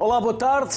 Olá, 0.00 0.18
boa 0.18 0.32
tarde. 0.32 0.74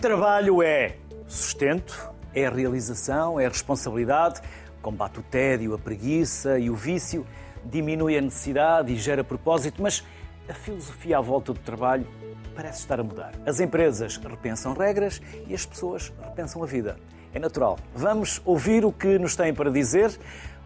Trabalho 0.00 0.60
é 0.60 0.96
sustento, 1.28 2.10
é 2.34 2.48
realização, 2.48 3.38
é 3.38 3.46
responsabilidade, 3.46 4.40
combate 4.82 5.20
o 5.20 5.22
tédio, 5.22 5.74
a 5.74 5.78
preguiça 5.78 6.58
e 6.58 6.68
o 6.68 6.74
vício, 6.74 7.24
diminui 7.64 8.18
a 8.18 8.20
necessidade 8.20 8.92
e 8.92 8.96
gera 8.96 9.22
propósito, 9.22 9.80
mas 9.80 10.04
a 10.48 10.54
filosofia 10.54 11.18
à 11.18 11.20
volta 11.20 11.52
do 11.52 11.60
trabalho 11.60 12.04
parece 12.52 12.80
estar 12.80 12.98
a 12.98 13.04
mudar. 13.04 13.30
As 13.46 13.60
empresas 13.60 14.16
repensam 14.16 14.72
regras 14.72 15.22
e 15.46 15.54
as 15.54 15.64
pessoas 15.64 16.12
repensam 16.20 16.60
a 16.60 16.66
vida. 16.66 16.98
É 17.32 17.38
natural. 17.38 17.78
Vamos 17.94 18.42
ouvir 18.44 18.84
o 18.84 18.90
que 18.90 19.20
nos 19.20 19.36
têm 19.36 19.54
para 19.54 19.70
dizer 19.70 20.18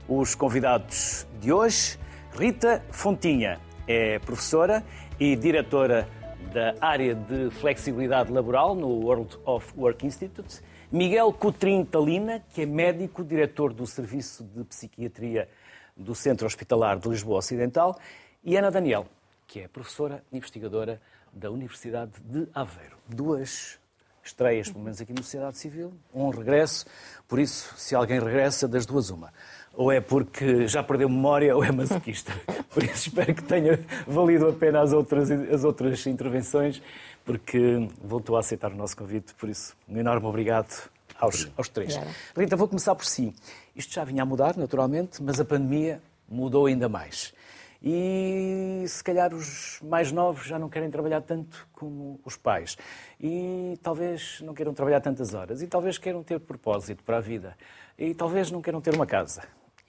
os 0.08 0.34
convidados 0.34 1.26
de 1.38 1.52
hoje. 1.52 1.98
Rita 2.34 2.82
Fontinha 2.90 3.60
é 3.86 4.18
professora 4.18 4.82
e 5.20 5.36
diretora 5.36 6.08
da 6.52 6.74
área 6.80 7.14
de 7.14 7.50
flexibilidade 7.50 8.30
laboral 8.30 8.74
no 8.74 8.88
World 8.88 9.38
of 9.46 9.72
Work 9.76 10.06
Institute. 10.06 10.60
Miguel 10.90 11.32
Coutrinho 11.32 11.86
Talina, 11.86 12.44
que 12.52 12.62
é 12.62 12.66
médico, 12.66 13.24
diretor 13.24 13.72
do 13.72 13.86
Serviço 13.86 14.44
de 14.44 14.62
Psiquiatria 14.64 15.48
do 15.96 16.14
Centro 16.14 16.46
Hospitalar 16.46 16.98
de 16.98 17.08
Lisboa 17.08 17.38
Ocidental. 17.38 17.98
E 18.44 18.54
Ana 18.54 18.70
Daniel, 18.70 19.06
que 19.46 19.60
é 19.60 19.68
professora 19.68 20.22
investigadora 20.30 21.00
da 21.32 21.50
Universidade 21.50 22.12
de 22.22 22.46
Aveiro. 22.54 22.98
Duas 23.08 23.78
estreias, 24.22 24.68
pelo 24.68 24.84
menos 24.84 25.00
aqui 25.00 25.12
na 25.14 25.22
sociedade 25.22 25.56
civil, 25.56 25.94
um 26.12 26.28
regresso. 26.28 26.84
Por 27.26 27.38
isso, 27.38 27.74
se 27.78 27.94
alguém 27.94 28.20
regressa, 28.20 28.68
das 28.68 28.84
duas, 28.84 29.08
uma. 29.08 29.32
Ou 29.74 29.90
é 29.90 30.00
porque 30.00 30.66
já 30.66 30.82
perdeu 30.82 31.08
memória 31.08 31.56
ou 31.56 31.64
é 31.64 31.72
masoquista. 31.72 32.32
Por 32.70 32.82
isso, 32.82 33.08
espero 33.08 33.34
que 33.34 33.42
tenha 33.42 33.80
valido 34.06 34.48
a 34.48 34.52
pena 34.52 34.80
as 34.80 34.92
outras, 34.92 35.30
as 35.30 35.64
outras 35.64 36.06
intervenções, 36.06 36.82
porque 37.24 37.88
voltou 38.02 38.36
a 38.36 38.40
aceitar 38.40 38.70
o 38.70 38.76
nosso 38.76 38.96
convite. 38.96 39.34
Por 39.34 39.48
isso, 39.48 39.74
um 39.88 39.96
enorme 39.96 40.26
obrigado 40.26 40.90
aos, 41.18 41.50
aos 41.56 41.68
três. 41.68 41.98
Rita, 42.36 42.56
vou 42.56 42.68
começar 42.68 42.94
por 42.94 43.04
si. 43.04 43.34
Isto 43.74 43.94
já 43.94 44.04
vinha 44.04 44.22
a 44.22 44.26
mudar, 44.26 44.56
naturalmente, 44.56 45.22
mas 45.22 45.40
a 45.40 45.44
pandemia 45.44 46.02
mudou 46.28 46.66
ainda 46.66 46.88
mais. 46.88 47.32
E 47.84 48.84
se 48.86 49.02
calhar 49.02 49.34
os 49.34 49.80
mais 49.82 50.12
novos 50.12 50.46
já 50.46 50.56
não 50.58 50.68
querem 50.68 50.88
trabalhar 50.88 51.20
tanto 51.20 51.66
como 51.72 52.20
os 52.24 52.36
pais. 52.36 52.76
E 53.20 53.76
talvez 53.82 54.40
não 54.40 54.54
queiram 54.54 54.72
trabalhar 54.72 55.00
tantas 55.00 55.34
horas. 55.34 55.62
E 55.62 55.66
talvez 55.66 55.98
queiram 55.98 56.22
ter 56.22 56.38
propósito 56.38 57.02
para 57.02 57.16
a 57.16 57.20
vida. 57.20 57.56
E 57.98 58.14
talvez 58.14 58.50
não 58.50 58.62
queiram 58.62 58.80
ter 58.80 58.94
uma 58.94 59.06
casa. 59.06 59.42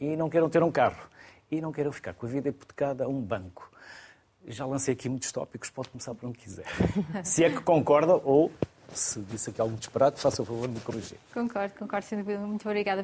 E 0.03 0.17
não 0.17 0.29
queiram 0.29 0.49
ter 0.49 0.61
um 0.61 0.69
carro. 0.69 1.01
E 1.49 1.61
não 1.61 1.71
queiram 1.71 1.89
ficar 1.93 2.13
com 2.13 2.25
a 2.25 2.29
vida 2.29 2.49
hipotecada 2.49 3.05
a 3.05 3.07
um 3.07 3.21
banco. 3.21 3.71
Já 4.45 4.65
lancei 4.65 4.93
aqui 4.93 5.07
muitos 5.07 5.31
tópicos, 5.31 5.69
pode 5.69 5.87
começar 5.87 6.13
por 6.13 6.27
onde 6.27 6.37
quiser. 6.37 6.65
Se 7.23 7.45
é 7.45 7.49
que 7.49 7.61
concorda 7.61 8.15
ou 8.15 8.51
se 8.91 9.21
disse 9.21 9.49
aqui 9.49 9.61
algum 9.61 9.75
disparate, 9.75 10.19
faça 10.19 10.41
o 10.41 10.45
favor 10.45 10.67
de 10.67 10.73
me 10.75 10.79
corrigir. 10.81 11.17
Concordo, 11.33 11.73
concordo, 11.79 12.05
sem 12.05 12.19
dúvida. 12.19 12.37
Muito 12.39 12.67
obrigada 12.67 13.03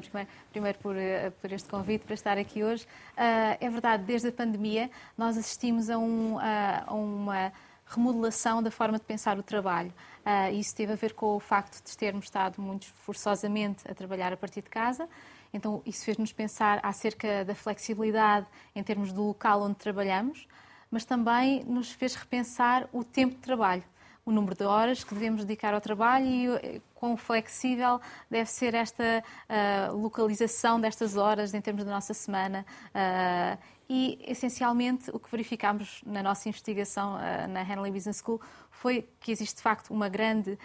primeiro 0.51 0.77
por, 0.79 0.95
eh, 0.95 1.31
por 1.41 1.51
este 1.51 1.67
convite, 1.67 2.03
para 2.03 2.13
estar 2.13 2.37
aqui 2.37 2.63
hoje. 2.63 2.83
Uh, 3.13 3.57
é 3.59 3.69
verdade, 3.69 4.03
desde 4.03 4.27
a 4.27 4.31
pandemia 4.31 4.91
nós 5.17 5.35
assistimos 5.35 5.89
a, 5.89 5.97
um, 5.97 6.37
a 6.37 6.93
uma 6.93 7.51
remodelação 7.87 8.61
da 8.61 8.69
forma 8.69 8.99
de 8.99 9.05
pensar 9.05 9.39
o 9.39 9.41
trabalho. 9.41 9.91
Uh, 10.23 10.53
isso 10.53 10.75
teve 10.75 10.93
a 10.93 10.95
ver 10.95 11.13
com 11.13 11.35
o 11.35 11.39
facto 11.39 11.83
de 11.83 11.97
termos 11.97 12.25
estado 12.25 12.61
muito 12.61 12.85
forçosamente 12.85 13.89
a 13.89 13.95
trabalhar 13.95 14.31
a 14.31 14.37
partir 14.37 14.61
de 14.61 14.69
casa. 14.69 15.09
Então, 15.53 15.81
isso 15.85 16.05
fez-nos 16.05 16.31
pensar 16.31 16.79
acerca 16.83 17.43
da 17.43 17.55
flexibilidade 17.55 18.45
em 18.75 18.83
termos 18.83 19.11
do 19.11 19.23
local 19.23 19.61
onde 19.63 19.75
trabalhamos, 19.75 20.47
mas 20.91 21.05
também 21.05 21.63
nos 21.65 21.91
fez 21.91 22.15
repensar 22.15 22.87
o 22.91 23.03
tempo 23.03 23.35
de 23.35 23.41
trabalho 23.41 23.83
o 24.29 24.31
número 24.31 24.55
de 24.55 24.63
horas 24.63 25.03
que 25.03 25.13
devemos 25.13 25.43
dedicar 25.43 25.73
ao 25.73 25.81
trabalho 25.81 26.27
e 26.27 26.47
eh, 26.47 26.81
quão 26.93 27.17
flexível 27.17 27.99
deve 28.29 28.49
ser 28.49 28.75
esta 28.75 29.23
uh, 29.23 29.97
localização 29.97 30.79
destas 30.79 31.17
horas 31.17 31.53
em 31.53 31.61
termos 31.61 31.83
da 31.83 31.89
nossa 31.89 32.13
semana. 32.13 32.63
Uh, 32.89 33.57
e, 33.89 34.19
essencialmente, 34.27 35.09
o 35.11 35.19
que 35.19 35.31
verificámos 35.31 36.03
na 36.05 36.21
nossa 36.21 36.47
investigação 36.47 37.15
uh, 37.15 37.47
na 37.47 37.63
Henley 37.63 37.91
Business 37.91 38.21
School 38.23 38.39
foi 38.69 39.09
que 39.19 39.31
existe, 39.31 39.55
de 39.55 39.63
facto, 39.63 39.89
uma 39.91 40.07
grande 40.07 40.59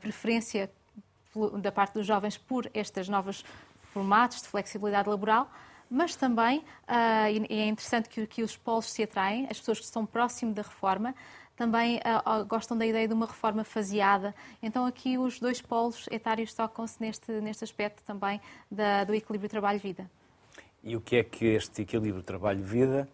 preferência 0.00 0.68
da 1.60 1.70
parte 1.70 1.94
dos 1.94 2.06
jovens 2.06 2.36
por 2.36 2.68
estes 2.74 3.08
novos 3.08 3.44
formatos 3.96 4.42
de 4.42 4.48
flexibilidade 4.48 5.08
laboral, 5.08 5.50
mas 5.88 6.14
também, 6.14 6.58
uh, 6.58 7.46
e 7.48 7.60
é 7.60 7.66
interessante 7.66 8.10
que, 8.10 8.26
que 8.26 8.42
os 8.42 8.54
polos 8.54 8.92
se 8.92 9.02
atraem, 9.02 9.46
as 9.50 9.58
pessoas 9.58 9.78
que 9.78 9.86
estão 9.86 10.04
próximo 10.04 10.52
da 10.52 10.60
reforma, 10.60 11.14
também 11.56 11.96
uh, 11.96 12.44
gostam 12.44 12.76
da 12.76 12.84
ideia 12.84 13.08
de 13.08 13.14
uma 13.14 13.24
reforma 13.24 13.64
faseada. 13.64 14.34
Então, 14.62 14.84
aqui 14.84 15.16
os 15.16 15.40
dois 15.40 15.62
polos 15.62 16.06
etários 16.10 16.52
tocam-se 16.52 17.00
neste, 17.00 17.32
neste 17.40 17.64
aspecto 17.64 18.02
também 18.04 18.38
da, 18.70 19.04
do 19.04 19.14
equilíbrio 19.14 19.48
trabalho-vida. 19.48 20.10
E 20.84 20.94
o 20.94 21.00
que 21.00 21.16
é 21.16 21.24
que 21.24 21.46
este 21.46 21.80
equilíbrio 21.80 22.22
trabalho-vida 22.22 23.08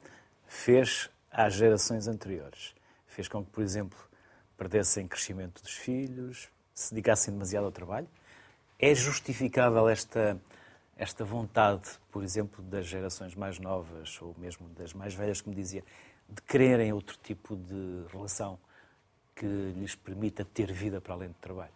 fez 0.48 1.09
às 1.31 1.54
gerações 1.54 2.09
anteriores? 2.09 2.75
Fez 3.06 3.28
com 3.28 3.44
que, 3.44 3.53
por 3.53 3.62
exemplo, 3.62 3.98
perdessem 4.59 5.06
crescimento 5.06 5.62
dos 5.62 5.75
filhos, 5.75 6.48
se 6.75 6.92
dedicassem 6.92 7.32
demasiado 7.32 7.66
ao 7.66 7.71
trabalho? 7.71 8.09
É 8.81 8.92
justificável 8.97 9.88
esta, 9.88 10.37
esta 10.97 11.25
vontade, 11.25 11.91
por 12.10 12.22
exemplo, 12.22 12.62
das 12.62 12.86
gerações 12.86 13.34
mais 13.34 13.58
novas 13.58 14.20
ou 14.20 14.34
mesmo 14.38 14.69
das 14.70 14.92
mais 14.92 15.14
velhas, 15.14 15.41
como 15.41 15.54
dizia, 15.54 15.84
de 16.28 16.41
quererem 16.42 16.92
outro 16.92 17.19
tipo 17.22 17.56
de 17.56 18.04
relação 18.12 18.58
que 19.34 19.47
lhes 19.47 19.94
permita 19.94 20.44
ter 20.44 20.72
vida 20.72 21.00
para 21.00 21.14
além 21.14 21.28
do 21.28 21.34
trabalho? 21.34 21.72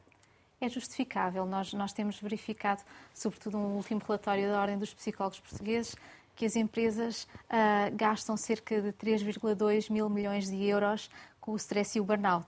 É 0.60 0.68
justificável. 0.68 1.44
Nós, 1.44 1.72
nós 1.72 1.92
temos 1.92 2.18
verificado, 2.18 2.82
sobretudo 3.12 3.58
no 3.58 3.74
último 3.74 4.00
relatório 4.06 4.48
da 4.48 4.60
Ordem 4.60 4.78
dos 4.78 4.94
Psicólogos 4.94 5.40
Portugueses, 5.40 5.94
que 6.34 6.44
as 6.44 6.56
empresas 6.56 7.24
uh, 7.24 7.94
gastam 7.94 8.36
cerca 8.36 8.80
de 8.80 8.92
3,2 8.92 9.90
mil 9.90 10.08
milhões 10.08 10.48
de 10.48 10.62
euros 10.64 11.10
com 11.40 11.52
o 11.52 11.56
stress 11.56 11.96
e 11.96 12.00
o 12.00 12.04
burnout. 12.04 12.46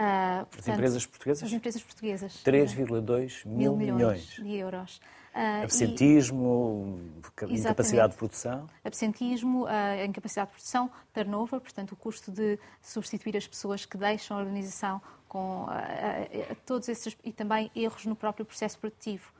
Uh, 0.00 0.46
portanto, 0.46 0.60
as 0.60 0.68
empresas 0.68 1.06
portuguesas? 1.06 1.42
As 1.42 1.52
empresas 1.52 1.82
portuguesas. 1.82 2.32
3,2 2.42 3.44
mil, 3.44 3.76
mil 3.76 3.76
milhões, 3.76 3.98
milhões 3.98 4.22
de 4.36 4.56
euros. 4.56 5.00
Uh, 5.34 5.62
Absentismo, 5.62 6.98
e... 7.46 7.54
incapacidade 7.54 8.12
de 8.12 8.18
produção? 8.18 8.66
Absentismo, 8.82 9.64
uh, 9.64 10.04
incapacidade 10.06 10.48
de 10.48 10.54
produção, 10.54 10.90
turnover, 11.12 11.60
portanto, 11.60 11.92
o 11.92 11.96
custo 11.96 12.32
de 12.32 12.58
substituir 12.80 13.36
as 13.36 13.46
pessoas 13.46 13.84
que 13.84 13.98
deixam 13.98 14.38
a 14.38 14.40
organização 14.40 15.02
com 15.28 15.64
uh, 15.64 16.56
todos 16.64 16.88
esses 16.88 17.14
e 17.22 17.30
também 17.30 17.70
erros 17.76 18.06
no 18.06 18.16
próprio 18.16 18.46
processo 18.46 18.78
produtivo. 18.78 19.30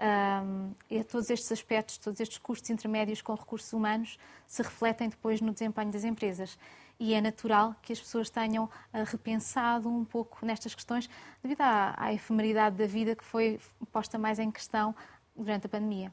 Um, 0.00 0.72
e 0.88 1.02
todos 1.04 1.28
estes 1.28 1.50
aspectos, 1.52 1.98
todos 1.98 2.20
estes 2.20 2.38
custos 2.38 2.70
intermédios 2.70 3.20
com 3.20 3.34
recursos 3.34 3.70
humanos 3.72 4.18
se 4.46 4.62
refletem 4.62 5.10
depois 5.10 5.40
no 5.40 5.52
desempenho 5.52 5.90
das 5.90 6.04
empresas. 6.04 6.58
E 7.00 7.14
é 7.14 7.20
natural 7.20 7.74
que 7.80 7.94
as 7.94 7.98
pessoas 7.98 8.28
tenham 8.28 8.68
repensado 8.92 9.88
um 9.88 10.04
pouco 10.04 10.44
nestas 10.44 10.74
questões, 10.74 11.08
devido 11.42 11.62
à, 11.62 11.94
à 11.96 12.12
efemeridade 12.12 12.76
da 12.76 12.86
vida 12.86 13.16
que 13.16 13.24
foi 13.24 13.58
posta 13.90 14.18
mais 14.18 14.38
em 14.38 14.50
questão 14.50 14.94
durante 15.34 15.64
a 15.64 15.68
pandemia. 15.70 16.12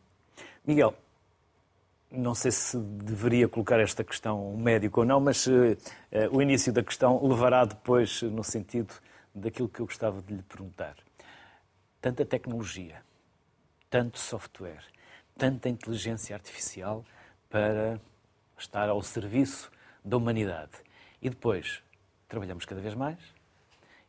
Miguel, 0.65 0.95
não 2.09 2.33
sei 2.33 2.51
se 2.51 2.77
deveria 2.77 3.49
colocar 3.49 3.81
esta 3.81 4.01
questão 4.01 4.53
um 4.53 4.57
médico 4.57 5.01
ou 5.01 5.05
não, 5.05 5.19
mas 5.19 5.45
uh, 5.45 5.51
o 6.31 6.41
início 6.41 6.71
da 6.71 6.81
questão 6.81 7.21
levará 7.27 7.65
depois 7.65 8.21
no 8.21 8.43
sentido 8.43 8.93
daquilo 9.35 9.67
que 9.67 9.81
eu 9.81 9.85
gostava 9.85 10.21
de 10.21 10.33
lhe 10.33 10.41
perguntar. 10.41 10.95
Tanta 11.99 12.25
tecnologia, 12.25 13.01
tanto 13.89 14.17
software, 14.19 14.83
tanta 15.37 15.67
inteligência 15.67 16.33
artificial 16.33 17.03
para 17.49 17.99
estar 18.57 18.87
ao 18.87 19.01
serviço 19.01 19.69
da 20.03 20.15
humanidade. 20.15 20.86
E 21.21 21.29
depois 21.29 21.81
trabalhamos 22.27 22.65
cada 22.65 22.81
vez 22.81 22.93
mais 22.93 23.19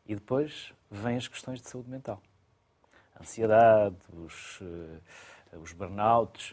e 0.07 0.15
depois 0.15 0.73
vêm 0.91 1.17
as 1.17 1.29
questões 1.29 1.61
de 1.61 1.69
saúde 1.69 1.91
mental 1.91 2.23
ansiedade, 3.21 3.97
os, 4.13 4.61
uh, 4.61 5.61
os 5.61 5.73
burnouts. 5.73 6.53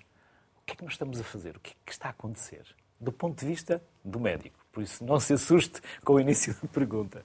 O 0.61 0.65
que 0.65 0.73
é 0.73 0.75
que 0.75 0.83
nós 0.83 0.93
estamos 0.93 1.19
a 1.19 1.23
fazer? 1.23 1.55
O 1.55 1.59
que 1.59 1.71
é 1.71 1.75
que 1.85 1.91
está 1.91 2.07
a 2.07 2.11
acontecer? 2.11 2.65
Do 2.99 3.11
ponto 3.11 3.39
de 3.39 3.45
vista 3.45 3.81
do 4.03 4.19
médico. 4.19 4.57
Por 4.71 4.83
isso, 4.83 5.03
não 5.05 5.19
se 5.19 5.33
assuste 5.33 5.81
com 6.03 6.13
o 6.13 6.19
início 6.19 6.55
da 6.61 6.67
pergunta. 6.67 7.23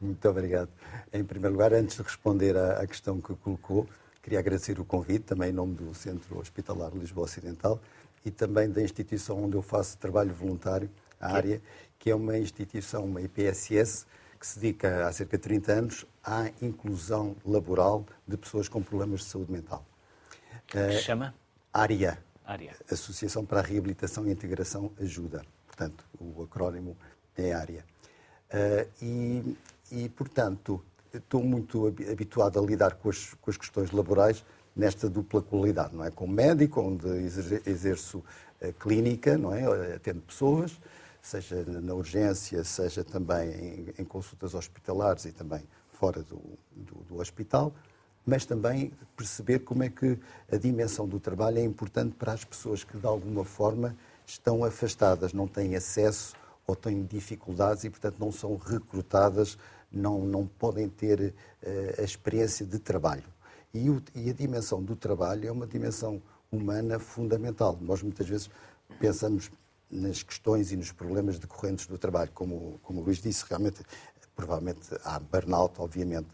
Muito 0.00 0.28
obrigado. 0.28 0.70
Em 1.12 1.24
primeiro 1.24 1.54
lugar, 1.54 1.72
antes 1.72 1.96
de 1.96 2.02
responder 2.02 2.56
à, 2.56 2.86
questão 2.86 3.20
que 3.20 3.34
colocou, 3.36 3.88
queria 4.22 4.38
agradecer 4.38 4.78
o 4.78 4.84
convite, 4.84 5.24
também 5.24 5.50
em 5.50 5.52
nome 5.52 5.74
do 5.74 5.94
Centro 5.94 6.38
Hospitalar 6.38 6.92
Lisboa 6.94 7.24
Ocidental 7.24 7.80
e 8.24 8.30
também 8.30 8.70
da 8.70 8.82
instituição 8.82 9.42
onde 9.44 9.56
eu 9.56 9.62
faço 9.62 9.96
trabalho 9.98 10.32
voluntário, 10.32 10.90
a 11.20 11.32
área, 11.32 11.60
que 11.98 12.10
é 12.10 12.14
uma 12.14 12.38
instituição, 12.38 13.04
uma 13.04 13.20
IPSS, 13.20 14.06
que 14.38 14.46
se 14.46 14.58
dedica 14.58 15.06
há 15.06 15.12
cerca 15.12 15.36
de 15.36 15.42
30 15.42 15.72
anos 15.72 16.06
à 16.22 16.48
inclusão 16.62 17.34
laboral 17.44 18.06
de 18.26 18.36
pessoas 18.36 18.68
com 18.68 18.82
problemas 18.82 19.20
de 19.20 19.26
saúde 19.26 19.50
mental. 19.50 19.84
Que 20.66 20.92
se 20.92 21.02
chama? 21.02 21.34
ARIA. 21.72 22.18
ARIA. 22.44 22.76
Associação 22.90 23.44
para 23.44 23.60
a 23.60 23.62
Reabilitação 23.62 24.26
e 24.26 24.30
Integração 24.30 24.92
Ajuda. 25.00 25.44
Portanto, 25.66 26.04
o 26.20 26.42
acrónimo 26.42 26.96
é 27.36 27.52
ARIA. 27.52 27.84
Uh, 28.48 28.88
e, 29.02 29.56
e, 29.90 30.08
portanto, 30.08 30.82
estou 31.12 31.42
muito 31.42 31.86
habituado 31.86 32.58
a 32.58 32.62
lidar 32.62 32.94
com 32.94 33.10
as, 33.10 33.34
com 33.34 33.50
as 33.50 33.56
questões 33.56 33.90
laborais 33.90 34.44
nesta 34.74 35.08
dupla 35.08 35.42
qualidade, 35.42 35.94
não 35.94 36.04
é? 36.04 36.10
Como 36.10 36.32
médico, 36.32 36.80
onde 36.80 37.08
exerço 37.66 38.22
a 38.62 38.72
clínica, 38.72 39.36
não 39.36 39.52
é? 39.52 39.94
Atendo 39.94 40.20
pessoas, 40.20 40.78
seja 41.22 41.64
na 41.64 41.94
urgência, 41.94 42.62
seja 42.64 43.04
também 43.04 43.50
em, 43.50 43.94
em 43.98 44.04
consultas 44.04 44.54
hospitalares 44.54 45.24
e 45.24 45.32
também 45.32 45.62
fora 45.92 46.22
do, 46.22 46.40
do, 46.76 46.94
do, 47.08 47.20
hospital, 47.20 47.72
mas 48.24 48.44
também 48.44 48.92
perceber 49.16 49.60
como 49.60 49.82
é 49.82 49.88
que 49.88 50.18
a 50.50 50.56
dimensão 50.56 51.08
do 51.08 51.18
trabalho 51.18 51.58
é 51.58 51.64
importante 51.64 52.14
para 52.14 52.32
as 52.32 52.44
pessoas 52.44 52.84
que, 52.84 52.96
de 52.96 53.06
alguma 53.06 53.44
forma, 53.44 53.96
estão 54.24 54.64
afastadas, 54.64 55.32
não 55.32 55.48
têm 55.48 55.74
acesso 55.74 56.34
ou 56.66 56.76
têm 56.76 57.04
dificuldades 57.04 57.84
e, 57.84 57.90
portanto, 57.90 58.16
não 58.20 58.30
são 58.30 58.56
recrutadas, 58.56 59.58
não, 59.90 60.20
não 60.20 60.46
podem 60.46 60.88
ter 60.88 61.34
uh, 61.62 62.00
a 62.00 62.02
experiência 62.02 62.64
de 62.66 62.78
trabalho. 62.78 63.24
E, 63.72 63.90
o, 63.90 64.02
e 64.14 64.30
a 64.30 64.32
dimensão 64.32 64.82
do 64.82 64.94
trabalho 64.94 65.48
é 65.48 65.50
uma 65.50 65.66
dimensão 65.66 66.22
humana 66.52 66.98
fundamental. 66.98 67.78
Nós 67.80 68.02
muitas 68.02 68.28
vezes 68.28 68.50
pensamos 69.00 69.50
nas 69.90 70.22
questões 70.22 70.72
e 70.72 70.76
nos 70.76 70.92
problemas 70.92 71.38
decorrentes 71.38 71.86
do 71.86 71.96
trabalho, 71.96 72.30
como, 72.32 72.78
como 72.82 73.00
o 73.00 73.04
Luís 73.04 73.18
disse, 73.18 73.44
realmente, 73.48 73.82
provavelmente 74.34 74.88
há 75.04 75.18
burnout, 75.18 75.80
obviamente, 75.80 76.28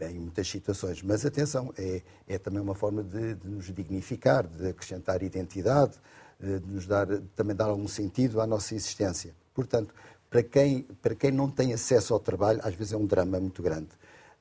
em 0.00 0.18
muitas 0.18 0.48
situações. 0.48 1.02
Mas 1.02 1.24
atenção, 1.26 1.72
é, 1.76 2.02
é 2.26 2.38
também 2.38 2.60
uma 2.60 2.74
forma 2.74 3.02
de, 3.02 3.34
de, 3.34 3.48
nos 3.48 3.66
dignificar, 3.66 4.46
de 4.46 4.68
acrescentar 4.68 5.22
identidade, 5.22 5.98
de 6.40 6.60
nos 6.66 6.86
dar, 6.86 7.06
também 7.34 7.54
dar 7.54 7.66
algum 7.66 7.88
sentido 7.88 8.40
à 8.40 8.46
nossa 8.46 8.74
existência. 8.74 9.34
Portanto, 9.52 9.94
para 10.30 10.42
quem, 10.42 10.82
para 11.02 11.14
quem 11.14 11.30
não 11.30 11.50
tem 11.50 11.72
acesso 11.72 12.14
ao 12.14 12.20
trabalho, 12.20 12.60
às 12.62 12.74
vezes 12.74 12.92
é 12.92 12.96
um 12.96 13.06
drama 13.06 13.40
muito 13.40 13.62
grande. 13.62 13.88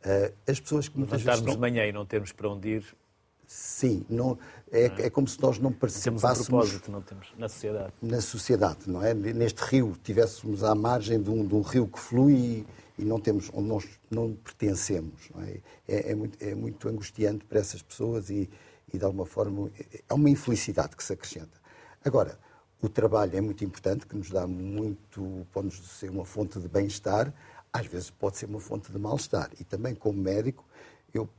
Uh, 0.06 0.34
as 0.46 0.60
pessoas 0.60 0.88
que 0.88 0.98
muitas 0.98 1.22
vezes. 1.22 1.40
Estão... 1.40 1.56
de 1.56 1.60
manhã 1.60 1.86
e 1.86 1.92
não 1.92 2.06
termos 2.06 2.32
para 2.32 2.50
onde 2.50 2.70
ir. 2.70 2.96
Sim, 3.48 4.06
não, 4.10 4.38
é, 4.70 4.90
não 4.90 4.98
é? 4.98 5.02
é 5.04 5.10
como 5.10 5.26
se 5.26 5.42
nós 5.42 5.58
não 5.58 5.72
participássemos. 5.72 6.22
Temos 6.22 6.42
um 6.42 6.52
propósito, 6.52 6.92
não 6.92 7.02
temos, 7.02 7.28
na 7.38 7.48
sociedade. 7.48 7.94
Na 8.02 8.22
sociedade, 8.22 8.80
não 8.88 9.02
é? 9.02 9.14
Neste 9.14 9.62
rio, 9.62 9.96
tivéssemos 10.04 10.66
à 10.66 10.76
margem 10.76 11.22
de 11.22 11.30
um, 11.30 11.48
de 11.48 11.56
um 11.56 11.62
rio 11.62 11.88
que 11.88 11.98
flui 11.98 12.34
e, 12.34 12.68
e, 13.00 13.06
não 13.06 13.22
temos, 13.22 13.50
onde 13.54 13.70
nós 13.70 13.86
não 14.12 14.34
pertencemos. 14.34 15.30
Não 15.34 15.42
é? 15.44 15.62
É, 15.88 16.12
é, 16.12 16.16
muito, 16.16 16.44
é 16.44 16.54
muito 16.54 16.90
angustiante 16.90 17.46
para 17.46 17.60
essas 17.60 17.82
pessoas 17.82 18.30
e, 18.30 18.50
e, 18.94 18.98
de 18.98 19.06
alguma 19.06 19.26
forma, 19.26 19.72
é 20.10 20.14
uma 20.14 20.30
infelicidade 20.30 20.98
que 20.98 21.04
se 21.04 21.14
acrescenta. 21.14 21.58
Agora, 22.04 22.38
o 22.82 22.90
trabalho 22.90 23.38
é 23.38 23.40
muito 23.40 23.64
importante, 23.64 24.06
que 24.06 24.16
nos 24.16 24.30
dá 24.30 24.46
muito, 24.46 25.48
pode-nos 25.54 25.80
ser 25.98 26.10
uma 26.10 26.26
fonte 26.26 26.60
de 26.60 26.68
bem-estar, 26.68 27.34
às 27.72 27.86
vezes 27.86 28.10
pode 28.10 28.38
ser 28.38 28.48
uma 28.48 28.60
fonte 28.60 28.92
de 28.92 29.00
mal-estar. 29.00 29.50
E 29.58 29.64
também, 29.64 29.96
como 29.96 30.22
médico, 30.22 30.66
eu 31.14 31.30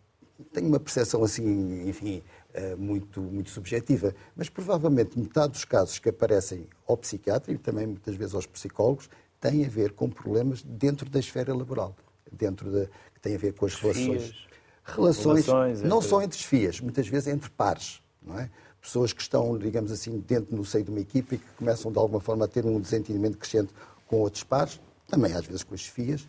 tenho 0.52 0.69
uma 0.69 0.81
percepção 0.81 1.23
assim, 1.25 1.88
enfim, 1.88 2.23
eh, 2.55 2.76
muito, 2.76 3.20
muito 3.20 3.50
subjetiva, 3.50 4.14
mas 4.37 4.49
provavelmente 4.49 5.19
metade 5.19 5.52
dos 5.52 5.64
casos 5.64 5.99
que 5.99 6.08
aparecem 6.08 6.67
ao 6.87 6.96
psiquiatra 6.96 7.52
e 7.52 7.58
também 7.58 7.87
muitas 7.87 8.14
vezes 8.14 8.35
aos 8.35 8.46
psicólogos 8.46 9.08
têm 9.40 9.64
a 9.64 9.69
ver 9.69 9.93
com 9.93 10.08
problemas 10.08 10.62
dentro 10.62 11.08
da 11.08 11.19
esfera 11.19 11.55
laboral, 11.55 11.96
dentro 12.32 12.70
da, 12.70 12.87
que 13.14 13.20
têm 13.20 13.35
a 13.35 13.38
ver 13.38 13.55
com 13.55 13.67
as 13.67 13.75
relações. 13.75 14.46
Relações, 14.85 15.44
relações 15.46 15.82
não 15.82 15.99
entre... 15.99 16.08
só 16.08 16.23
entre 16.23 16.38
FIAs, 16.38 16.81
muitas 16.81 17.06
vezes 17.08 17.29
entre 17.29 17.50
pares, 17.50 18.00
não 18.23 18.38
é? 18.38 18.50
Pessoas 18.81 19.12
que 19.12 19.20
estão, 19.20 19.58
digamos 19.58 19.90
assim, 19.93 20.19
dentro 20.26 20.56
no 20.56 20.64
seio 20.64 20.85
de 20.85 20.90
uma 20.90 21.00
equipe 21.00 21.35
e 21.35 21.38
que 21.38 21.50
começam 21.58 21.93
de 21.93 21.99
alguma 21.99 22.20
forma 22.20 22.44
a 22.44 22.49
ter 22.49 22.64
um 22.64 22.81
desentendimento 22.81 23.37
crescente 23.37 23.73
com 24.06 24.17
outros 24.17 24.44
pares, 24.44 24.81
também 25.08 25.32
às 25.32 25.44
vezes 25.44 25.62
com 25.62 25.75
as 25.75 25.85
FIAs, 25.85 26.26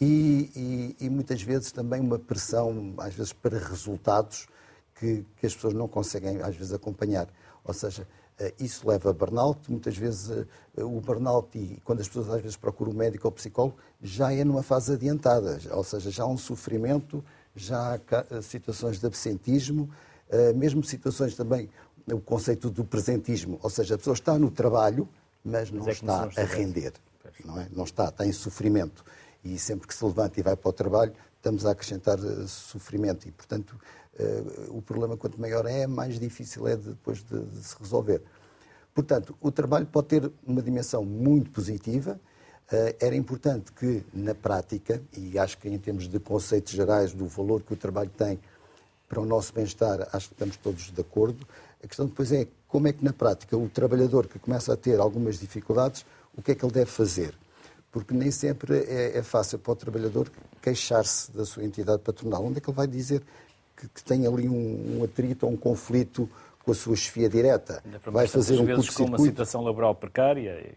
e, 0.00 0.96
e, 1.00 1.06
e, 1.06 1.10
muitas 1.10 1.42
vezes 1.42 1.72
também 1.72 2.00
uma 2.00 2.18
pressão, 2.18 2.94
às 2.98 3.14
vezes, 3.14 3.32
para 3.32 3.58
resultados 3.58 4.46
que, 4.94 5.24
que, 5.36 5.46
as 5.46 5.54
pessoas 5.54 5.74
não 5.74 5.88
conseguem, 5.88 6.40
às 6.40 6.54
vezes, 6.54 6.72
acompanhar. 6.72 7.28
Ou 7.64 7.74
seja, 7.74 8.06
eh, 8.38 8.54
isso 8.60 8.88
leva 8.88 9.10
a 9.10 9.12
burnout. 9.12 9.68
Muitas 9.68 9.96
vezes 9.96 10.30
eh, 10.76 10.84
o 10.84 11.00
burnout, 11.00 11.58
e 11.58 11.80
quando 11.84 12.00
as 12.00 12.06
pessoas 12.06 12.30
às 12.30 12.40
vezes 12.40 12.56
procuram 12.56 12.92
um 12.92 12.94
médico 12.94 13.26
ou 13.26 13.32
psicólogo, 13.32 13.76
já 14.00 14.32
é 14.32 14.44
numa 14.44 14.62
fase 14.62 14.92
adiantada. 14.92 15.58
Ou 15.72 15.82
seja, 15.82 16.10
já 16.10 16.22
há 16.22 16.28
um 16.28 16.38
sofrimento, 16.38 17.24
já 17.56 17.94
há 17.94 17.98
eh, 18.30 18.42
situações 18.42 19.00
de 19.00 19.06
absentismo, 19.06 19.90
mesmo 20.54 20.84
situações 20.84 21.34
também, 21.34 21.70
o 22.06 22.20
conceito 22.20 22.70
do 22.70 22.84
presentismo. 22.84 23.58
Ou 23.62 23.70
seja, 23.70 23.94
a 23.94 23.98
pessoa 23.98 24.12
está 24.12 24.38
no 24.38 24.50
trabalho, 24.50 25.08
mas 25.42 25.70
não 25.70 25.78
mas 25.78 25.88
é 25.88 25.92
está 25.92 26.28
a 26.36 26.44
render. 26.44 26.92
Não, 27.44 27.58
é? 27.58 27.66
não 27.72 27.84
está, 27.84 28.08
está 28.10 28.26
em 28.26 28.32
sofrimento 28.32 29.02
e 29.54 29.58
sempre 29.58 29.86
que 29.86 29.94
se 29.94 30.04
levanta 30.04 30.38
e 30.38 30.42
vai 30.42 30.56
para 30.56 30.68
o 30.68 30.72
trabalho, 30.72 31.12
estamos 31.36 31.64
a 31.64 31.70
acrescentar 31.70 32.18
eh, 32.18 32.46
sofrimento 32.46 33.26
e, 33.26 33.30
portanto, 33.30 33.78
uh, 34.18 34.76
o 34.76 34.82
problema 34.82 35.16
quanto 35.16 35.40
maior 35.40 35.64
é, 35.66 35.86
mais 35.86 36.18
difícil 36.18 36.66
é 36.66 36.76
de, 36.76 36.90
depois 36.90 37.22
de, 37.22 37.40
de, 37.46 37.62
se 37.62 37.76
resolver. 37.78 38.22
Portanto, 38.94 39.36
o 39.40 39.50
trabalho 39.50 39.86
pode 39.86 40.08
ter 40.08 40.32
uma 40.44 40.60
dimensão 40.60 41.04
muito 41.04 41.50
positiva. 41.50 42.20
Uh, 42.70 42.94
era 43.00 43.14
importante 43.14 43.72
que, 43.72 44.04
na 44.12 44.34
prática, 44.34 45.00
e 45.16 45.38
acho 45.38 45.56
que 45.58 45.68
em 45.68 45.78
termos 45.78 46.08
de 46.08 46.18
conceitos 46.18 46.72
gerais 46.72 47.12
do 47.12 47.26
valor 47.26 47.62
que 47.62 47.72
o 47.72 47.76
trabalho 47.76 48.10
tem 48.10 48.38
para 49.08 49.20
o 49.20 49.24
nosso 49.24 49.54
bem-estar, 49.54 50.06
acho 50.12 50.28
que 50.28 50.34
estamos 50.34 50.56
todos 50.58 50.90
de 50.90 51.00
acordo. 51.00 51.46
A 51.82 51.86
questão 51.86 52.06
depois 52.06 52.30
é 52.32 52.46
como 52.66 52.88
é 52.88 52.92
que, 52.92 53.02
na 53.02 53.12
prática, 53.12 53.56
o 53.56 53.68
trabalhador 53.68 54.26
que 54.26 54.38
começa 54.38 54.72
a 54.74 54.76
ter 54.76 55.00
algumas 55.00 55.38
dificuldades, 55.38 56.04
o 56.36 56.42
que 56.42 56.52
é 56.52 56.54
que 56.54 56.64
ele 56.64 56.72
deve 56.72 56.90
fazer? 56.90 57.34
Porque 57.90 58.14
nem 58.14 58.30
sempre 58.30 58.76
é, 58.76 59.18
é 59.18 59.22
fácil 59.22 59.58
para 59.58 59.72
o 59.72 59.76
trabalhador 59.76 60.30
queixar-se 60.62 61.32
da 61.32 61.44
sua 61.44 61.64
entidade 61.64 62.02
patronal. 62.02 62.44
Onde 62.44 62.58
é 62.58 62.60
que 62.60 62.68
ele 62.68 62.76
vai 62.76 62.86
dizer 62.86 63.22
que, 63.76 63.88
que 63.88 64.04
tem 64.04 64.26
ali 64.26 64.48
um, 64.48 64.98
um, 64.98 65.04
atrito 65.04 65.46
ou 65.46 65.52
um 65.52 65.56
conflito 65.56 66.28
com 66.64 66.72
a 66.72 66.74
sua 66.74 66.96
chefia 66.96 67.28
direta? 67.28 67.82
Vai 68.06 68.26
fazer 68.26 68.58
um 68.58 68.64
vezes 68.64 68.90
com 68.90 69.04
uma 69.04 69.18
situação 69.18 69.62
laboral 69.62 69.94
precária. 69.94 70.60
E... 70.60 70.74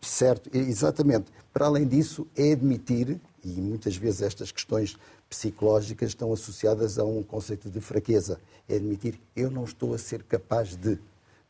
Certo, 0.00 0.50
exatamente. 0.52 1.26
Para 1.52 1.66
além 1.66 1.86
disso, 1.86 2.26
é 2.36 2.52
admitir, 2.52 3.18
e 3.42 3.48
muitas 3.60 3.96
vezes 3.96 4.22
estas 4.22 4.52
questões 4.52 4.96
psicológicas 5.28 6.10
estão 6.10 6.32
associadas 6.32 6.98
a 6.98 7.04
um 7.04 7.22
conceito 7.22 7.68
de 7.68 7.80
fraqueza, 7.80 8.38
é 8.68 8.76
admitir 8.76 9.18
eu 9.34 9.50
não 9.50 9.64
estou 9.64 9.94
a 9.94 9.98
ser 9.98 10.22
capaz 10.22 10.76
de. 10.76 10.98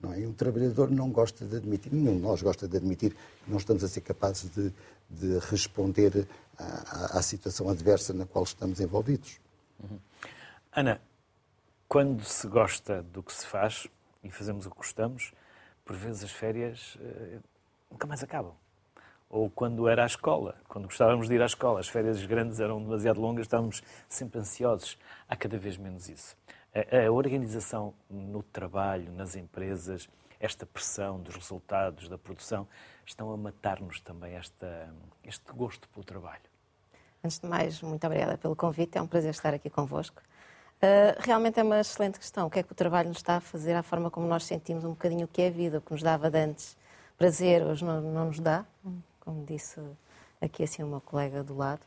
Não 0.06 0.12
é? 0.12 0.20
E 0.20 0.32
trabalhador 0.32 0.90
não 0.90 1.10
gosta 1.10 1.44
de 1.44 1.56
admitir, 1.56 1.92
nenhum 1.92 2.16
de 2.16 2.22
nós 2.22 2.40
gosta 2.40 2.68
de 2.68 2.76
admitir 2.76 3.12
que 3.12 3.50
não 3.50 3.58
estamos 3.58 3.82
a 3.82 3.88
ser 3.88 4.02
capazes 4.02 4.48
de, 4.50 4.72
de 5.10 5.38
responder 5.50 6.26
à, 6.56 7.18
à, 7.18 7.22
situação 7.22 7.68
adversa 7.68 8.14
na 8.14 8.24
qual 8.24 8.44
estamos 8.44 8.80
envolvidos. 8.80 9.40
Uhum. 9.82 9.98
Ana, 10.72 11.00
quando 11.88 12.24
se 12.24 12.46
gosta 12.46 13.02
do 13.02 13.22
que 13.22 13.32
se 13.32 13.46
faz 13.46 13.88
e 14.22 14.30
fazemos 14.30 14.66
o 14.66 14.70
que 14.70 14.76
gostamos, 14.76 15.32
por 15.84 15.96
vezes 15.96 16.24
as 16.24 16.30
férias 16.30 16.96
uh, 16.96 17.42
nunca 17.90 18.06
mais 18.06 18.22
acabam. 18.22 18.54
Ou 19.28 19.50
quando 19.50 19.88
era 19.88 20.04
a 20.04 20.06
escola, 20.06 20.54
quando 20.68 20.84
gostávamos 20.84 21.26
de 21.28 21.34
ir 21.34 21.42
à 21.42 21.46
escola, 21.46 21.80
as 21.80 21.88
férias 21.88 22.24
grandes 22.24 22.60
eram 22.60 22.80
demasiado 22.80 23.20
longas, 23.20 23.46
estávamos 23.46 23.82
sempre 24.08 24.38
ansiosos. 24.38 24.96
Há 25.28 25.34
cada 25.34 25.58
vez 25.58 25.76
menos 25.76 26.08
isso 26.08 26.36
a, 27.06 27.10
organização 27.10 27.94
no 28.10 28.42
trabalho, 28.42 29.10
nas 29.12 29.36
empresas, 29.36 30.08
esta 30.38 30.66
pressão 30.66 31.20
dos 31.20 31.34
resultados 31.34 32.08
da 32.08 32.18
produção, 32.18 32.66
estão 33.04 33.32
a 33.32 33.36
matar-nos 33.36 34.00
também 34.00 34.34
esta, 34.34 34.92
este 35.24 35.52
gosto 35.52 35.88
pelo 35.88 36.04
trabalho. 36.04 36.42
Antes 37.24 37.38
de 37.38 37.46
mais, 37.46 37.80
muito 37.80 38.06
obrigada 38.06 38.36
pelo 38.36 38.54
convite, 38.54 38.98
é 38.98 39.02
um 39.02 39.06
prazer 39.06 39.30
estar 39.30 39.54
aqui 39.54 39.70
convosco. 39.70 40.20
Uh, 40.76 41.16
realmente 41.20 41.58
é 41.58 41.62
uma 41.62 41.80
excelente 41.80 42.18
questão. 42.18 42.46
O 42.46 42.50
que 42.50 42.58
é 42.58 42.62
que 42.62 42.70
o 42.70 42.74
trabalho 42.74 43.08
nos 43.08 43.18
está 43.18 43.36
a 43.36 43.40
fazer 43.40 43.74
à 43.74 43.82
forma 43.82 44.10
como 44.10 44.26
nós 44.26 44.44
sentimos 44.44 44.84
um 44.84 44.90
bocadinho 44.90 45.24
o 45.24 45.28
que 45.28 45.40
é 45.40 45.48
a 45.48 45.50
vida, 45.50 45.78
o 45.78 45.80
que 45.80 45.90
nos 45.92 46.02
dava 46.02 46.30
de 46.30 46.38
antes 46.38 46.76
prazer, 47.16 47.62
hoje 47.62 47.84
não, 47.84 48.00
não 48.00 48.26
nos 48.26 48.38
dá, 48.38 48.64
como 49.20 49.44
disse 49.44 49.80
aqui 50.40 50.64
assim 50.64 50.84
meu 50.84 51.00
colega 51.00 51.42
do 51.42 51.56
lado 51.56 51.80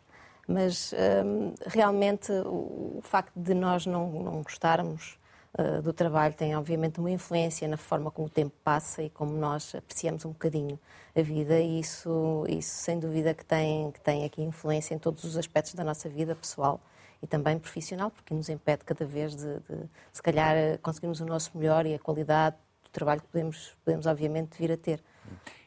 mas 0.50 0.92
um, 1.24 1.54
realmente 1.68 2.32
o, 2.32 3.00
facto 3.04 3.32
de 3.36 3.54
nós 3.54 3.86
não, 3.86 4.10
não 4.24 4.42
gostarmos 4.42 5.20
uh, 5.60 5.80
do 5.80 5.94
trabalho 5.94 6.34
tem 6.34 6.56
obviamente 6.56 7.00
uma 7.00 7.12
influência 7.12 7.68
na 7.68 7.78
forma 7.78 8.10
como 8.10 8.26
o 8.28 8.30
tempo 8.32 8.56
passa 8.64 9.04
e 9.04 9.12
como 9.12 9.32
nós 9.34 9.76
apreciamos 9.76 10.26
um 10.26 10.30
bocadinho 10.32 10.80
a 11.16 11.22
vida 11.22 11.60
e 11.60 11.80
isso, 11.80 12.46
isso 12.50 12.72
sem 12.84 13.00
dúvida 13.00 13.32
que 13.36 13.46
tem, 13.46 13.92
que 13.92 14.00
tem 14.02 14.26
aqui 14.26 14.42
influência 14.42 14.96
em 14.96 14.98
todos 14.98 15.24
os 15.24 15.38
aspectos 15.38 15.76
da 15.76 15.84
nossa 15.84 16.10
vida 16.10 16.36
pessoal 16.36 16.82
e 17.22 17.28
também 17.28 17.60
profissional, 17.60 18.10
porque 18.10 18.34
nos 18.34 18.50
impede 18.50 18.84
cada 18.84 19.06
vez 19.06 19.36
de, 19.36 19.60
de 19.60 19.90
se 20.12 20.24
calhar, 20.24 20.80
conseguirmos 20.82 21.20
o 21.20 21.26
nosso 21.26 21.56
melhor 21.56 21.86
e 21.86 21.94
a 21.94 22.00
qualidade 22.00 22.56
do 22.84 22.90
trabalho 22.90 23.22
que 23.22 23.28
podemos, 23.28 23.78
podemos 23.86 24.08
obviamente 24.08 24.58
vir 24.58 24.72
a 24.72 24.78
ter. 24.78 25.04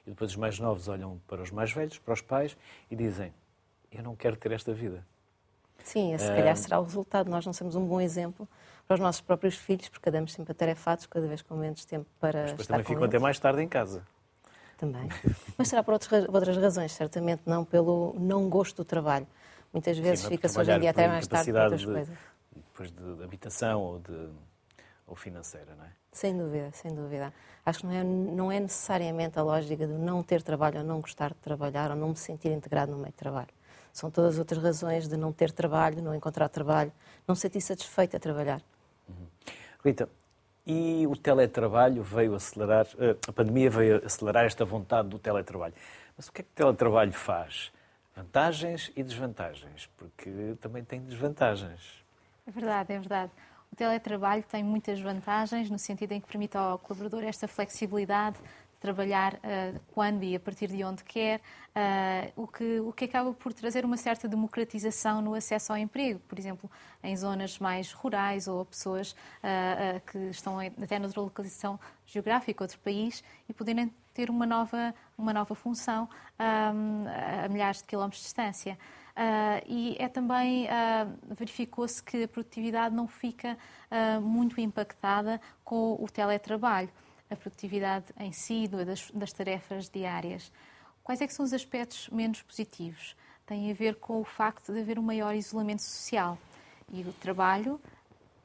E 0.04 0.10
depois 0.10 0.32
os 0.32 0.36
mais 0.36 0.58
novos 0.58 0.88
olham 0.88 1.20
para 1.28 1.40
os 1.40 1.52
mais 1.52 1.70
velhos, 1.70 1.98
para 1.98 2.14
os 2.14 2.20
pais, 2.20 2.56
e 2.90 2.96
dizem: 2.96 3.32
eu 3.92 4.02
não 4.02 4.16
quero 4.16 4.36
ter 4.36 4.52
esta 4.52 4.72
vida. 4.72 5.04
Sim, 5.84 6.14
esse 6.14 6.26
se 6.26 6.30
calhar 6.30 6.56
será 6.56 6.78
o 6.78 6.84
resultado. 6.84 7.28
Nós 7.28 7.44
não 7.44 7.52
somos 7.52 7.74
um 7.74 7.84
bom 7.84 8.00
exemplo 8.00 8.48
para 8.86 8.94
os 8.94 9.00
nossos 9.00 9.20
próprios 9.20 9.56
filhos, 9.56 9.88
porque 9.88 10.08
andamos 10.08 10.32
sempre 10.32 10.52
atarefados, 10.52 11.06
cada 11.06 11.26
vez 11.26 11.42
com 11.42 11.56
menos 11.56 11.84
tempo 11.84 12.06
para 12.20 12.42
Mas 12.42 12.50
depois 12.50 12.64
estar 12.64 12.74
também 12.74 12.86
ficam 12.86 13.04
até 13.04 13.18
mais 13.18 13.38
tarde 13.38 13.62
em 13.62 13.68
casa. 13.68 14.06
também. 14.76 15.08
Mas 15.56 15.68
será 15.68 15.82
por 15.82 15.94
outras, 15.94 16.28
outras 16.28 16.56
razões, 16.56 16.92
certamente 16.92 17.42
não 17.46 17.64
pelo 17.64 18.14
não 18.18 18.48
gosto 18.48 18.76
do 18.78 18.84
trabalho. 18.84 19.26
Muitas 19.72 19.96
vezes 19.98 20.24
fica-se 20.24 20.58
hoje 20.58 20.70
em 20.72 20.80
dia 20.80 20.90
até 20.90 21.08
mais 21.08 21.26
tarde 21.26 21.52
para 21.52 21.64
outras 21.64 21.80
de, 21.80 21.86
coisas. 21.86 22.18
Depois 22.54 22.90
de, 22.90 23.16
de 23.16 23.24
habitação 23.24 23.80
ou, 23.80 23.98
de, 23.98 24.28
ou 25.06 25.16
financeira, 25.16 25.74
não 25.74 25.84
é? 25.84 25.88
Sem 26.12 26.36
dúvida, 26.36 26.70
sem 26.72 26.94
dúvida. 26.94 27.32
Acho 27.64 27.80
que 27.80 27.86
não 27.86 27.92
é, 27.94 28.04
não 28.04 28.52
é 28.52 28.60
necessariamente 28.60 29.38
a 29.38 29.42
lógica 29.42 29.86
de 29.86 29.92
não 29.94 30.22
ter 30.22 30.42
trabalho 30.42 30.80
ou 30.80 30.84
não 30.84 31.00
gostar 31.00 31.30
de 31.30 31.36
trabalhar 31.36 31.90
ou 31.90 31.96
não 31.96 32.10
me 32.10 32.16
sentir 32.16 32.52
integrado 32.52 32.92
no 32.92 32.98
meio 32.98 33.12
de 33.12 33.16
trabalho. 33.16 33.48
São 33.92 34.10
todas 34.10 34.38
outras 34.38 34.62
razões 34.62 35.06
de 35.06 35.16
não 35.16 35.32
ter 35.32 35.52
trabalho, 35.52 36.02
não 36.02 36.14
encontrar 36.14 36.48
trabalho, 36.48 36.92
não 37.28 37.34
sentir 37.34 37.60
satisfeito 37.60 38.16
a 38.16 38.20
trabalhar. 38.20 38.62
Uhum. 39.08 39.26
Rita, 39.84 40.08
e 40.66 41.06
o 41.08 41.16
teletrabalho 41.16 42.02
veio 42.02 42.34
acelerar, 42.34 42.86
eh, 42.98 43.16
a 43.26 43.32
pandemia 43.32 43.68
veio 43.68 44.04
acelerar 44.04 44.44
esta 44.44 44.64
vontade 44.64 45.08
do 45.08 45.18
teletrabalho. 45.18 45.74
Mas 46.16 46.28
o 46.28 46.32
que 46.32 46.40
é 46.40 46.44
que 46.44 46.50
o 46.50 46.54
teletrabalho 46.54 47.12
faz? 47.12 47.72
Vantagens 48.14 48.92
e 48.94 49.02
desvantagens, 49.02 49.88
porque 49.96 50.56
também 50.60 50.84
tem 50.84 51.00
desvantagens. 51.00 52.04
É 52.46 52.50
verdade, 52.50 52.92
é 52.92 52.98
verdade. 52.98 53.32
O 53.72 53.76
teletrabalho 53.76 54.44
tem 54.44 54.62
muitas 54.62 55.00
vantagens, 55.00 55.70
no 55.70 55.78
sentido 55.78 56.12
em 56.12 56.20
que 56.20 56.28
permite 56.28 56.56
ao 56.56 56.78
colaborador 56.78 57.24
esta 57.24 57.48
flexibilidade 57.48 58.36
de 58.36 58.42
trabalhar 58.82 59.34
uh, 59.34 59.80
quando 59.94 60.24
e 60.24 60.34
a 60.34 60.40
partir 60.40 60.66
de 60.66 60.82
onde 60.82 61.04
quer, 61.04 61.38
uh, 61.38 62.42
o, 62.42 62.48
que, 62.48 62.80
o 62.80 62.92
que 62.92 63.04
acaba 63.04 63.32
por 63.32 63.52
trazer 63.52 63.84
uma 63.84 63.96
certa 63.96 64.26
democratização 64.26 65.22
no 65.22 65.34
acesso 65.34 65.72
ao 65.72 65.78
emprego, 65.78 66.18
por 66.28 66.36
exemplo, 66.36 66.68
em 67.02 67.16
zonas 67.16 67.60
mais 67.60 67.92
rurais 67.92 68.48
ou 68.48 68.64
pessoas 68.64 69.12
uh, 69.12 70.00
que 70.10 70.18
estão 70.30 70.58
até 70.58 70.98
noutra 70.98 71.20
localização 71.20 71.78
geográfica, 72.04 72.64
outro 72.64 72.80
país, 72.80 73.22
e 73.48 73.52
poderem 73.52 73.92
ter 74.12 74.28
uma 74.28 74.44
nova, 74.44 74.92
uma 75.16 75.32
nova 75.32 75.54
função 75.54 76.08
um, 76.38 77.06
a 77.44 77.48
milhares 77.48 77.78
de 77.78 77.84
quilómetros 77.84 78.20
de 78.20 78.26
distância. 78.26 78.76
Uh, 79.12 79.60
e 79.66 79.96
é 79.98 80.08
também 80.08 80.64
uh, 80.64 81.34
verificou-se 81.34 82.02
que 82.02 82.24
a 82.24 82.28
produtividade 82.28 82.94
não 82.94 83.06
fica 83.06 83.58
uh, 83.90 84.20
muito 84.20 84.58
impactada 84.60 85.40
com 85.62 85.98
o 86.00 86.08
teletrabalho, 86.10 86.88
a 87.32 87.36
produtividade 87.36 88.06
em 88.18 88.32
si 88.32 88.68
das, 88.68 89.10
das 89.10 89.32
tarefas 89.32 89.88
diárias. 89.88 90.52
Quais 91.02 91.20
é 91.20 91.26
que 91.26 91.34
são 91.34 91.44
os 91.44 91.52
aspectos 91.52 92.08
menos 92.10 92.42
positivos? 92.42 93.16
Tem 93.46 93.70
a 93.70 93.74
ver 93.74 93.96
com 93.96 94.20
o 94.20 94.24
facto 94.24 94.72
de 94.72 94.80
haver 94.80 94.98
um 94.98 95.02
maior 95.02 95.34
isolamento 95.34 95.82
social 95.82 96.38
e 96.92 97.02
o 97.02 97.12
trabalho 97.14 97.80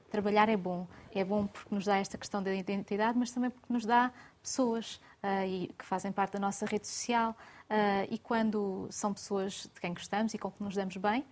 trabalhar 0.10 0.50
é 0.50 0.58
bom. 0.58 0.88
É 1.13 1.24
bom 1.24 1.48
porque 1.48 1.74
nos 1.74 1.86
dá 1.86 1.98
esta 1.98 2.17
questão 2.17 2.41
da 2.41 2.53
identidade, 2.53 3.17
mas 3.17 3.32
também 3.32 3.50
porque 3.50 3.72
nos 3.72 3.86
dá 3.86 4.12
pessoas 4.41 4.96
uh, 5.24 5.46
e, 5.46 5.74
que 5.77 5.86
fazem 5.86 6.12
parte 6.12 6.34
da 6.34 6.39
nossa 6.39 6.65
rede 6.65 6.88
social. 6.88 7.36
Uh, 7.70 8.08
e 8.10 8.17
quando 8.17 8.88
são 8.89 9.13
pessoas 9.13 9.70
de 9.74 9.82
quem 9.82 9.94
gostamos 9.94 10.34
e 10.34 10.38
com 10.38 10.50
que 10.51 10.63
nos 10.63 10.75
damos 10.75 10.96
bem, 10.98 11.22
uh, 11.22 11.25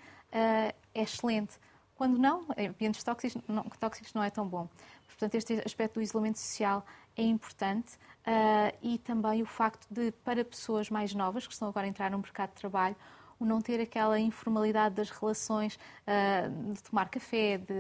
é 0.93 1.01
excelente. 1.01 1.57
Quando 1.95 2.17
não, 2.17 2.45
ambientes 2.57 3.03
tóxicos 3.03 3.41
não, 3.47 3.63
tóxicos 3.63 4.13
não 4.13 4.24
é 4.24 4.29
tão 4.29 4.47
bom. 4.47 4.67
Portanto, 5.07 5.35
este 5.35 5.62
aspecto 5.65 5.95
do 5.95 6.01
isolamento 6.01 6.39
social 6.39 6.85
é 7.17 7.24
importante 7.24 7.95
uh, 7.95 8.75
e 8.81 8.98
também 9.00 9.41
o 9.41 9.45
facto 9.45 9.88
de, 9.89 10.12
para 10.24 10.43
pessoas 10.43 10.89
mais 10.89 11.13
novas 11.13 11.48
que 11.48 11.53
estão 11.53 11.67
agora 11.67 11.86
a 11.86 11.89
entrar 11.89 12.12
no 12.12 12.17
mercado 12.17 12.50
de 12.50 12.55
trabalho, 12.55 12.95
o 13.39 13.45
não 13.45 13.62
ter 13.62 13.81
aquela 13.81 14.19
informalidade 14.19 14.95
das 14.95 15.10
relações, 15.10 15.75
uh, 15.75 16.74
de 16.74 16.84
tomar 16.84 17.10
café, 17.10 17.57
de, 17.57 17.74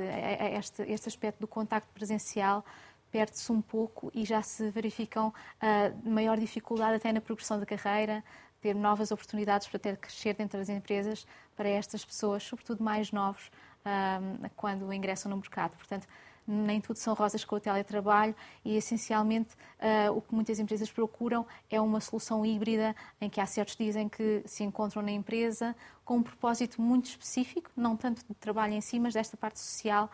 este, 0.57 0.83
este 0.83 1.09
aspecto 1.09 1.39
do 1.39 1.47
contacto 1.47 1.89
presencial 1.93 2.63
perde-se 3.11 3.49
um 3.49 3.61
pouco 3.61 4.11
e 4.13 4.25
já 4.25 4.41
se 4.41 4.69
verificam 4.69 5.29
uh, 5.29 6.09
maior 6.09 6.37
dificuldade 6.37 6.95
até 6.95 7.13
na 7.13 7.21
progressão 7.21 7.57
da 7.57 7.65
carreira, 7.65 8.21
ter 8.59 8.75
novas 8.75 9.09
oportunidades 9.09 9.67
para 9.67 9.79
ter 9.79 9.95
crescer 9.95 10.33
dentro 10.33 10.59
das 10.59 10.67
empresas 10.67 11.25
para 11.55 11.69
estas 11.69 12.03
pessoas, 12.03 12.43
sobretudo 12.43 12.83
mais 12.83 13.13
novos, 13.13 13.49
um, 13.85 14.49
quando 14.55 14.91
ingressam 14.91 15.29
no 15.29 15.37
mercado. 15.37 15.75
Portanto, 15.77 16.07
nem 16.47 16.79
tudo 16.79 16.97
são 16.97 17.13
rosas 17.13 17.43
com 17.43 17.55
o 17.55 17.59
teletrabalho 17.59 18.35
e, 18.63 18.75
essencialmente, 18.75 19.55
uh, 19.79 20.15
o 20.15 20.21
que 20.21 20.33
muitas 20.33 20.59
empresas 20.59 20.91
procuram 20.91 21.45
é 21.69 21.81
uma 21.81 21.99
solução 21.99 22.45
híbrida 22.45 22.95
em 23.19 23.29
que 23.29 23.41
há 23.41 23.45
certos 23.45 23.75
dias 23.75 23.95
em 23.95 24.07
que 24.07 24.43
se 24.45 24.63
encontram 24.63 25.01
na 25.01 25.11
empresa 25.11 25.75
com 26.03 26.17
um 26.17 26.23
propósito 26.23 26.81
muito 26.81 27.05
específico, 27.05 27.71
não 27.75 27.97
tanto 27.97 28.23
de 28.27 28.35
trabalho 28.35 28.73
em 28.73 28.81
si, 28.81 28.99
mas 28.99 29.13
desta 29.13 29.35
parte 29.35 29.59
social, 29.59 30.09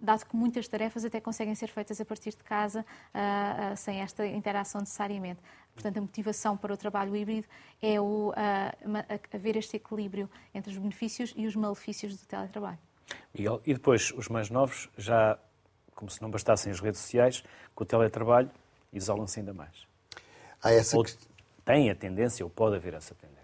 dado 0.00 0.24
que 0.24 0.34
muitas 0.34 0.66
tarefas 0.66 1.04
até 1.04 1.20
conseguem 1.20 1.54
ser 1.54 1.68
feitas 1.68 2.00
a 2.00 2.04
partir 2.04 2.30
de 2.30 2.42
casa, 2.42 2.80
uh, 2.80 3.72
uh, 3.72 3.76
sem 3.76 4.00
esta 4.00 4.26
interação 4.26 4.80
necessariamente. 4.80 5.40
Portanto, 5.74 5.98
a 5.98 6.00
motivação 6.00 6.56
para 6.56 6.72
o 6.72 6.76
trabalho 6.76 7.14
híbrido 7.14 7.46
é 7.82 8.00
o, 8.00 8.32
haver 9.30 9.58
este 9.58 9.76
equilíbrio 9.76 10.30
entre 10.54 10.72
os 10.72 10.78
benefícios 10.78 11.34
e 11.36 11.46
os 11.46 11.54
malefícios 11.54 12.16
do 12.16 12.26
teletrabalho. 12.26 12.78
Miguel, 13.34 13.60
e 13.66 13.74
depois 13.74 14.12
os 14.16 14.28
mais 14.28 14.50
novos, 14.50 14.88
já 14.96 15.38
como 15.94 16.10
se 16.10 16.20
não 16.20 16.30
bastassem 16.30 16.70
as 16.70 16.80
redes 16.80 17.00
sociais, 17.00 17.42
com 17.74 17.84
o 17.84 17.86
teletrabalho, 17.86 18.50
isolam-se 18.92 19.40
ainda 19.40 19.52
mais. 19.52 19.86
Há 20.62 20.72
essa 20.72 20.96
ou 20.96 21.04
tem 21.64 21.90
a 21.90 21.94
tendência, 21.94 22.44
ou 22.44 22.50
pode 22.50 22.76
haver 22.76 22.94
essa 22.94 23.14
tendência? 23.14 23.36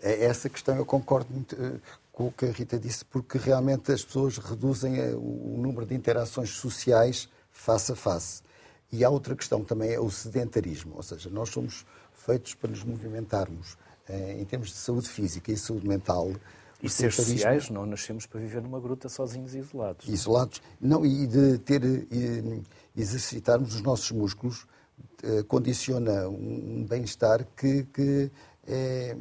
É 0.00 0.24
essa 0.24 0.48
questão 0.48 0.76
eu 0.76 0.86
concordo 0.86 1.32
muito 1.32 1.54
eh, 1.54 1.78
com 2.12 2.28
o 2.28 2.32
que 2.32 2.46
a 2.46 2.50
Rita 2.50 2.78
disse, 2.78 3.04
porque 3.04 3.38
realmente 3.38 3.92
as 3.92 4.04
pessoas 4.04 4.38
reduzem 4.38 4.98
eh, 4.98 5.14
o 5.14 5.56
número 5.58 5.86
de 5.86 5.94
interações 5.94 6.50
sociais 6.50 7.28
face 7.50 7.92
a 7.92 7.96
face. 7.96 8.42
E 8.90 9.04
há 9.04 9.10
outra 9.10 9.36
questão 9.36 9.64
também, 9.64 9.92
é 9.92 10.00
o 10.00 10.10
sedentarismo, 10.10 10.94
ou 10.96 11.02
seja, 11.02 11.30
nós 11.30 11.50
somos 11.50 11.86
feitos 12.12 12.54
para 12.54 12.70
nos 12.70 12.82
movimentarmos. 12.84 13.76
Eh, 14.08 14.36
em 14.40 14.44
termos 14.44 14.68
de 14.68 14.76
saúde 14.76 15.08
física 15.08 15.52
e 15.52 15.56
saúde 15.56 15.86
mental, 15.86 16.32
e 16.82 16.88
ser 16.88 17.12
sociais, 17.12 17.70
não 17.70 17.86
nascemos 17.86 18.26
para 18.26 18.40
viver 18.40 18.60
numa 18.60 18.80
gruta 18.80 19.08
sozinhos 19.08 19.54
e 19.54 19.58
isolados. 19.58 20.08
Isolados. 20.08 20.60
Não, 20.80 21.06
e 21.06 21.26
de 21.26 21.58
ter, 21.58 21.82
e, 21.84 22.62
exercitarmos 22.96 23.76
os 23.76 23.80
nossos 23.80 24.10
músculos 24.10 24.66
eh, 25.22 25.44
condiciona 25.44 26.28
um 26.28 26.84
bem-estar 26.88 27.46
que, 27.56 27.84
que 27.84 28.30
é, 28.66 29.16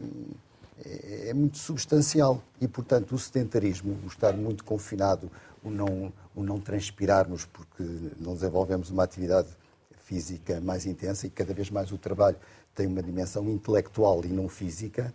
é, 1.30 1.34
muito 1.34 1.60
substancial. 1.60 2.42
E, 2.60 2.68
portanto, 2.68 3.14
o 3.14 3.20
sedentarismo, 3.20 3.98
o 4.04 4.08
estar 4.08 4.34
muito 4.34 4.64
confinado, 4.64 5.32
o 5.64 5.70
não, 5.70 6.12
o 6.36 6.44
não 6.44 6.60
transpirarmos 6.60 7.46
porque 7.46 7.84
não 8.20 8.34
desenvolvemos 8.34 8.90
uma 8.90 9.04
atividade 9.04 9.50
física 10.04 10.60
mais 10.60 10.86
intensa 10.86 11.28
e 11.28 11.30
cada 11.30 11.54
vez 11.54 11.70
mais 11.70 11.92
o 11.92 11.98
trabalho 11.98 12.38
tem 12.74 12.88
uma 12.88 13.04
dimensão 13.04 13.48
intelectual 13.50 14.26
e 14.26 14.30
não 14.30 14.50
física, 14.50 15.14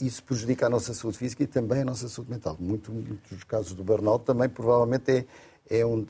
isso 0.00 0.22
prejudica 0.24 0.66
a 0.66 0.68
nossa 0.68 0.92
saúde 0.92 1.18
física 1.18 1.42
e 1.42 1.46
também 1.46 1.82
a 1.82 1.84
nossa 1.84 2.08
saúde 2.08 2.30
mental. 2.30 2.56
Muito, 2.58 2.92
muitos 2.92 3.44
casos 3.44 3.72
do 3.72 3.84
burnout 3.84 4.24
também 4.24 4.48
provavelmente 4.48 5.10
é, 5.68 5.78
é 5.78 5.86
um, 5.86 6.04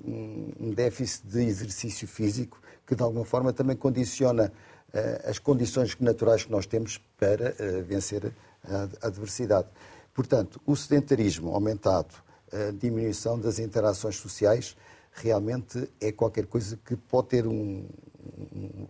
um, 0.58 0.70
déficit 0.70 1.26
de 1.26 1.44
exercício 1.44 2.08
físico 2.08 2.60
que 2.86 2.94
de 2.94 3.02
alguma 3.02 3.24
forma 3.24 3.52
também 3.52 3.76
condiciona 3.76 4.50
uh, 4.88 5.28
as 5.28 5.38
condições 5.38 5.94
naturais 6.00 6.44
que 6.44 6.50
nós 6.50 6.66
temos 6.66 6.98
para 7.18 7.50
uh, 7.50 7.84
vencer 7.84 8.32
a, 8.64 8.88
a 9.02 9.06
adversidade. 9.08 9.68
Portanto, 10.14 10.60
o 10.66 10.74
sedentarismo 10.74 11.54
aumentado, 11.54 12.14
a 12.52 12.72
diminuição 12.72 13.38
das 13.38 13.58
interações 13.58 14.16
sociais, 14.16 14.76
realmente 15.12 15.88
é 16.00 16.10
qualquer 16.10 16.46
coisa 16.46 16.78
que 16.84 16.96
pode 16.96 17.28
ter 17.28 17.46
um, 17.46 17.84
um 18.52 18.86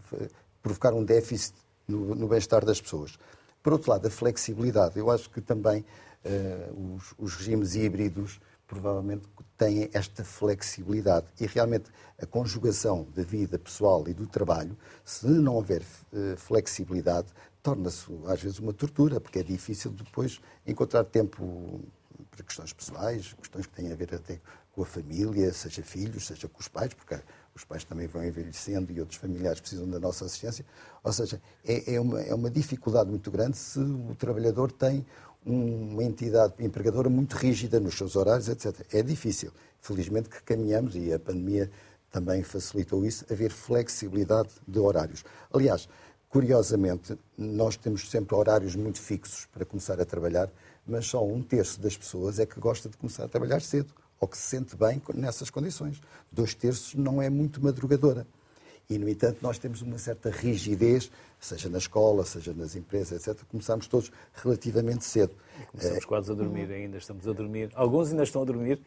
provocar 0.62 0.92
um 0.92 1.04
déficit 1.04 1.54
no, 1.86 2.14
no 2.14 2.28
bem-estar 2.28 2.64
das 2.64 2.80
pessoas. 2.80 3.18
Por 3.62 3.72
outro 3.72 3.90
lado, 3.90 4.06
a 4.06 4.10
flexibilidade. 4.10 4.98
Eu 4.98 5.10
acho 5.10 5.28
que 5.30 5.40
também 5.40 5.84
uh, 6.24 6.94
os, 6.96 7.14
os, 7.18 7.34
regimes 7.34 7.74
híbridos 7.74 8.40
provavelmente 8.66 9.28
têm 9.58 9.90
esta 9.92 10.24
flexibilidade. 10.24 11.26
E 11.40 11.46
realmente 11.46 11.90
a 12.20 12.26
conjugação 12.26 13.06
da 13.14 13.22
vida 13.22 13.58
pessoal 13.58 14.06
e 14.08 14.14
do 14.14 14.26
trabalho, 14.26 14.76
se 15.04 15.26
não 15.26 15.54
houver 15.54 15.82
uh, 15.82 16.36
flexibilidade, 16.36 17.28
torna-se 17.62 18.06
às 18.26 18.42
vezes 18.42 18.58
uma 18.58 18.72
tortura, 18.72 19.20
porque 19.20 19.40
é 19.40 19.42
difícil 19.42 19.90
depois 19.90 20.40
encontrar 20.66 21.04
tempo 21.04 21.80
para 22.30 22.44
questões 22.44 22.72
pessoais, 22.72 23.34
questões 23.34 23.66
que 23.66 23.74
têm 23.74 23.92
a 23.92 23.96
ver 23.96 24.14
até 24.14 24.40
com 24.72 24.82
a 24.82 24.86
família, 24.86 25.52
seja 25.52 25.82
filhos, 25.82 26.26
seja 26.26 26.48
com 26.48 26.60
os 26.60 26.68
pais, 26.68 26.94
porque 26.94 27.18
os 27.60 27.64
pais 27.64 27.84
também 27.84 28.06
vão 28.06 28.24
envelhecendo 28.24 28.90
e 28.90 29.00
outros 29.00 29.18
familiares 29.18 29.60
precisam 29.60 29.88
da 29.88 30.00
nossa 30.00 30.24
assistência. 30.24 30.64
Ou 31.04 31.12
seja, 31.12 31.40
é, 31.64 31.94
é, 31.94 32.00
uma, 32.00 32.20
é 32.20 32.34
uma 32.34 32.50
dificuldade 32.50 33.10
muito 33.10 33.30
grande 33.30 33.56
se 33.56 33.78
o 33.78 34.14
trabalhador 34.18 34.72
tem 34.72 35.04
uma 35.44 36.02
entidade 36.02 36.54
empregadora 36.58 37.08
muito 37.08 37.36
rígida 37.36 37.78
nos 37.78 37.96
seus 37.96 38.16
horários, 38.16 38.48
etc. 38.48 38.86
É 38.92 39.02
difícil. 39.02 39.52
Felizmente 39.80 40.28
que 40.28 40.42
caminhamos, 40.42 40.94
e 40.96 41.12
a 41.12 41.18
pandemia 41.18 41.70
também 42.10 42.42
facilitou 42.42 43.04
isso, 43.04 43.24
haver 43.30 43.50
flexibilidade 43.50 44.50
de 44.66 44.78
horários. 44.78 45.24
Aliás, 45.52 45.88
curiosamente, 46.28 47.18
nós 47.36 47.76
temos 47.76 48.10
sempre 48.10 48.34
horários 48.34 48.74
muito 48.74 49.00
fixos 49.00 49.46
para 49.46 49.64
começar 49.64 50.00
a 50.00 50.04
trabalhar, 50.04 50.50
mas 50.86 51.06
só 51.06 51.24
um 51.24 51.42
terço 51.42 51.80
das 51.80 51.96
pessoas 51.96 52.38
é 52.38 52.46
que 52.46 52.58
gosta 52.58 52.88
de 52.88 52.96
começar 52.96 53.24
a 53.24 53.28
trabalhar 53.28 53.60
cedo 53.60 53.94
ou 54.20 54.28
que 54.28 54.36
se 54.36 54.42
sente 54.48 54.76
bem 54.76 55.00
nessas 55.14 55.48
condições. 55.48 56.00
Dois 56.30 56.54
terços 56.54 56.94
não 56.94 57.20
é 57.22 57.30
muito 57.30 57.62
madrugadora. 57.62 58.26
E, 58.88 58.98
no 58.98 59.08
entanto, 59.08 59.38
nós 59.40 59.56
temos 59.56 59.82
uma 59.82 59.98
certa 59.98 60.30
rigidez, 60.30 61.10
seja 61.38 61.68
na 61.68 61.78
escola, 61.78 62.24
seja 62.24 62.52
nas 62.52 62.74
empresas, 62.74 63.26
etc. 63.26 63.40
Começamos 63.48 63.86
todos 63.86 64.10
relativamente 64.34 65.04
cedo. 65.04 65.32
Começamos 65.70 66.04
quase 66.04 66.30
a 66.32 66.34
dormir 66.34 66.70
ainda, 66.72 66.98
estamos 66.98 67.26
a 67.26 67.32
dormir. 67.32 67.70
Alguns 67.74 68.10
ainda 68.10 68.24
estão 68.24 68.42
a 68.42 68.44
dormir. 68.44 68.80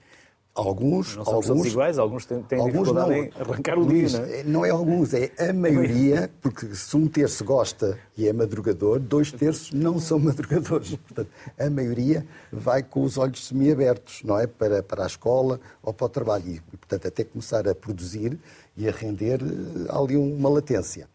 Alguns, 0.55 1.15
não 1.15 1.25
somos 1.25 1.50
alguns 1.50 1.65
iguais, 1.65 1.98
alguns 1.98 2.25
têm, 2.27 2.43
têm 2.43 2.60
alguns 2.60 2.88
dificuldade 2.89 3.10
não. 3.10 3.17
em 3.17 3.31
arrancar 3.39 3.75
o 3.75 3.83
Luís, 3.86 4.12
dia, 4.12 4.19
não 4.22 4.27
é? 4.27 4.43
Não 4.43 4.65
é 4.65 4.69
alguns, 4.69 5.12
é 5.15 5.31
a 5.50 5.51
maioria, 5.51 6.29
porque 6.41 6.75
se 6.75 6.95
um 6.95 7.07
terço 7.07 7.43
gosta 7.43 7.98
e 8.15 8.27
é 8.27 8.33
madrugador, 8.33 9.00
dois 9.00 9.31
terços 9.31 9.72
não 9.72 10.00
são 10.00 10.19
madrugadores. 10.22 10.95
Portanto, 10.95 11.29
a 11.57 11.69
maioria 11.72 12.24
vai 12.51 12.83
com 12.83 13.01
os 13.01 13.17
olhos 13.17 13.48
semiabertos, 13.48 14.22
não 14.24 14.39
é? 14.39 14.45
Para, 14.45 14.83
para 14.83 15.03
a 15.03 15.07
escola 15.07 15.60
ou 15.81 15.91
para 15.91 16.05
o 16.05 16.10
trabalho. 16.10 16.48
E, 16.48 16.60
portanto, 16.77 17.07
até 17.07 17.24
começar 17.24 17.67
a 17.67 17.74
produzir 17.74 18.38
e 18.77 18.88
a 18.88 18.91
render, 18.91 19.41
eh, 19.41 19.88
há 19.89 19.98
ali 19.98 20.15
uma 20.15 20.50
latência. 20.50 21.10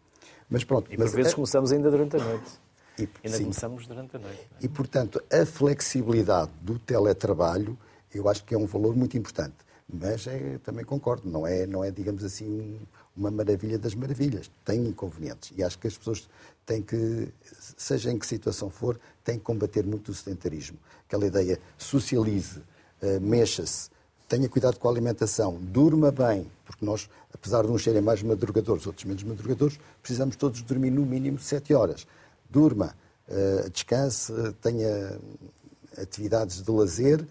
Mas 0.49 0.65
pronto. 0.65 0.91
E 0.91 0.97
por 0.97 1.03
mas, 1.05 1.13
vezes 1.13 1.31
a- 1.31 1.35
começamos 1.35 1.71
ainda 1.71 1.89
durante 1.89 2.17
a 2.17 2.19
noite. 2.19 2.51
e, 2.97 3.07
Ainda 3.23 3.37
sim. 3.37 3.43
começamos 3.43 3.87
durante 3.87 4.17
a 4.17 4.19
noite. 4.19 4.39
é? 4.61 4.65
E, 4.65 4.67
portanto, 4.67 5.21
a 5.31 5.45
flexibilidade 5.45 6.51
do 6.61 6.77
teletrabalho, 6.77 7.77
eu 8.13 8.27
acho 8.29 8.43
que 8.43 8.53
é 8.53 8.57
um 8.57 8.65
valor 8.65 8.95
muito 8.95 9.17
importante. 9.17 9.55
Mas 9.91 10.27
é, 10.27 10.59
também 10.63 10.85
concordo, 10.85 11.27
não 11.27 11.47
é, 11.47 11.65
não 11.65 11.83
é, 11.83 11.89
digamos 11.89 12.23
assim, 12.23 12.45
um- 12.47 12.79
uma 13.17 13.31
maravilha 13.31 13.77
das 13.77 13.95
maravilhas. 13.95 14.49
Tem 14.63 14.85
inconvenientes. 14.85 15.51
E 15.57 15.63
acho 15.63 15.79
que 15.79 15.87
as 15.87 15.97
pessoas 15.97 16.29
têm 16.65 16.81
que, 16.83 17.29
seja 17.75 18.11
em 18.11 18.19
que 18.19 18.25
situação 18.27 18.69
for, 18.69 18.99
têm 19.23 19.39
que 19.39 19.43
combater 19.43 19.83
muito 19.85 20.09
o 20.11 20.13
sedentarismo. 20.13 20.77
Aquela 21.07 21.25
ideia, 21.25 21.59
socialize, 21.75 22.61
eh, 23.01 23.19
mexa-se, 23.19 23.89
tenha 24.27 24.47
cuidado 24.47 24.77
com 24.77 24.87
a 24.87 24.91
alimentação, 24.91 25.57
durma 25.59 26.11
bem, 26.11 26.45
porque 26.65 26.85
nós, 26.85 27.09
apesar 27.33 27.63
de 27.63 27.69
uns 27.71 27.83
serem 27.83 28.01
mais 28.01 28.21
madrugadores, 28.21 28.85
outros 28.85 29.05
menos 29.05 29.23
madrugadores, 29.23 29.79
precisamos 30.03 30.35
todos 30.35 30.61
dormir 30.61 30.91
no 30.91 31.03
mínimo 31.03 31.39
sete 31.39 31.73
horas. 31.73 32.05
Durma, 32.47 32.95
eh, 33.27 33.69
descanse, 33.73 34.31
tenha 34.61 35.19
atividades 35.97 36.61
de 36.61 36.71
lazer 36.71 37.25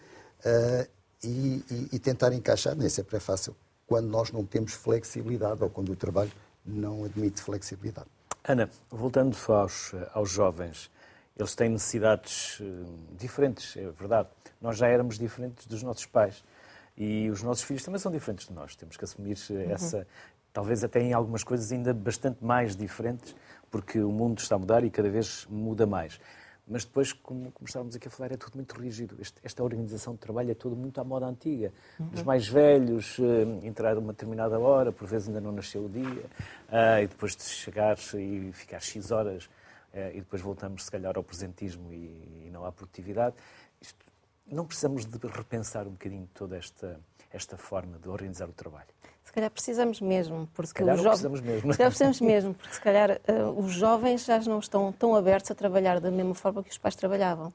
eh, 0.44 0.88
e, 1.22 1.64
e- 1.70 1.88
e 1.92 1.98
tentar 1.98 2.32
encaixar, 2.32 2.74
nem 2.76 2.88
sempre 2.88 3.16
é 3.16 3.20
fácil, 3.20 3.56
quando 3.86 4.06
nós 4.08 4.30
não 4.30 4.44
temos 4.44 4.72
flexibilidade 4.72 5.62
ou 5.62 5.70
quando 5.70 5.90
o 5.90 5.96
trabalho 5.96 6.30
não 6.64 7.04
admite 7.04 7.40
flexibilidade. 7.40 8.06
Ana, 8.44 8.70
voltando 8.90 9.36
aos, 9.48 9.92
aos 10.14 10.30
jovens, 10.30 10.90
eles 11.36 11.54
têm 11.54 11.68
necessidades 11.70 12.58
eh, 12.60 12.64
diferentes, 13.18 13.76
é 13.76 13.90
verdade. 13.90 14.28
Nós 14.60 14.76
já 14.76 14.88
éramos 14.88 15.18
diferentes 15.18 15.66
dos 15.66 15.82
nossos 15.82 16.06
pais 16.06 16.42
e 16.96 17.30
os 17.30 17.42
nossos 17.42 17.62
filhos 17.64 17.82
também 17.84 17.98
são 17.98 18.10
diferentes 18.10 18.48
de 18.48 18.52
nós. 18.52 18.74
Temos 18.76 18.96
que 18.96 19.04
assumir 19.04 19.36
eh, 19.50 19.70
essa, 19.72 20.06
talvez 20.52 20.82
até 20.84 21.00
em 21.00 21.12
algumas 21.12 21.44
coisas 21.44 21.70
ainda 21.72 21.92
bastante 21.94 22.44
mais 22.44 22.74
diferentes, 22.76 23.34
porque 23.70 24.00
o 24.00 24.10
mundo 24.10 24.38
está 24.40 24.56
a 24.56 24.58
mudar 24.58 24.82
e 24.84 24.90
cada 24.90 25.08
vez 25.10 25.46
muda 25.48 25.86
mais. 25.86 26.18
Mas 26.70 26.84
depois, 26.84 27.12
como, 27.12 27.50
como 27.52 27.66
estávamos 27.66 27.96
aqui 27.96 28.08
a 28.08 28.10
falar, 28.10 28.32
é 28.32 28.36
tudo 28.36 28.56
muito 28.56 28.74
rígido. 28.78 29.16
Este- 29.20 29.40
esta 29.42 29.62
organização 29.64 30.12
de 30.12 30.18
trabalho 30.20 30.50
é 30.50 30.54
tudo 30.54 30.76
muito 30.76 31.00
à 31.00 31.04
moda 31.04 31.24
antiga. 31.26 31.72
Dos 31.98 32.22
mais 32.22 32.46
velhos, 32.46 33.16
eh, 33.18 33.66
entrar 33.66 33.96
a 33.96 33.98
uma 33.98 34.12
determinada 34.12 34.58
hora, 34.58 34.92
por 34.92 35.06
vezes 35.08 35.28
ainda 35.28 35.40
não 35.40 35.50
nasceu 35.52 35.84
o 35.86 35.88
dia, 35.88 36.24
ah, 36.68 37.00
e 37.02 37.06
depois 37.06 37.34
de 37.34 37.42
chegar 37.44 37.96
e 38.14 38.52
ficar 38.52 38.80
X 38.80 39.10
horas, 39.10 39.48
eh, 39.94 40.12
e 40.14 40.18
depois 40.20 40.42
voltamos, 40.42 40.84
se 40.84 40.90
calhar, 40.90 41.16
ao 41.16 41.22
presentismo 41.22 41.92
e, 41.92 42.44
e 42.46 42.50
não 42.52 42.64
à 42.66 42.70
produtividade. 42.72 43.34
Isto- 43.80 44.04
não 44.46 44.66
precisamos 44.66 45.06
de 45.06 45.26
repensar 45.26 45.86
um 45.86 45.92
bocadinho 45.92 46.28
toda 46.34 46.56
esta, 46.56 47.00
esta 47.32 47.56
forma 47.56 47.98
de 47.98 48.08
organizar 48.08 48.48
o 48.48 48.52
trabalho. 48.52 48.88
Se 49.28 49.32
calhar 49.32 49.50
precisamos 49.50 50.00
mesmo, 50.00 50.48
porque 50.54 50.72
calhar 50.72 50.96
os 50.96 51.02
jovens. 51.02 51.20
precisamos 51.20 51.40
mesmo. 51.42 51.68
Se 51.74 51.76
calhar 51.76 51.90
precisamos 51.90 52.20
mesmo, 52.22 52.54
porque 52.54 52.74
se 52.74 52.80
calhar 52.80 53.10
eh, 53.10 53.42
os 53.58 53.72
jovens 53.72 54.24
já 54.24 54.40
não 54.40 54.58
estão 54.58 54.90
tão 54.90 55.14
abertos 55.14 55.50
a 55.50 55.54
trabalhar 55.54 56.00
da 56.00 56.10
mesma 56.10 56.34
forma 56.34 56.64
que 56.64 56.70
os 56.70 56.78
pais 56.78 56.96
trabalhavam. 56.96 57.52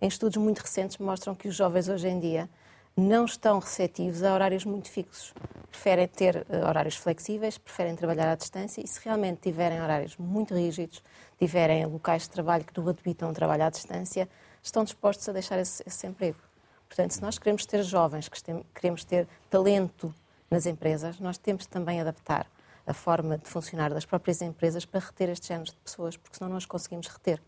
Em 0.00 0.08
estudos 0.08 0.36
muito 0.38 0.58
recentes 0.58 0.98
mostram 0.98 1.32
que 1.32 1.46
os 1.46 1.54
jovens 1.54 1.88
hoje 1.88 2.08
em 2.08 2.18
dia 2.18 2.50
não 2.96 3.24
estão 3.24 3.60
receptivos 3.60 4.24
a 4.24 4.34
horários 4.34 4.64
muito 4.64 4.90
fixos. 4.90 5.32
Preferem 5.70 6.08
ter 6.08 6.44
eh, 6.50 6.66
horários 6.66 6.96
flexíveis, 6.96 7.56
preferem 7.56 7.94
trabalhar 7.94 8.32
à 8.32 8.34
distância 8.34 8.82
e 8.82 8.88
se 8.88 8.98
realmente 9.04 9.42
tiverem 9.42 9.80
horários 9.80 10.16
muito 10.16 10.52
rígidos, 10.52 11.04
tiverem 11.38 11.86
locais 11.86 12.22
de 12.22 12.30
trabalho 12.30 12.64
que 12.64 12.76
não 12.76 12.88
admitam 12.88 13.30
um 13.30 13.32
trabalho 13.32 13.62
à 13.62 13.70
distância, 13.70 14.28
estão 14.60 14.82
dispostos 14.82 15.28
a 15.28 15.32
deixar 15.32 15.60
esse, 15.60 15.84
esse 15.86 16.04
emprego. 16.04 16.40
Portanto, 16.88 17.12
se 17.12 17.22
nós 17.22 17.38
queremos 17.38 17.64
ter 17.64 17.84
jovens, 17.84 18.28
queremos 18.74 19.04
ter 19.04 19.28
talento 19.48 20.12
nas 20.52 20.66
empresas, 20.66 21.18
nós 21.18 21.38
temos 21.38 21.66
também 21.66 22.00
adaptar 22.00 22.46
a 22.86 22.92
forma 22.92 23.38
de 23.38 23.48
funcionar 23.48 23.92
das 23.92 24.04
próprias 24.04 24.42
empresas 24.42 24.84
para 24.84 25.00
reter 25.00 25.28
estes 25.30 25.48
géneros 25.48 25.70
de 25.70 25.76
pessoas, 25.78 26.16
porque 26.16 26.36
senão 26.36 26.50
não 26.50 26.56
as 26.56 26.66
conseguimos 26.66 27.06
reter. 27.08 27.40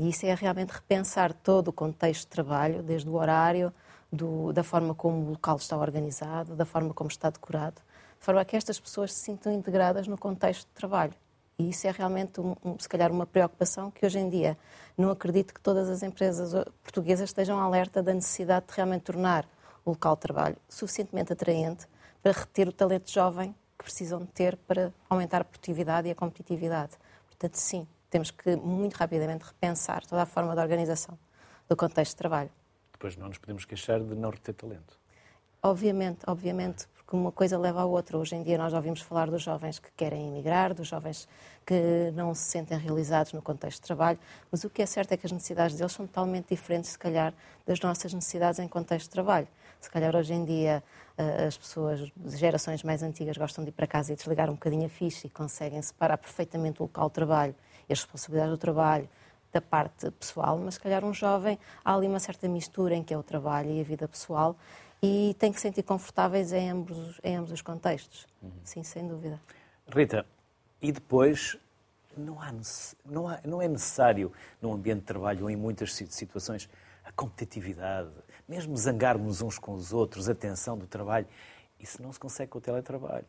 E 0.00 0.08
isso 0.08 0.24
é 0.26 0.34
realmente 0.34 0.70
repensar 0.70 1.32
todo 1.32 1.68
o 1.68 1.72
contexto 1.72 2.22
de 2.22 2.26
trabalho, 2.28 2.82
desde 2.82 3.08
o 3.08 3.14
horário, 3.14 3.72
do- 4.10 4.52
da 4.52 4.64
forma 4.64 4.94
como 4.94 5.26
o 5.26 5.30
local 5.30 5.56
está 5.56 5.76
organizado, 5.76 6.56
da 6.56 6.64
forma 6.64 6.92
como 6.94 7.08
está 7.08 7.30
decorado, 7.30 7.76
de 8.18 8.24
forma 8.24 8.40
a 8.40 8.44
que 8.44 8.56
estas 8.56 8.80
pessoas 8.80 9.12
se 9.12 9.20
sintam 9.20 9.52
integradas 9.52 10.06
no 10.06 10.16
contexto 10.18 10.66
de 10.66 10.74
trabalho. 10.74 11.12
E 11.58 11.68
isso 11.70 11.86
é 11.86 11.90
realmente, 11.90 12.40
um- 12.40 12.56
se 12.78 12.88
calhar, 12.88 13.12
uma 13.12 13.26
preocupação 13.26 13.90
que 13.90 14.04
hoje 14.04 14.18
em 14.18 14.28
dia 14.28 14.56
não 14.96 15.10
acredito 15.10 15.52
que 15.52 15.60
todas 15.60 15.88
as 15.88 16.02
empresas 16.02 16.54
uh, 16.54 16.64
portuguesas 16.82 17.28
estejam 17.28 17.58
alerta 17.60 18.02
da 18.02 18.12
necessidade 18.14 18.66
de 18.66 18.74
realmente 18.74 19.02
tornar 19.02 19.46
o 19.84 19.90
local 19.90 20.14
de 20.14 20.22
trabalho 20.22 20.56
suficientemente 20.68 21.32
atraente 21.32 21.86
para 22.22 22.32
reter 22.32 22.68
o 22.68 22.72
talento 22.72 23.10
jovem 23.10 23.54
que 23.78 23.84
precisam 23.84 24.20
de 24.20 24.26
ter 24.26 24.56
para 24.56 24.92
aumentar 25.10 25.40
a 25.40 25.44
produtividade 25.44 26.08
e 26.08 26.10
a 26.10 26.14
competitividade. 26.14 26.92
Portanto, 27.26 27.56
sim, 27.56 27.86
temos 28.08 28.30
que 28.30 28.54
muito 28.56 28.94
rapidamente 28.94 29.44
repensar 29.44 30.06
toda 30.06 30.22
a 30.22 30.26
forma 30.26 30.54
de 30.54 30.60
organização 30.60 31.18
do 31.68 31.76
contexto 31.76 32.12
de 32.12 32.16
trabalho. 32.16 32.50
Depois 32.92 33.16
não 33.16 33.28
nos 33.28 33.38
podemos 33.38 33.64
queixar 33.64 34.00
de 34.00 34.14
não 34.14 34.30
reter 34.30 34.54
talento. 34.54 34.96
Obviamente, 35.62 36.20
obviamente, 36.26 36.86
porque 36.94 37.16
uma 37.16 37.32
coisa 37.32 37.58
leva 37.58 37.82
à 37.82 37.84
outra. 37.84 38.18
Hoje 38.18 38.34
em 38.34 38.42
dia 38.42 38.58
nós 38.58 38.72
ouvimos 38.72 39.00
falar 39.00 39.30
dos 39.30 39.42
jovens 39.42 39.78
que 39.78 39.90
querem 39.96 40.28
emigrar, 40.28 40.74
dos 40.74 40.88
jovens 40.88 41.28
que 41.64 42.10
não 42.14 42.34
se 42.34 42.44
sentem 42.44 42.78
realizados 42.78 43.32
no 43.32 43.42
contexto 43.42 43.80
de 43.80 43.86
trabalho, 43.86 44.18
mas 44.50 44.64
o 44.64 44.70
que 44.70 44.82
é 44.82 44.86
certo 44.86 45.12
é 45.12 45.16
que 45.16 45.26
as 45.26 45.32
necessidades 45.32 45.76
deles 45.76 45.92
são 45.92 46.06
totalmente 46.06 46.48
diferentes, 46.48 46.90
se 46.90 46.98
calhar, 46.98 47.32
das 47.66 47.80
nossas 47.80 48.12
necessidades 48.12 48.58
em 48.58 48.66
contexto 48.66 49.06
de 49.06 49.10
trabalho. 49.10 49.46
Se 49.82 49.90
calhar 49.90 50.14
hoje 50.14 50.32
em 50.32 50.44
dia 50.44 50.80
eh, 51.18 51.44
as 51.44 51.58
pessoas, 51.58 52.00
as 52.24 52.38
gerações 52.38 52.84
mais 52.84 53.02
antigas, 53.02 53.36
gostam 53.36 53.64
de 53.64 53.70
ir 53.70 53.72
para 53.72 53.84
casa 53.86 54.12
e 54.12 54.16
desligar 54.16 54.48
um 54.48 54.52
bocadinho 54.54 54.86
a 54.86 54.88
ficha 54.88 55.26
e 55.26 55.30
conseguem 55.30 55.82
separar 55.82 56.16
perfeitamente 56.18 56.80
o 56.80 56.84
local 56.84 57.08
de 57.08 57.14
trabalho 57.14 57.54
e 57.88 57.92
as 57.92 57.98
responsabilidades 57.98 58.52
do 58.54 58.58
trabalho 58.58 59.08
da 59.52 59.60
parte 59.60 60.08
pessoal, 60.12 60.56
mas 60.56 60.74
se 60.74 60.80
calhar 60.80 61.04
um 61.04 61.12
jovem 61.12 61.58
há 61.84 61.94
ali 61.96 62.06
uma 62.06 62.20
certa 62.20 62.48
mistura 62.48 62.94
em 62.94 63.02
que 63.02 63.12
é 63.12 63.18
o 63.18 63.24
trabalho 63.24 63.70
e 63.72 63.80
a 63.80 63.84
vida 63.84 64.06
pessoal 64.06 64.56
e 65.02 65.34
tem 65.36 65.50
que 65.50 65.58
se 65.58 65.62
sentir 65.62 65.82
confortáveis 65.82 66.52
em 66.52 66.70
ambos, 66.70 66.96
os- 66.96 67.20
em 67.24 67.34
ambos 67.36 67.50
os 67.50 67.60
contextos. 67.60 68.24
Sim, 68.62 68.84
sem 68.84 69.06
dúvida. 69.08 69.40
Rita, 69.92 70.24
e 70.80 70.92
depois 70.92 71.58
não, 72.16 72.40
há, 72.40 72.52
não, 73.04 73.26
há- 73.28 73.40
não 73.44 73.60
é 73.60 73.66
necessário, 73.66 74.32
num 74.60 74.72
ambiente 74.72 75.00
de 75.00 75.06
trabalho 75.06 75.42
ou 75.42 75.50
em 75.50 75.56
muitas 75.56 75.92
si- 75.92 76.06
situações, 76.08 76.70
a 77.04 77.10
competitividade, 77.10 78.10
mesmo 78.52 78.76
zangarmos 78.76 79.40
uns 79.40 79.58
com 79.58 79.72
os 79.72 79.92
outros, 79.94 80.28
a 80.28 80.34
tensão 80.34 80.76
do 80.76 80.86
trabalho. 80.86 81.26
Isso 81.80 82.02
não 82.02 82.12
se 82.12 82.20
consegue 82.20 82.50
com 82.50 82.58
o 82.58 82.60
teletrabalho. 82.60 83.24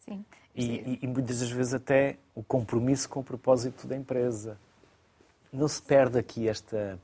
Sim. 0.00 0.22
E, 0.54 0.64
e- 0.64 0.98
e 1.02 1.06
muitas 1.06 1.40
das 1.40 1.50
vezes 1.50 1.72
até 1.72 2.18
o 2.34 2.42
compromisso 2.42 3.08
com 3.08 3.20
o 3.20 3.24
propósito 3.24 3.86
da 3.86 3.96
empresa. 3.96 4.58
Não 5.52 5.66
se 5.66 5.80
perde 5.82 6.18
aqui 6.18 6.46
esta, 6.46 6.98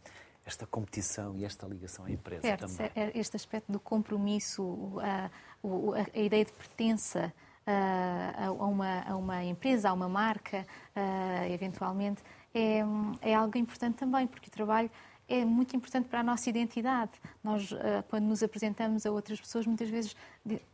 esta 0.45 0.67
competição 0.67 1.35
e 1.39 1.45
esta 1.47 1.67
ligação 1.67 2.05
à 2.05 2.11
empresa 2.11 2.43
Perde-se 2.43 2.77
também. 2.77 2.93
é- 2.95 3.19
este 3.19 3.37
aspecto 3.37 3.73
do 3.73 3.81
compromisso, 3.81 4.99
a, 5.01 5.27
a- 5.27 6.07
a 6.15 6.19
ideia 6.21 6.45
de 6.45 6.53
pertença 6.53 7.33
a, 7.67 8.47
a 8.47 8.51
uma, 8.53 9.01
a 9.03 9.17
uma 9.17 9.45
empresa, 9.45 9.89
a 9.89 9.93
uma 9.95 10.09
marca, 10.11 10.67
eventualmente, 11.51 12.23
é, 12.55 12.81
é 13.23 13.35
algo 13.35 13.57
importante 13.57 13.97
também, 13.97 14.27
porque 14.27 14.49
o 14.49 14.51
trabalho 14.53 14.91
é 15.29 15.45
muito 15.45 15.75
importante 15.77 16.09
para 16.09 16.21
a 16.21 16.23
nossa 16.23 16.49
identidade. 16.51 17.13
Nós, 17.43 17.73
ah, 17.73 18.05
quando 18.09 18.25
nos 18.25 18.43
apresentamos 18.43 19.07
a 19.07 19.11
outras 19.11 19.41
pessoas, 19.41 19.67
muitas 19.67 19.89
vezes 19.89 20.17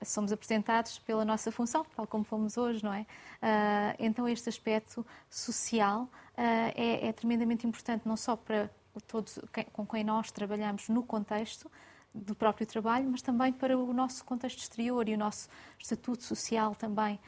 somos 0.05 0.33
apresentados 0.33 0.99
pela 0.99 1.25
nossa 1.25 1.53
função, 1.53 1.85
tal 1.95 2.07
como 2.07 2.25
fomos 2.25 2.57
hoje, 2.57 2.83
não 2.83 2.93
é? 2.93 3.07
Ah, 3.41 3.95
então, 3.99 4.29
este 4.29 4.49
aspecto 4.49 5.07
social 5.31 6.09
ah, 6.37 6.73
é, 6.75 7.09
é 7.09 7.13
tremendamente 7.13 7.67
importante, 7.67 8.07
não 8.07 8.17
só 8.17 8.37
para 8.37 8.71
todos 9.07 9.39
com 9.73 9.87
quem 9.87 10.03
nós 10.03 10.33
trabalhamos 10.33 10.89
no 10.89 11.05
contexto 11.05 11.71
do 12.13 12.35
próprio 12.35 12.67
trabalho, 12.67 13.09
mas 13.09 13.23
também 13.23 13.53
para 13.53 13.79
o 13.79 13.93
nosso 13.93 14.25
contexto 14.25 14.59
exterior 14.59 15.09
e 15.09 15.15
o 15.15 15.19
nosso 15.19 15.49
estatuto 15.79 16.25
social 16.25 16.75
também. 16.75 17.21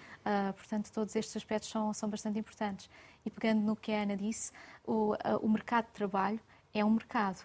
Portanto, 0.57 0.91
todos 0.91 1.15
estes 1.15 1.37
aspectos 1.37 1.71
são, 1.71 1.93
são 1.95 2.09
bastante 2.09 2.41
importantes. 2.41 2.91
E 3.25 3.31
pegando 3.31 3.61
no 3.61 3.77
que 3.77 3.93
a 3.93 4.03
Ana 4.03 4.17
disse, 4.17 4.51
o, 4.85 5.15
o 5.43 5.49
mercado 5.49 5.87
de 5.87 5.93
trabalho 5.93 6.41
é 6.73 6.85
um 6.85 6.91
mercado. 6.91 7.45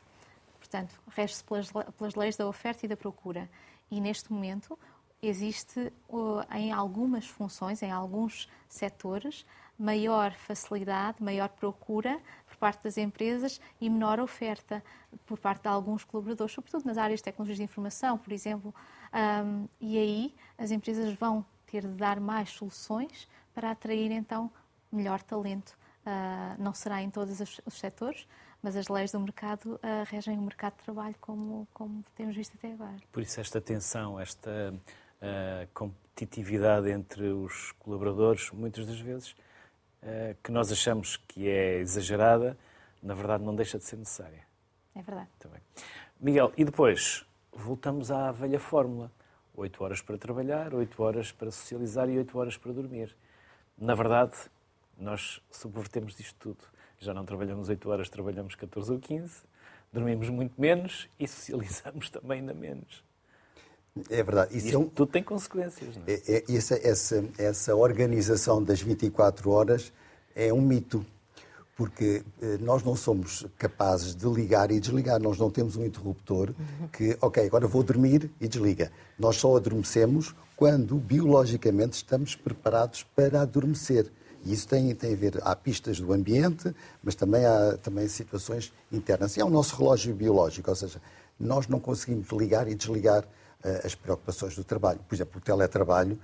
Portanto, 0.60 1.00
rege-se 1.10 1.44
pelas, 1.44 1.72
pelas 1.72 2.16
leis 2.16 2.36
da 2.36 2.48
oferta 2.48 2.86
e 2.86 2.90
da 2.90 2.98
procura. 2.98 3.50
E 3.90 4.02
neste 4.02 4.32
momento, 4.32 4.78
existe 5.22 5.92
em 6.56 6.72
algumas 6.72 7.28
funções, 7.28 7.82
em 7.82 7.92
alguns 7.92 8.50
setores, 8.68 9.46
maior 9.78 10.32
facilidade, 10.34 11.22
maior 11.22 11.50
procura 11.50 12.20
por 12.48 12.56
parte 12.58 12.84
das 12.84 12.98
empresas 12.98 13.60
e 13.80 13.90
menor 13.90 14.20
oferta 14.20 14.84
por 15.26 15.38
parte 15.38 15.64
de 15.64 15.68
alguns 15.68 16.04
colaboradores, 16.04 16.54
sobretudo 16.54 16.86
nas 16.86 16.98
áreas 16.98 17.20
de 17.20 17.26
tecnologias 17.26 17.58
de 17.58 17.64
informação, 17.64 18.18
por 18.18 18.32
exemplo. 18.32 18.74
Um, 19.14 19.68
e 19.80 19.98
aí 19.98 20.36
as 20.58 20.72
empresas 20.72 21.14
vão 21.14 21.46
ter 21.66 21.82
de 21.82 21.96
dar 21.96 22.20
mais 22.20 22.50
soluções 22.50 23.28
para 23.54 23.72
atrair 23.72 24.12
então 24.12 24.52
melhor 24.92 25.22
talento. 25.22 25.78
Uh, 26.06 26.62
não 26.62 26.74
será 26.74 27.02
em 27.02 27.10
todos 27.10 27.40
os, 27.40 27.60
os 27.66 27.74
setores, 27.74 28.28
mas 28.66 28.76
as 28.76 28.88
leis 28.88 29.12
do 29.12 29.20
mercado 29.20 29.76
uh, 29.76 29.80
regem 30.08 30.40
o 30.40 30.42
mercado 30.42 30.76
de 30.78 30.84
trabalho 30.86 31.14
como, 31.22 31.68
como 31.72 32.04
temos 32.16 32.36
visto 32.36 32.56
até 32.58 32.72
agora. 32.72 32.96
Por 33.12 33.22
isso 33.22 33.40
esta 33.40 33.62
tensão, 33.62 34.20
esta 34.20 34.74
uh, 34.74 35.68
competitividade 35.72 36.90
entre 36.90 37.28
os 37.28 37.74
colaboradores, 37.74 38.50
muitas 38.50 38.88
das 38.88 39.00
vezes, 39.00 39.34
uh, 40.02 40.36
que 40.44 40.52
nós 40.52 40.72
achamos 40.72 41.16
que 41.28 41.48
é 41.48 41.78
exagerada, 41.78 42.58
na 43.04 43.14
verdade 43.14 43.44
não 43.44 43.56
deixa 43.56 43.78
de 43.78 43.84
ser 43.84 43.98
necessária. 43.98 44.42
É 44.96 45.02
verdade. 45.04 45.30
Miguel, 46.20 46.52
e 46.58 46.66
depois 46.66 47.24
voltamos 47.54 48.10
à 48.10 48.32
velha 48.32 48.60
fórmula. 48.60 49.12
Oito 49.54 49.84
horas 49.84 50.02
para 50.02 50.18
trabalhar, 50.18 50.74
oito 50.74 51.04
horas 51.04 51.32
para 51.32 51.52
socializar 51.52 52.10
e 52.10 52.18
oito 52.18 52.36
horas 52.36 52.58
para 52.58 52.74
dormir. 52.74 53.16
Na 53.78 53.94
verdade, 53.94 54.36
nós 54.98 55.40
subvertemos 55.52 56.20
isto 56.20 56.36
tudo 56.40 56.75
já 57.00 57.14
não 57.14 57.26
trabalhamos 57.26 57.70
8 57.70 57.90
horas, 57.90 58.10
trabalhamos 58.10 58.56
14 58.56 58.92
ou 58.92 59.00
15, 59.00 59.44
dormimos 59.92 60.30
muito 60.30 60.60
menos 60.60 61.08
e 61.20 61.28
socializamos 61.28 62.10
também 62.12 62.40
ainda 62.40 62.54
menos. 62.54 63.04
É 64.10 64.22
verdade. 64.22 64.58
Isso 64.58 64.76
é 64.76 64.78
um... 64.78 64.90
tudo 64.90 65.12
tem 65.12 65.24
consequências. 65.24 65.96
Não 65.96 66.04
é? 66.06 66.14
É, 66.14 66.38
é, 66.38 66.56
essa, 66.56 66.76
essa, 66.76 67.26
essa 67.38 67.76
organização 67.76 68.62
das 68.62 68.82
24 68.82 69.50
horas 69.50 69.94
é 70.36 70.52
um 70.52 70.60
mito, 70.60 71.06
porque 71.78 72.22
eh, 72.42 72.58
nós 72.60 72.84
não 72.84 72.94
somos 72.94 73.46
capazes 73.58 74.14
de 74.14 74.28
ligar 74.28 74.70
e 74.70 74.82
desligar. 74.82 75.18
Nós 75.22 75.38
não 75.38 75.50
temos 75.50 75.78
um 75.78 75.86
interruptor 75.86 76.54
que, 76.92 77.18
ok, 77.22 77.46
agora 77.46 77.68
vou 77.68 77.84
dormir 77.84 78.30
e 78.42 78.50
desliga. 78.50 78.92
Nós 79.18 79.38
só 79.38 79.56
adormecemos 79.56 80.36
quando 80.58 80.96
biologicamente 80.96 81.94
estamos 81.94 82.36
preparados 82.36 83.04
para 83.16 83.42
adormecer. 83.42 84.12
E 84.46 84.54
isso 84.54 84.68
tem, 84.68 84.94
tem 84.94 85.14
a 85.14 85.16
ver, 85.16 85.42
há 85.42 85.56
pistas 85.56 86.00
do 86.00 86.14
ambiente, 86.14 86.74
mas 87.04 87.16
também 87.16 87.46
há 87.46 87.78
também 87.78 88.08
situações 88.08 88.72
internas. 88.92 89.36
E 89.36 89.42
é 89.42 89.46
o 89.46 89.50
nosso 89.50 89.76
relógio 89.76 90.14
biológico, 90.14 90.70
ou 90.70 90.76
seja, 90.76 91.02
nós 91.40 91.68
não 91.68 91.80
conseguimos 91.80 92.30
ligar 92.30 92.68
e 92.68 92.76
desligar 92.76 93.24
uh, 93.24 93.86
as 93.86 93.96
preocupações 93.96 94.56
do 94.56 94.64
trabalho. 94.64 95.00
Por 95.08 95.16
exemplo, 95.16 95.40
o 95.40 95.42
teletrabalho, 95.42 96.20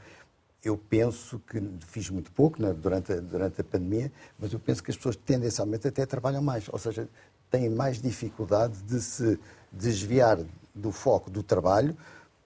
eu 0.63 0.77
penso 0.77 1.39
que 1.39 1.59
fiz 1.87 2.09
muito 2.11 2.31
pouco 2.31 2.61
né, 2.61 2.71
durante, 2.71 3.11
a, 3.11 3.15
durante 3.15 3.59
a 3.61 3.63
pandemia, 3.63 4.11
mas 4.37 4.53
eu 4.53 4.59
penso 4.59 4.83
que 4.83 4.91
as 4.91 4.97
pessoas 4.97 5.15
tendencialmente 5.15 5.87
até 5.87 6.05
trabalham 6.05 6.43
mais, 6.43 6.69
ou 6.69 6.77
seja, 6.77 7.09
têm 7.49 7.69
mais 7.69 7.99
dificuldade 7.99 8.81
de 8.83 9.01
se 9.01 9.39
desviar 9.71 10.37
do 10.75 10.91
foco 10.91 11.29
do 11.29 11.41
trabalho 11.41 11.97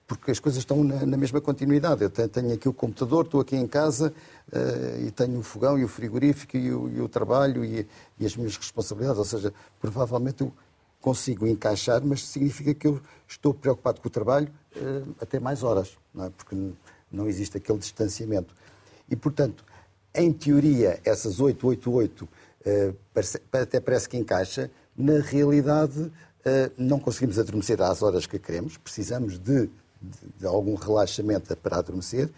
porque 0.06 0.30
as 0.30 0.38
coisas 0.38 0.58
estão 0.58 0.84
na, 0.84 1.04
na 1.04 1.16
mesma 1.16 1.40
continuidade. 1.40 2.04
Eu 2.04 2.10
tenho, 2.10 2.52
aqui 2.52 2.68
o 2.68 2.72
computador, 2.72 3.24
estou 3.24 3.40
aqui 3.40 3.56
em 3.56 3.66
casa 3.66 4.12
uh, 4.52 5.06
e 5.06 5.10
tenho 5.10 5.38
o 5.38 5.42
fogão 5.42 5.78
e 5.78 5.84
o 5.84 5.88
frigorífico 5.88 6.56
e 6.56 6.72
o, 6.72 6.88
e 6.88 7.00
o 7.00 7.08
trabalho 7.08 7.64
e, 7.64 7.86
e, 8.18 8.24
as 8.24 8.36
minhas 8.36 8.56
responsabilidades. 8.56 9.18
Ou 9.18 9.24
seja, 9.24 9.52
provavelmente 9.80 10.42
eu 10.42 10.52
consigo 11.00 11.46
encaixar, 11.46 12.04
mas 12.04 12.24
significa 12.24 12.72
que 12.72 12.86
eu 12.86 13.00
estou 13.26 13.52
preocupado 13.52 14.00
com 14.00 14.06
o 14.06 14.10
trabalho 14.10 14.48
uh, 14.76 15.14
até 15.20 15.40
mais 15.40 15.64
horas, 15.64 15.96
não 16.14 16.26
é? 16.26 16.30
porque 16.30 16.56
não 17.10 17.26
existe 17.26 17.56
aquele 17.56 17.78
distanciamento. 17.78 18.54
E, 19.10 19.16
portanto, 19.16 19.64
em 20.14 20.32
teoria, 20.32 21.00
essas 21.04 21.40
888 21.40 22.24
uh, 22.24 22.96
parece, 23.12 23.42
até 23.52 23.80
parece 23.80 24.08
que 24.08 24.16
encaixa, 24.16 24.70
na 24.96 25.20
realidade 25.20 26.10
não 26.78 27.00
conseguimos 27.00 27.40
adormecer 27.40 27.82
às 27.82 28.02
horas 28.02 28.24
que 28.24 28.38
queremos, 28.38 28.76
precisamos 28.76 29.36
de 29.36 29.68
de, 30.00 30.38
de 30.38 30.46
algum 30.46 30.74
relaxamento 30.74 31.56
para 31.56 31.78
adormecer 31.78 32.30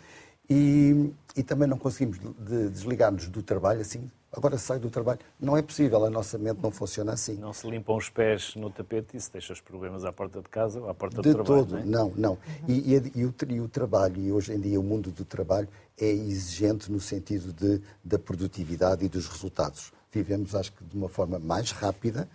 e, 0.49 1.13
e 1.37 1.43
também 1.43 1.69
não 1.69 1.77
conseguimos 1.77 2.19
de 2.19 2.69
desligar-nos 2.71 3.29
do 3.29 3.43
trabalho 3.43 3.81
assim. 3.81 4.11
Agora 4.31 4.59
sai 4.59 4.79
do 4.79 4.91
trabalho. 4.91 5.21
Não 5.41 5.57
é 5.57 5.63
possível, 5.63 6.05
a 6.05 6.11
nossa 6.11 6.37
mente 6.37 6.61
não 6.63 6.71
funciona 6.71 7.13
assim. 7.13 7.35
Não 7.37 7.53
se 7.53 7.69
limpam 7.69 7.97
os 7.97 8.11
pés 8.11 8.55
no 8.57 8.71
tapete 8.71 9.15
e 9.15 9.17
isso 9.17 9.31
deixa 9.33 9.53
os 9.55 9.61
problemas 9.61 10.05
à 10.05 10.13
porta 10.13 10.43
de 10.43 10.49
casa 10.49 10.81
ou 10.81 10.89
à 10.89 10.95
porta 10.95 11.23
de 11.23 11.33
do 11.33 11.43
trabalho. 11.43 11.67
Todo. 11.67 11.85
Não, 11.85 12.09
é? 12.09 12.13
não. 12.15 12.15
não. 12.17 12.39
E, 12.67 12.95
e, 12.95 13.13
e, 13.15 13.25
o, 13.25 13.35
e 13.49 13.61
o 13.61 13.69
trabalho, 13.69 14.21
e 14.21 14.31
hoje 14.31 14.53
em 14.53 14.61
dia 14.61 14.79
o 14.79 14.83
mundo 14.83 15.11
do 15.11 15.25
trabalho, 15.25 15.69
é 15.99 16.11
exigente 16.11 16.93
no 16.93 17.01
sentido 17.01 17.53
de, 17.55 17.81
da 18.05 18.19
produtividade 18.19 19.05
e 19.05 19.09
dos 19.09 19.29
resultados. 19.29 19.93
Vivemos, 20.13 20.55
acho 20.55 20.73
que, 20.73 20.85
de 20.85 20.97
uma 20.97 21.09
forma 21.09 21.39
mais 21.39 21.71
rápida, 21.71 22.29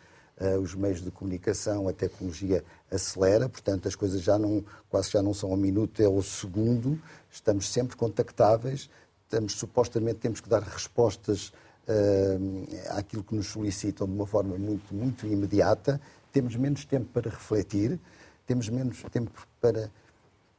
os 0.61 0.75
meios 0.75 1.01
de 1.01 1.11
comunicação, 1.11 1.87
a 1.87 1.93
tecnologia 1.93 2.63
acelera, 2.91 3.49
portanto 3.49 3.87
as 3.87 3.95
coisas 3.95 4.21
já 4.21 4.37
não, 4.37 4.63
quase 4.89 5.11
já 5.11 5.21
não 5.21 5.33
são 5.33 5.51
ao 5.51 5.57
minuto, 5.57 6.01
é 6.01 6.05
ao 6.05 6.21
segundo, 6.21 6.99
estamos 7.31 7.69
sempre 7.69 7.95
contactáveis, 7.95 8.89
estamos, 9.23 9.53
supostamente 9.53 10.19
temos 10.19 10.39
que 10.39 10.49
dar 10.49 10.61
respostas 10.61 11.53
uh, 11.87 12.97
àquilo 12.97 13.23
que 13.23 13.35
nos 13.35 13.47
solicitam 13.47 14.07
de 14.07 14.13
uma 14.13 14.27
forma 14.27 14.57
muito, 14.57 14.93
muito 14.93 15.25
imediata, 15.25 15.99
temos 16.31 16.55
menos 16.55 16.85
tempo 16.85 17.07
para 17.13 17.29
refletir, 17.29 17.99
temos 18.45 18.69
menos 18.69 19.01
tempo 19.11 19.31
para, 19.61 19.89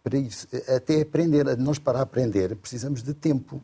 para 0.03 0.19
isso, 0.19 0.49
até 0.75 1.01
aprender, 1.01 1.57
nós 1.57 1.79
para 1.79 2.01
aprender 2.01 2.57
precisamos 2.57 3.03
de 3.03 3.15
tempo, 3.15 3.63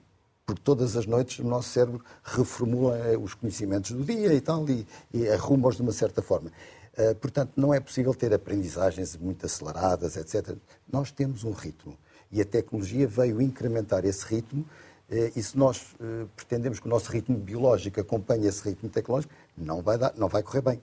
porque 0.50 0.62
todas 0.62 0.96
as 0.96 1.06
noites 1.06 1.38
o 1.38 1.44
nosso 1.44 1.68
cérebro 1.68 2.04
reformula 2.24 2.98
eh, 2.98 3.16
os 3.16 3.34
conhecimentos 3.34 3.92
do 3.92 4.02
dia 4.02 4.34
e 4.34 4.40
tal, 4.40 4.68
e, 4.68 4.84
e 5.14 5.28
arruma-os 5.28 5.76
de 5.76 5.82
uma 5.82 5.92
certa 5.92 6.20
forma. 6.20 6.50
Uh, 6.98 7.14
portanto, 7.14 7.52
não 7.56 7.72
é 7.72 7.78
possível 7.78 8.12
ter 8.12 8.34
aprendizagens 8.34 9.16
muito 9.16 9.46
aceleradas, 9.46 10.16
etc. 10.16 10.56
Nós 10.92 11.12
temos 11.12 11.44
um 11.44 11.52
ritmo 11.52 11.96
e 12.32 12.40
a 12.40 12.44
tecnologia 12.44 13.06
veio 13.06 13.40
incrementar 13.40 14.04
esse 14.04 14.26
ritmo. 14.26 14.62
Uh, 15.08 15.30
e 15.36 15.40
se 15.40 15.56
nós 15.56 15.94
uh, 16.00 16.28
pretendemos 16.34 16.80
que 16.80 16.86
o 16.86 16.90
nosso 16.90 17.12
ritmo 17.12 17.38
biológico 17.38 18.00
acompanhe 18.00 18.48
esse 18.48 18.68
ritmo 18.68 18.88
tecnológico, 18.88 19.32
não 19.56 19.80
vai, 19.82 19.98
dar, 19.98 20.12
não 20.16 20.26
vai 20.26 20.42
correr 20.42 20.62
bem. 20.62 20.82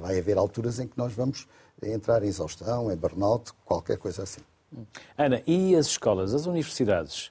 vai 0.00 0.18
haver 0.18 0.38
alturas 0.38 0.78
em 0.80 0.88
que 0.88 0.96
nós 0.96 1.12
vamos 1.12 1.46
entrar 1.82 2.22
em 2.22 2.28
exaustão, 2.28 2.90
em 2.90 2.96
burnout, 2.96 3.52
qualquer 3.66 3.98
coisa 3.98 4.22
assim. 4.22 4.40
Ana, 5.18 5.42
e 5.46 5.76
as 5.76 5.86
escolas, 5.86 6.32
as 6.32 6.46
universidades? 6.46 7.30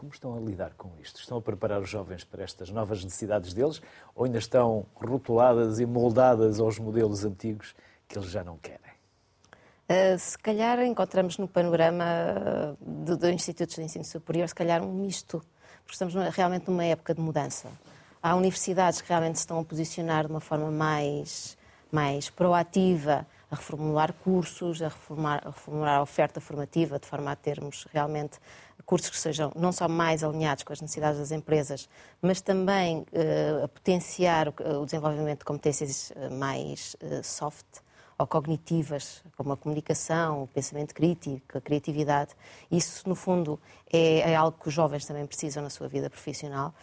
Como 0.00 0.12
estão 0.14 0.34
a 0.34 0.40
lidar 0.40 0.72
com 0.78 0.88
isto? 0.98 1.20
Estão 1.20 1.36
a 1.36 1.42
preparar 1.42 1.78
os 1.78 1.90
jovens 1.90 2.24
para 2.24 2.42
estas 2.42 2.70
novas 2.70 3.04
necessidades 3.04 3.52
deles 3.52 3.82
ou 4.14 4.24
ainda 4.24 4.38
estão 4.38 4.86
rotuladas 4.94 5.78
e 5.78 5.84
moldadas 5.84 6.58
aos 6.58 6.78
modelos 6.78 7.22
antigos 7.22 7.74
que 8.08 8.16
eles 8.16 8.30
já 8.30 8.42
não 8.42 8.56
querem? 8.56 8.92
Uh, 9.90 10.18
se 10.18 10.38
calhar 10.38 10.80
encontramos 10.80 11.36
no 11.36 11.46
panorama 11.46 12.74
dos 12.80 13.18
do 13.18 13.28
Institutos 13.28 13.76
de 13.76 13.82
Ensino 13.82 14.06
Superior, 14.06 14.48
se 14.48 14.54
calhar 14.54 14.82
um 14.82 14.90
misto, 14.90 15.44
porque 15.84 15.92
estamos 15.92 16.14
realmente 16.34 16.70
numa 16.70 16.86
época 16.86 17.14
de 17.14 17.20
mudança. 17.20 17.68
Há 18.22 18.34
universidades 18.34 19.02
que 19.02 19.08
realmente 19.10 19.36
se 19.36 19.42
estão 19.42 19.58
a 19.60 19.64
posicionar 19.66 20.24
de 20.24 20.30
uma 20.30 20.40
forma 20.40 20.70
mais, 20.70 21.58
mais 21.92 22.30
proativa, 22.30 23.26
a 23.50 23.54
reformular 23.54 24.14
cursos, 24.14 24.80
a 24.80 24.88
reformular, 24.88 25.42
a 25.44 25.50
reformular 25.50 25.98
a 25.98 26.02
oferta 26.02 26.40
formativa, 26.40 26.98
de 26.98 27.06
forma 27.06 27.32
a 27.32 27.36
termos 27.36 27.86
realmente 27.92 28.38
cursos 28.84 29.10
que 29.10 29.18
sejam 29.18 29.52
não 29.54 29.72
só 29.72 29.88
mais 29.88 30.22
alinhados 30.24 30.64
com 30.64 30.72
as 30.72 30.80
necessidades 30.80 31.18
das 31.18 31.30
empresas, 31.30 31.88
mas 32.20 32.40
também 32.40 32.98
uh, 32.98 33.64
a 33.64 33.68
potenciar 33.68 34.48
o, 34.48 34.82
o, 34.82 34.84
desenvolvimento 34.84 35.40
de 35.40 35.44
competências 35.44 36.12
eh, 36.16 36.28
mais 36.28 36.96
uh, 37.02 37.22
soft 37.22 37.66
ou 38.18 38.26
cognitivas, 38.26 39.22
como 39.36 39.52
a 39.52 39.56
comunicação, 39.56 40.42
o 40.42 40.46
pensamento 40.46 40.94
crítico, 40.94 41.56
a 41.56 41.60
criatividade. 41.60 42.32
Isso, 42.70 43.08
no 43.08 43.14
fundo, 43.14 43.58
é, 43.90 44.32
é 44.32 44.36
algo 44.36 44.58
que 44.60 44.68
os 44.68 44.74
jovens 44.74 45.06
também 45.06 45.26
precisam 45.26 45.62
na 45.62 45.70
sua 45.70 45.88
vida 45.88 46.10
profissional. 46.10 46.74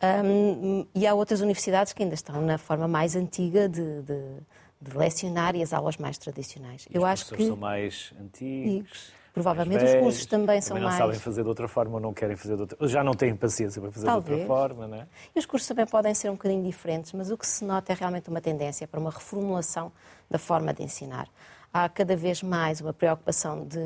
Um, 0.00 0.86
e 0.94 1.06
há 1.06 1.14
outras 1.14 1.40
universidades 1.40 1.92
que 1.92 2.02
ainda 2.02 2.14
estão 2.14 2.40
na 2.40 2.56
forma 2.56 2.86
mais 2.86 3.16
antiga 3.16 3.68
de, 3.68 4.02
de, 4.02 4.36
de 4.80 4.96
lecionar 4.96 5.56
e 5.56 5.62
as 5.62 5.72
aulas 5.72 5.96
mais 5.96 6.18
tradicionais. 6.18 6.86
E 6.88 6.96
Eu 6.96 7.04
acho 7.04 7.34
que 7.34 7.44
são 7.44 7.56
mais 7.56 8.12
antigos. 8.20 9.10
Provavelmente 9.36 9.84
os 9.84 9.94
cursos 9.96 10.24
também 10.24 10.62
são 10.62 10.68
também 10.68 10.84
não 10.84 10.88
mais. 10.88 10.98
Não 10.98 11.06
sabem 11.08 11.20
fazer 11.20 11.42
de 11.42 11.48
outra 11.50 11.68
forma 11.68 11.96
ou 11.96 12.00
não 12.00 12.14
querem 12.14 12.36
fazer 12.36 12.56
de 12.56 12.62
outra 12.62 12.88
Já 12.88 13.04
não 13.04 13.12
têm 13.12 13.36
paciência 13.36 13.82
para 13.82 13.92
fazer 13.92 14.06
Talvez. 14.06 14.24
de 14.24 14.32
outra 14.32 14.46
forma, 14.46 14.88
não 14.88 14.96
é? 14.96 15.06
E 15.34 15.38
os 15.38 15.44
cursos 15.44 15.68
também 15.68 15.84
podem 15.84 16.14
ser 16.14 16.30
um 16.30 16.36
bocadinho 16.36 16.62
diferentes, 16.62 17.12
mas 17.12 17.30
o 17.30 17.36
que 17.36 17.46
se 17.46 17.62
nota 17.62 17.92
é 17.92 17.94
realmente 17.94 18.30
uma 18.30 18.40
tendência 18.40 18.88
para 18.88 18.98
uma 18.98 19.10
reformulação 19.10 19.92
da 20.30 20.38
forma 20.38 20.72
de 20.72 20.82
ensinar. 20.82 21.28
Há 21.70 21.86
cada 21.86 22.16
vez 22.16 22.42
mais 22.42 22.80
uma 22.80 22.94
preocupação 22.94 23.66
de 23.66 23.78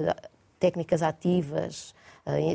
técnicas 0.60 1.02
ativas, 1.02 1.96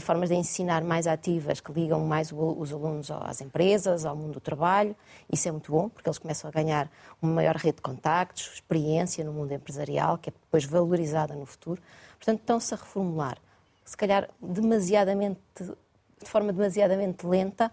formas 0.02 0.30
de 0.30 0.36
ensinar 0.36 0.84
mais 0.84 1.08
ativas 1.08 1.60
que 1.60 1.72
ligam 1.72 2.00
mais 2.02 2.32
os 2.32 2.72
alunos 2.72 3.10
às 3.12 3.42
empresas, 3.42 4.06
ao 4.06 4.16
mundo 4.16 4.34
do 4.34 4.40
trabalho. 4.40 4.96
Isso 5.32 5.48
é 5.48 5.52
muito 5.52 5.72
bom, 5.72 5.90
porque 5.90 6.10
eles 6.10 6.18
começam 6.18 6.50
a 6.50 6.52
ganhar 6.52 6.90
uma 7.22 7.34
maior 7.34 7.56
rede 7.56 7.78
de 7.78 7.82
contactos, 7.82 8.52
experiência 8.54 9.24
no 9.24 9.34
mundo 9.34 9.52
empresarial, 9.52 10.18
que 10.18 10.30
é 10.30 10.34
depois 10.34 10.66
valorizada 10.66 11.34
no 11.34 11.46
futuro. 11.46 11.82
Portanto, 12.18 12.40
estão-se 12.40 12.74
a 12.74 12.78
reformular. 12.78 13.38
se 13.84 13.96
calhar 13.96 14.30
demasiadamente, 14.42 15.40
de 15.60 16.30
forma 16.30 16.52
demasiadamente 16.52 17.26
lenta 17.26 17.72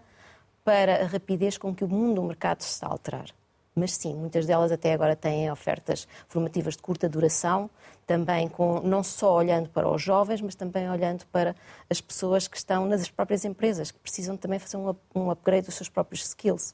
para 0.63 1.03
a 1.03 1.07
rapidez 1.07 1.57
com 1.57 1.73
que 1.73 1.83
o 1.83 1.87
mundo 1.87 2.15
do 2.15 2.23
mercado 2.23 2.61
se 2.61 2.69
está 2.69 2.87
a 2.87 2.91
alterar. 2.91 3.27
Mas 3.75 3.95
sim, 3.95 4.13
muitas 4.13 4.45
delas 4.45 4.71
até 4.71 4.93
agora 4.93 5.15
têm 5.15 5.51
ofertas 5.51 6.07
formativas 6.27 6.75
de 6.75 6.81
curta 6.83 7.09
duração, 7.09 7.69
também 8.05 8.47
com 8.47 8.79
não 8.81 9.03
só 9.03 9.35
olhando 9.35 9.67
para 9.69 9.89
os 9.89 10.01
jovens, 10.01 10.41
mas 10.41 10.53
também 10.53 10.89
olhando 10.89 11.25
para 11.27 11.55
as 11.89 11.99
pessoas 11.99 12.47
que 12.47 12.55
estão 12.55 12.85
nas 12.85 13.09
próprias 13.09 13.43
empresas, 13.45 13.89
que 13.89 13.99
precisam 13.99 14.37
também 14.37 14.59
fazer 14.59 14.77
um 15.15 15.31
upgrade 15.31 15.65
dos 15.65 15.75
seus 15.75 15.89
próprios 15.89 16.23
skills. 16.23 16.73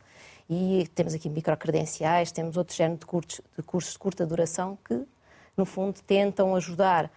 E 0.49 0.89
temos 0.93 1.13
aqui 1.13 1.29
microcredenciais, 1.29 2.31
temos 2.31 2.57
outro 2.57 2.75
género 2.75 2.99
de 2.99 3.05
cursos, 3.05 3.41
de 3.55 3.63
cursos 3.63 3.93
de 3.93 3.99
curta 3.99 4.25
duração 4.25 4.77
que, 4.83 5.05
no 5.55 5.65
fundo, 5.65 6.01
tentam 6.01 6.55
ajudar 6.55 7.09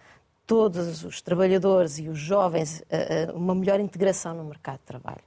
todos 0.45 1.03
os 1.03 1.21
trabalhadores 1.21 1.97
e 1.97 2.07
os 2.07 2.19
jovens 2.19 2.83
a, 2.89 3.33
uma 3.33 3.55
melhor 3.55 3.79
integração 3.79 4.33
no 4.33 4.43
mercado 4.43 4.79
de 4.79 4.85
trabalho. 4.85 5.23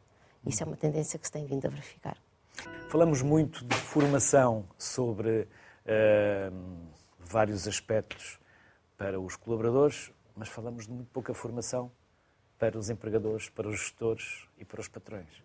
Isso 0.46 0.62
é 0.62 0.66
uma 0.66 0.76
tendência 0.76 1.18
que 1.18 1.26
se 1.26 1.32
tem 1.32 1.44
vindo 1.44 1.66
a 1.66 1.68
verificar. 1.68 2.16
Falamos 2.88 3.22
muito 3.22 3.64
de 3.64 3.74
formação 3.76 4.64
sobre 4.78 5.48
uh, 5.86 6.86
vários 7.18 7.66
aspectos 7.66 8.38
para 8.96 9.20
os 9.20 9.36
colaboradores, 9.36 10.10
mas 10.36 10.48
falamos 10.48 10.86
de 10.86 10.92
muito 10.92 11.10
pouca 11.10 11.34
formação 11.34 11.90
para 12.58 12.78
os 12.78 12.88
empregadores, 12.88 13.48
para 13.48 13.68
os 13.68 13.78
gestores 13.78 14.46
e 14.58 14.64
para 14.64 14.80
os 14.80 14.88
patrões. 14.88 15.42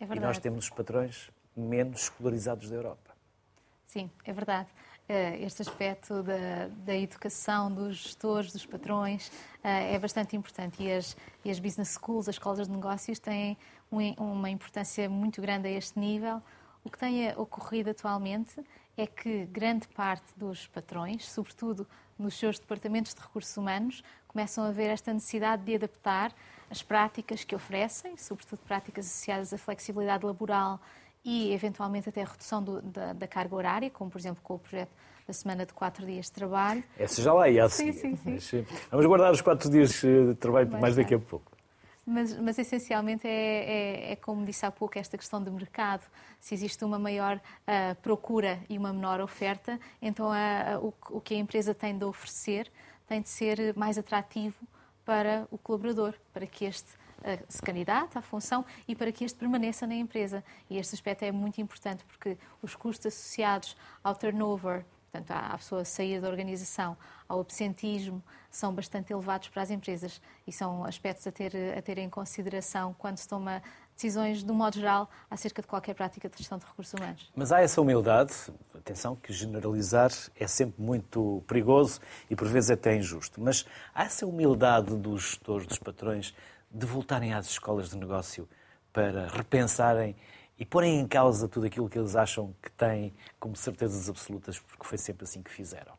É 0.00 0.06
verdade. 0.06 0.18
E 0.18 0.20
nós 0.20 0.38
temos 0.38 0.64
os 0.64 0.70
patrões 0.70 1.30
menos 1.56 2.02
escolarizados 2.02 2.68
da 2.70 2.76
Europa. 2.76 3.14
Sim, 3.86 4.10
é 4.24 4.32
verdade. 4.32 4.68
Eh, 5.08 5.42
este 5.42 5.62
aspecto 5.62 6.22
da, 6.22 6.68
da, 6.84 6.94
educação 6.94 7.72
dos 7.72 7.96
gestores, 7.96 8.52
dos 8.52 8.66
patrões, 8.66 9.32
eh, 9.64 9.94
é 9.94 9.98
bastante 9.98 10.36
importante. 10.36 10.82
E 10.82 10.92
as, 10.92 11.16
e 11.42 11.50
as 11.50 11.58
business 11.58 11.88
schools, 11.88 12.28
as 12.28 12.34
escolas 12.34 12.66
de 12.66 12.74
negócios, 12.74 13.18
têm 13.18 13.56
uma 13.90 14.50
importância 14.50 15.08
muito 15.08 15.40
grande 15.40 15.68
a 15.68 15.70
este 15.70 15.98
nível. 15.98 16.42
O 16.84 16.90
que 16.90 16.98
tem 16.98 17.30
ocorrido 17.36 17.90
atualmente 17.90 18.60
é 18.96 19.06
que 19.06 19.46
grande 19.46 19.86
parte 19.88 20.26
dos 20.36 20.66
patrões, 20.66 21.28
sobretudo 21.30 21.86
nos 22.18 22.34
seus 22.34 22.58
departamentos 22.58 23.14
de 23.14 23.20
recursos 23.20 23.56
humanos, 23.56 24.02
começam 24.26 24.64
a 24.64 24.70
ver 24.70 24.88
esta 24.90 25.12
necessidade 25.12 25.62
de 25.62 25.74
adaptar 25.74 26.32
as 26.70 26.82
práticas 26.82 27.44
que 27.44 27.54
oferecem, 27.54 28.16
sobretudo 28.16 28.58
práticas 28.60 29.06
associadas 29.06 29.52
à 29.52 29.58
flexibilidade 29.58 30.26
laboral 30.26 30.80
e, 31.24 31.52
eventualmente, 31.52 32.08
até 32.08 32.22
a 32.22 32.26
redução 32.26 32.62
do, 32.62 32.82
da, 32.82 33.12
da, 33.12 33.26
carga 33.26 33.54
horária, 33.54 33.90
como, 33.90 34.10
por 34.10 34.18
exemplo, 34.18 34.42
com 34.42 34.54
o 34.54 34.58
projeto 34.58 34.90
da 35.26 35.32
semana 35.32 35.64
de 35.64 35.72
quatro 35.72 36.04
dias 36.04 36.26
de 36.26 36.32
trabalho. 36.32 36.82
Essa 36.98 37.22
já 37.22 37.32
lá 37.32 37.48
ia 37.48 37.68
sim, 37.68 37.92
sim, 37.92 38.40
sim. 38.40 38.66
Vamos 38.90 39.06
guardar 39.06 39.32
os 39.32 39.40
quatro 39.40 39.70
dias 39.70 40.00
de 40.00 40.34
trabalho 40.36 40.70
mais, 40.70 40.82
mais 40.82 40.96
daqui 40.96 41.14
a 41.14 41.18
pouco. 41.18 41.57
Mas, 42.10 42.34
mas 42.38 42.58
essencialmente 42.58 43.28
é, 43.28 43.30
é, 43.30 44.12
é, 44.12 44.16
como 44.16 44.42
disse 44.42 44.64
há 44.64 44.70
pouco, 44.70 44.98
esta 44.98 45.18
questão 45.18 45.44
de 45.44 45.50
mercado. 45.50 46.06
Se 46.40 46.54
existe 46.54 46.82
uma 46.82 46.98
maior 46.98 47.36
uh, 47.36 47.94
procura 48.00 48.58
e 48.66 48.78
uma 48.78 48.94
menor 48.94 49.20
oferta, 49.20 49.78
então 50.00 50.28
uh, 50.28 50.86
o, 51.10 51.16
o, 51.18 51.20
que 51.20 51.34
a 51.34 51.36
empresa 51.36 51.74
tem 51.74 51.98
de 51.98 52.04
oferecer 52.04 52.70
tem 53.06 53.20
de 53.22 53.28
ser 53.28 53.74
mais 53.74 53.96
atrativo 53.96 54.56
para 55.04 55.46
o 55.50 55.56
colaborador, 55.56 56.14
para 56.32 56.46
que 56.46 56.66
este 56.66 56.88
se 57.48 57.60
candidate 57.60 58.16
à 58.16 58.22
função 58.22 58.64
e 58.86 58.94
para 58.94 59.10
que 59.10 59.24
este 59.24 59.36
permaneça 59.38 59.86
na 59.86 59.94
empresa. 59.94 60.44
E 60.70 60.76
este 60.76 60.94
aspecto 60.94 61.24
é 61.24 61.32
muito 61.32 61.60
importante 61.60 62.04
porque 62.04 62.36
os 62.62 62.76
custos 62.76 63.06
associados 63.06 63.76
ao 64.04 64.14
turnover, 64.14 64.84
portanto, 65.10 65.30
à 65.30 65.56
pessoa 65.56 65.84
sair 65.84 66.20
da 66.20 66.28
organização, 66.28 66.96
ao 67.28 67.40
absentismo, 67.40 68.22
são 68.50 68.72
bastante 68.72 69.12
elevados 69.12 69.48
para 69.48 69.62
as 69.62 69.70
empresas 69.70 70.20
e 70.46 70.52
são 70.52 70.84
aspectos 70.84 71.26
a 71.26 71.32
ter, 71.32 71.52
a 71.76 71.82
ter 71.82 71.98
em 71.98 72.08
consideração 72.08 72.94
quando 72.98 73.16
se 73.16 73.28
toma 73.28 73.62
decisões, 73.94 74.44
de 74.44 74.50
um 74.50 74.54
modo 74.54 74.74
geral, 74.74 75.10
acerca 75.30 75.60
de 75.60 75.68
qualquer 75.68 75.94
prática 75.94 76.28
de 76.28 76.38
gestão 76.38 76.58
de 76.58 76.64
recursos 76.64 76.94
humanos. 76.94 77.30
Mas 77.34 77.50
há 77.50 77.60
essa 77.60 77.80
humildade, 77.80 78.32
atenção, 78.74 79.16
que 79.16 79.32
generalizar 79.32 80.10
é 80.38 80.46
sempre 80.46 80.80
muito 80.80 81.42
perigoso 81.46 82.00
e 82.30 82.36
por 82.36 82.46
vezes 82.46 82.70
até 82.70 82.96
injusto, 82.96 83.40
mas 83.40 83.66
há 83.94 84.04
essa 84.04 84.26
humildade 84.26 84.94
dos 84.96 85.22
gestores, 85.22 85.66
dos 85.66 85.78
patrões, 85.78 86.34
de 86.70 86.86
voltarem 86.86 87.34
às 87.34 87.46
escolas 87.46 87.90
de 87.90 87.96
negócio 87.96 88.48
para 88.92 89.28
repensarem 89.28 90.14
e 90.58 90.64
porem 90.64 90.98
em 91.00 91.06
causa 91.06 91.48
tudo 91.48 91.66
aquilo 91.66 91.88
que 91.88 91.98
eles 91.98 92.16
acham 92.16 92.54
que 92.62 92.70
têm 92.72 93.14
como 93.38 93.54
certezas 93.54 94.08
absolutas, 94.08 94.58
porque 94.58 94.84
foi 94.84 94.98
sempre 94.98 95.24
assim 95.24 95.42
que 95.42 95.50
fizeram. 95.50 95.92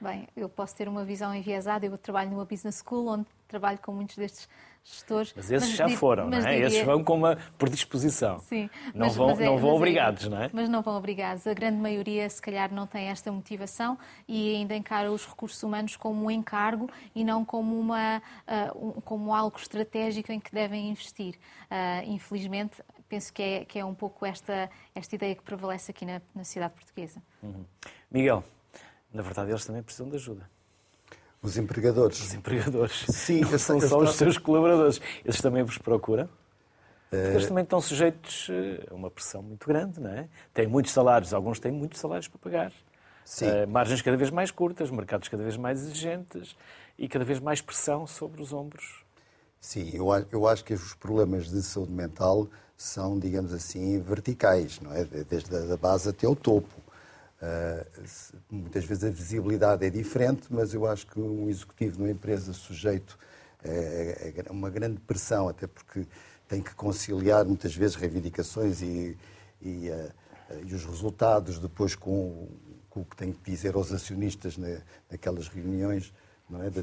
Bem, 0.00 0.28
eu 0.36 0.48
posso 0.48 0.76
ter 0.76 0.88
uma 0.88 1.04
visão 1.04 1.34
enviesada. 1.34 1.84
Eu 1.84 1.98
trabalho 1.98 2.30
numa 2.30 2.44
business 2.44 2.82
school 2.86 3.08
onde 3.08 3.26
trabalho 3.48 3.78
com 3.78 3.92
muitos 3.92 4.16
destes 4.16 4.48
gestores. 4.84 5.32
Mas 5.34 5.50
esses 5.50 5.70
mas, 5.70 5.76
já 5.76 5.88
foram, 5.88 6.30
não 6.30 6.38
é? 6.38 6.40
Diria... 6.40 6.66
Esses 6.66 6.84
vão 6.84 7.02
com 7.02 7.16
uma 7.16 7.36
predisposição. 7.58 8.38
Sim. 8.40 8.70
Não 8.94 9.06
mas, 9.06 9.16
vão, 9.16 9.26
mas 9.28 9.40
é, 9.40 9.44
não 9.46 9.58
vão 9.58 9.70
é 9.70 9.72
obrigados, 9.72 10.26
é, 10.26 10.28
não 10.28 10.42
é? 10.42 10.50
Mas 10.52 10.68
não 10.68 10.82
vão 10.82 10.96
obrigados. 10.96 11.46
A 11.46 11.54
grande 11.54 11.78
maioria, 11.78 12.28
se 12.28 12.40
calhar, 12.40 12.72
não 12.72 12.86
tem 12.86 13.08
esta 13.08 13.32
motivação 13.32 13.98
e 14.28 14.54
ainda 14.54 14.76
encara 14.76 15.10
os 15.10 15.26
recursos 15.26 15.62
humanos 15.62 15.96
como 15.96 16.26
um 16.26 16.30
encargo 16.30 16.88
e 17.14 17.24
não 17.24 17.44
como, 17.44 17.78
uma, 17.78 18.22
uh, 18.46 18.88
um, 18.88 19.00
como 19.00 19.34
algo 19.34 19.58
estratégico 19.58 20.30
em 20.30 20.38
que 20.38 20.52
devem 20.52 20.90
investir. 20.90 21.34
Uh, 21.70 22.08
infelizmente, 22.08 22.82
penso 23.08 23.32
que 23.32 23.42
é, 23.42 23.64
que 23.64 23.78
é 23.78 23.84
um 23.84 23.94
pouco 23.94 24.26
esta, 24.26 24.70
esta 24.94 25.14
ideia 25.14 25.34
que 25.34 25.42
prevalece 25.42 25.90
aqui 25.90 26.04
na, 26.04 26.20
na 26.34 26.44
sociedade 26.44 26.74
portuguesa. 26.74 27.22
Uhum. 27.42 27.64
Miguel, 28.10 28.44
na 29.12 29.22
verdade, 29.22 29.50
eles 29.50 29.64
também 29.64 29.82
precisam 29.82 30.08
de 30.08 30.16
ajuda. 30.16 30.48
Os 31.40 31.56
empregadores. 31.56 32.20
Os 32.20 32.34
empregadores. 32.34 33.06
Sim, 33.08 33.40
não 33.42 33.58
são 33.58 33.80
só 33.80 33.98
os 33.98 34.16
seus 34.16 34.36
colaboradores. 34.38 35.00
Eles 35.24 35.40
também 35.40 35.62
vos 35.62 35.78
procuram? 35.78 36.28
Porque 37.10 37.24
eles 37.24 37.46
também 37.46 37.64
estão 37.64 37.80
sujeitos 37.80 38.48
eh, 38.50 38.86
a 38.90 38.94
uma 38.94 39.10
pressão 39.10 39.42
muito 39.42 39.66
grande, 39.66 39.98
não 39.98 40.10
é? 40.10 40.28
Têm 40.52 40.66
muitos 40.66 40.92
salários, 40.92 41.32
alguns 41.32 41.58
têm 41.58 41.72
muitos 41.72 42.00
salários 42.00 42.28
para 42.28 42.38
pagar. 42.38 42.72
Sim. 43.24 43.46
Uh, 43.46 43.68
margens 43.68 44.02
cada 44.02 44.16
vez 44.16 44.30
mais 44.30 44.50
curtas, 44.50 44.90
mercados 44.90 45.28
cada 45.28 45.42
vez 45.42 45.56
mais 45.56 45.80
exigentes 45.80 46.56
e 46.98 47.08
cada 47.08 47.24
vez 47.24 47.40
mais 47.40 47.62
pressão 47.62 48.06
sobre 48.06 48.42
os 48.42 48.52
ombros. 48.52 49.04
Sim, 49.60 49.90
eu, 49.92 50.08
eu 50.30 50.46
acho 50.46 50.64
que 50.64 50.74
os 50.74 50.94
problemas 50.94 51.50
de 51.50 51.62
saúde 51.62 51.92
mental 51.92 52.48
são, 52.78 53.18
digamos 53.18 53.52
assim, 53.52 54.00
verticais, 54.00 54.80
não 54.80 54.94
é? 54.94 55.04
Desde 55.04 55.54
a 55.54 55.76
base 55.76 56.08
até 56.08 56.28
o 56.28 56.36
topo. 56.36 56.72
Uh, 57.42 58.04
muitas 58.50 58.84
vezes 58.84 59.04
a 59.04 59.10
visibilidade 59.10 59.84
é 59.84 59.90
diferente, 59.90 60.46
mas 60.48 60.72
eu 60.72 60.86
acho 60.86 61.06
que 61.08 61.20
um 61.20 61.48
executivo 61.48 61.98
numa 61.98 62.10
empresa 62.10 62.52
sujeito 62.52 63.18
a 64.48 64.52
uma 64.52 64.70
grande 64.70 65.00
pressão, 65.00 65.48
até 65.48 65.66
porque 65.66 66.06
tem 66.46 66.62
que 66.62 66.72
conciliar 66.74 67.44
muitas 67.44 67.74
vezes 67.74 67.96
reivindicações 67.96 68.80
e, 68.80 69.16
e, 69.60 69.90
uh, 69.90 70.12
e 70.64 70.72
os 70.72 70.84
resultados 70.84 71.58
depois 71.58 71.96
com, 71.96 72.48
com, 72.88 73.00
o 73.00 73.04
que 73.04 73.16
tem 73.16 73.32
que 73.32 73.50
dizer 73.50 73.74
aos 73.74 73.92
acionistas 73.92 74.56
na, 74.56 74.78
naquelas 75.10 75.48
reuniões 75.48 76.12
não 76.48 76.62
é, 76.62 76.70
de 76.70 76.80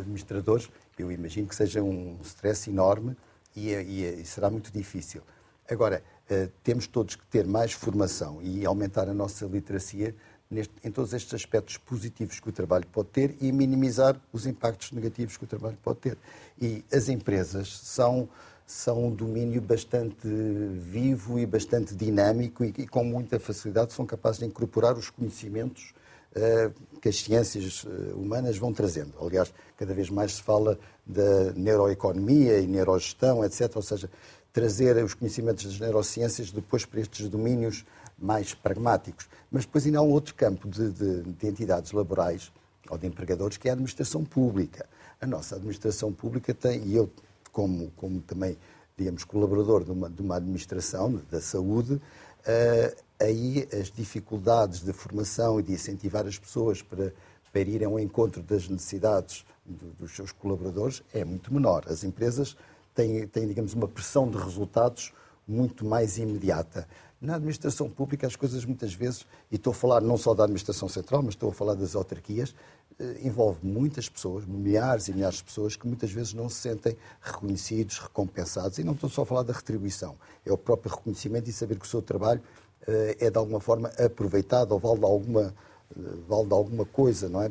administradores, 0.00 0.68
eu 0.98 1.12
imagino 1.12 1.46
que 1.46 1.54
seja 1.54 1.82
um 1.82 2.18
stress 2.22 2.68
enorme 2.68 3.14
e, 3.54 3.70
e, 3.70 4.20
e 4.20 4.24
será 4.24 4.50
muito 4.50 4.72
difícil. 4.72 5.22
Agora, 5.68 6.02
uh, 6.30 6.50
temos 6.62 6.86
todos 6.86 7.16
que 7.16 7.26
ter 7.26 7.46
mais 7.46 7.72
formação 7.72 8.40
e 8.42 8.66
aumentar 8.66 9.08
a 9.08 9.14
nossa 9.14 9.46
literacia 9.46 10.14
neste, 10.50 10.74
em 10.84 10.90
todos 10.90 11.12
estes 11.12 11.34
aspectos 11.34 11.76
positivos 11.78 12.38
que 12.38 12.48
o 12.48 12.52
trabalho 12.52 12.86
pode 12.86 13.08
ter 13.08 13.34
e 13.40 13.50
minimizar 13.50 14.20
os 14.32 14.46
impactos 14.46 14.92
negativos 14.92 15.36
que 15.36 15.44
o 15.44 15.46
trabalho 15.46 15.78
pode 15.82 15.98
ter. 16.00 16.18
E 16.60 16.84
as 16.92 17.08
empresas 17.08 17.78
são, 17.78 18.28
são 18.66 19.06
um 19.06 19.10
domínio 19.10 19.60
bastante 19.60 20.28
vivo 20.28 21.38
e 21.38 21.46
bastante 21.46 21.94
dinâmico 21.94 22.64
e, 22.64 22.74
e 22.78 22.86
com 22.86 23.04
muita 23.04 23.40
facilidade 23.40 23.92
são 23.92 24.06
capazes 24.06 24.40
de 24.40 24.46
incorporar 24.46 24.96
os 24.96 25.10
conhecimentos 25.10 25.94
uh, 26.36 27.00
que 27.00 27.08
as 27.08 27.20
ciências 27.20 27.84
uh, 27.84 27.88
humanas 28.16 28.56
vão 28.58 28.72
trazendo. 28.72 29.14
Aliás, 29.20 29.52
cada 29.76 29.94
vez 29.94 30.10
mais 30.10 30.34
se 30.34 30.42
fala 30.42 30.78
da 31.06 31.52
neuroeconomia 31.54 32.58
e 32.58 32.66
neurogestão, 32.66 33.44
etc. 33.44 33.70
Ou 33.76 33.82
seja, 33.82 34.10
trazer 34.52 34.96
os 35.04 35.14
conhecimentos 35.14 35.64
das 35.64 35.78
neurociências 35.78 36.50
depois 36.50 36.84
para 36.84 37.00
estes 37.00 37.28
domínios 37.28 37.84
mais 38.18 38.54
pragmáticos. 38.54 39.28
Mas 39.50 39.64
depois 39.64 39.84
ainda 39.84 39.98
há 39.98 40.02
um 40.02 40.10
outro 40.10 40.34
campo 40.34 40.68
de, 40.68 40.90
de, 40.90 41.22
de 41.22 41.46
entidades 41.46 41.92
laborais 41.92 42.52
ou 42.88 42.96
de 42.96 43.06
empregadores 43.06 43.56
que 43.56 43.68
é 43.68 43.70
a 43.70 43.74
administração 43.74 44.24
pública. 44.24 44.86
A 45.20 45.26
nossa 45.26 45.56
administração 45.56 46.12
pública 46.12 46.54
tem, 46.54 46.82
e 46.84 46.96
eu, 46.96 47.10
como, 47.52 47.90
como 47.96 48.20
também, 48.20 48.56
digamos, 48.96 49.24
colaborador 49.24 49.84
de 49.84 49.90
uma, 49.90 50.08
de 50.08 50.22
uma 50.22 50.36
administração 50.36 51.20
da 51.30 51.40
saúde, 51.40 51.94
uh, 51.94 53.02
aí 53.20 53.66
as 53.72 53.90
dificuldades 53.90 54.80
de 54.80 54.92
formação 54.92 55.58
e 55.58 55.62
de 55.62 55.72
incentivar 55.72 56.26
as 56.26 56.38
pessoas 56.38 56.82
para, 56.82 57.12
para 57.52 57.60
irem 57.62 57.86
ao 57.86 57.98
encontro 57.98 58.42
das 58.42 58.68
necessidades 58.68 59.44
do, 59.64 59.90
dos 59.94 60.14
seus 60.14 60.32
colaboradores 60.32 61.02
é 61.12 61.24
muito 61.24 61.52
menor. 61.52 61.84
As 61.88 62.04
empresas 62.04 62.56
têm, 62.94 63.26
têm, 63.26 63.46
digamos, 63.46 63.74
uma 63.74 63.88
pressão 63.88 64.30
de 64.30 64.38
resultados 64.38 65.12
muito 65.46 65.84
mais 65.84 66.18
imediata. 66.18 66.86
Na 67.20 67.36
administração 67.36 67.88
pública, 67.88 68.26
as 68.26 68.36
coisas 68.36 68.64
muitas 68.64 68.92
vezes, 68.92 69.26
e 69.50 69.56
estou 69.56 69.70
a 69.70 69.74
falar 69.74 70.00
não 70.00 70.16
só 70.16 70.34
da 70.34 70.44
administração 70.44 70.88
central, 70.88 71.22
mas 71.22 71.34
estou 71.34 71.50
a 71.50 71.52
falar 71.52 71.74
das 71.74 71.94
autarquias, 71.94 72.54
eh, 72.98 73.20
envolve 73.22 73.58
muitas 73.62 74.08
pessoas, 74.08 74.44
milhares 74.44 75.08
e 75.08 75.12
milhares 75.12 75.36
de 75.36 75.44
pessoas, 75.44 75.74
que 75.74 75.86
muitas 75.86 76.12
vezes 76.12 76.34
não 76.34 76.48
se 76.48 76.56
sentem 76.56 76.96
reconhecidos, 77.22 77.98
recompensados. 77.98 78.78
E 78.78 78.84
não 78.84 78.92
estou 78.92 79.08
só 79.08 79.22
a 79.22 79.26
falar 79.26 79.42
da 79.42 79.52
retribuição, 79.52 80.16
é 80.44 80.52
o 80.52 80.58
próprio 80.58 80.94
reconhecimento 80.94 81.48
e 81.48 81.52
saber 81.52 81.78
que 81.78 81.86
o 81.86 81.88
seu 81.88 82.02
trabalho 82.02 82.42
eh, 82.86 83.16
é 83.18 83.30
de 83.30 83.38
alguma 83.38 83.60
forma 83.60 83.88
aproveitado 83.98 84.72
ou 84.72 84.78
vale 84.78 84.98
de 84.98 85.06
alguma, 85.06 85.54
eh, 85.96 86.00
vale 86.28 86.46
de 86.46 86.52
alguma 86.52 86.84
coisa, 86.84 87.28
não 87.28 87.42
é? 87.42 87.50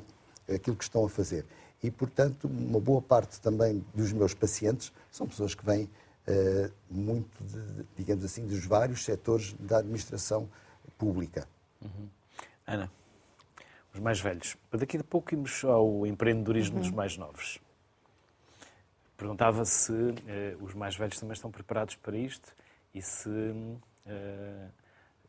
Aquilo 0.53 0.75
que 0.75 0.83
estão 0.83 1.05
a 1.05 1.09
fazer. 1.09 1.45
E, 1.83 1.91
portanto, 1.91 2.47
uma 2.47 2.79
boa 2.79 3.01
parte 3.01 3.41
também 3.41 3.83
dos 3.93 4.13
meus 4.13 4.33
pacientes 4.33 4.91
são 5.11 5.27
pessoas 5.27 5.53
que 5.53 5.65
vêm 5.65 5.83
uh, 5.83 6.73
muito, 6.89 7.43
de, 7.43 7.85
digamos 7.97 8.23
assim, 8.23 8.47
dos 8.47 8.65
vários 8.65 9.03
setores 9.03 9.53
da 9.59 9.79
administração 9.79 10.49
pública. 10.97 11.45
Uhum. 11.81 12.07
Ana, 12.65 12.89
os 13.93 13.99
mais 13.99 14.21
velhos. 14.21 14.55
Daqui 14.71 14.97
a 14.97 15.03
pouco 15.03 15.33
irmos 15.33 15.63
ao 15.65 16.07
empreendedorismo 16.07 16.77
uhum. 16.77 16.81
dos 16.81 16.91
mais 16.91 17.17
novos. 17.17 17.59
Perguntava 19.17 19.65
se 19.65 19.91
uh, 19.91 20.15
os 20.61 20.73
mais 20.73 20.95
velhos 20.95 21.19
também 21.19 21.33
estão 21.33 21.51
preparados 21.51 21.95
para 21.95 22.17
isto 22.17 22.53
e 22.93 23.01
se 23.01 23.29
uh, 23.29 24.69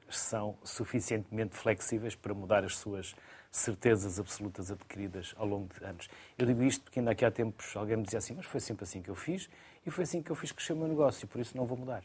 são 0.08 0.56
suficientemente 0.62 1.56
flexíveis 1.56 2.14
para 2.14 2.32
mudar 2.32 2.64
as 2.64 2.76
suas 2.76 3.14
certezas 3.56 4.18
absolutas 4.18 4.70
adquiridas 4.70 5.32
ao 5.36 5.46
longo 5.46 5.68
de 5.72 5.84
anos. 5.84 6.08
Eu 6.36 6.44
digo 6.44 6.62
isto 6.64 6.82
porque 6.82 6.98
ainda 6.98 7.12
aqui 7.12 7.24
há 7.24 7.30
tempos 7.30 7.76
alguém 7.76 7.96
me 7.96 8.02
dizia 8.02 8.18
assim, 8.18 8.34
mas 8.34 8.46
foi 8.46 8.58
sempre 8.60 8.82
assim 8.82 9.00
que 9.00 9.08
eu 9.08 9.14
fiz 9.14 9.48
e 9.86 9.90
foi 9.90 10.02
assim 10.02 10.20
que 10.20 10.30
eu 10.30 10.34
fiz 10.34 10.50
crescer 10.50 10.72
o 10.72 10.76
meu 10.76 10.88
negócio, 10.88 11.28
por 11.28 11.40
isso 11.40 11.56
não 11.56 11.64
vou 11.64 11.78
mudar. 11.78 12.02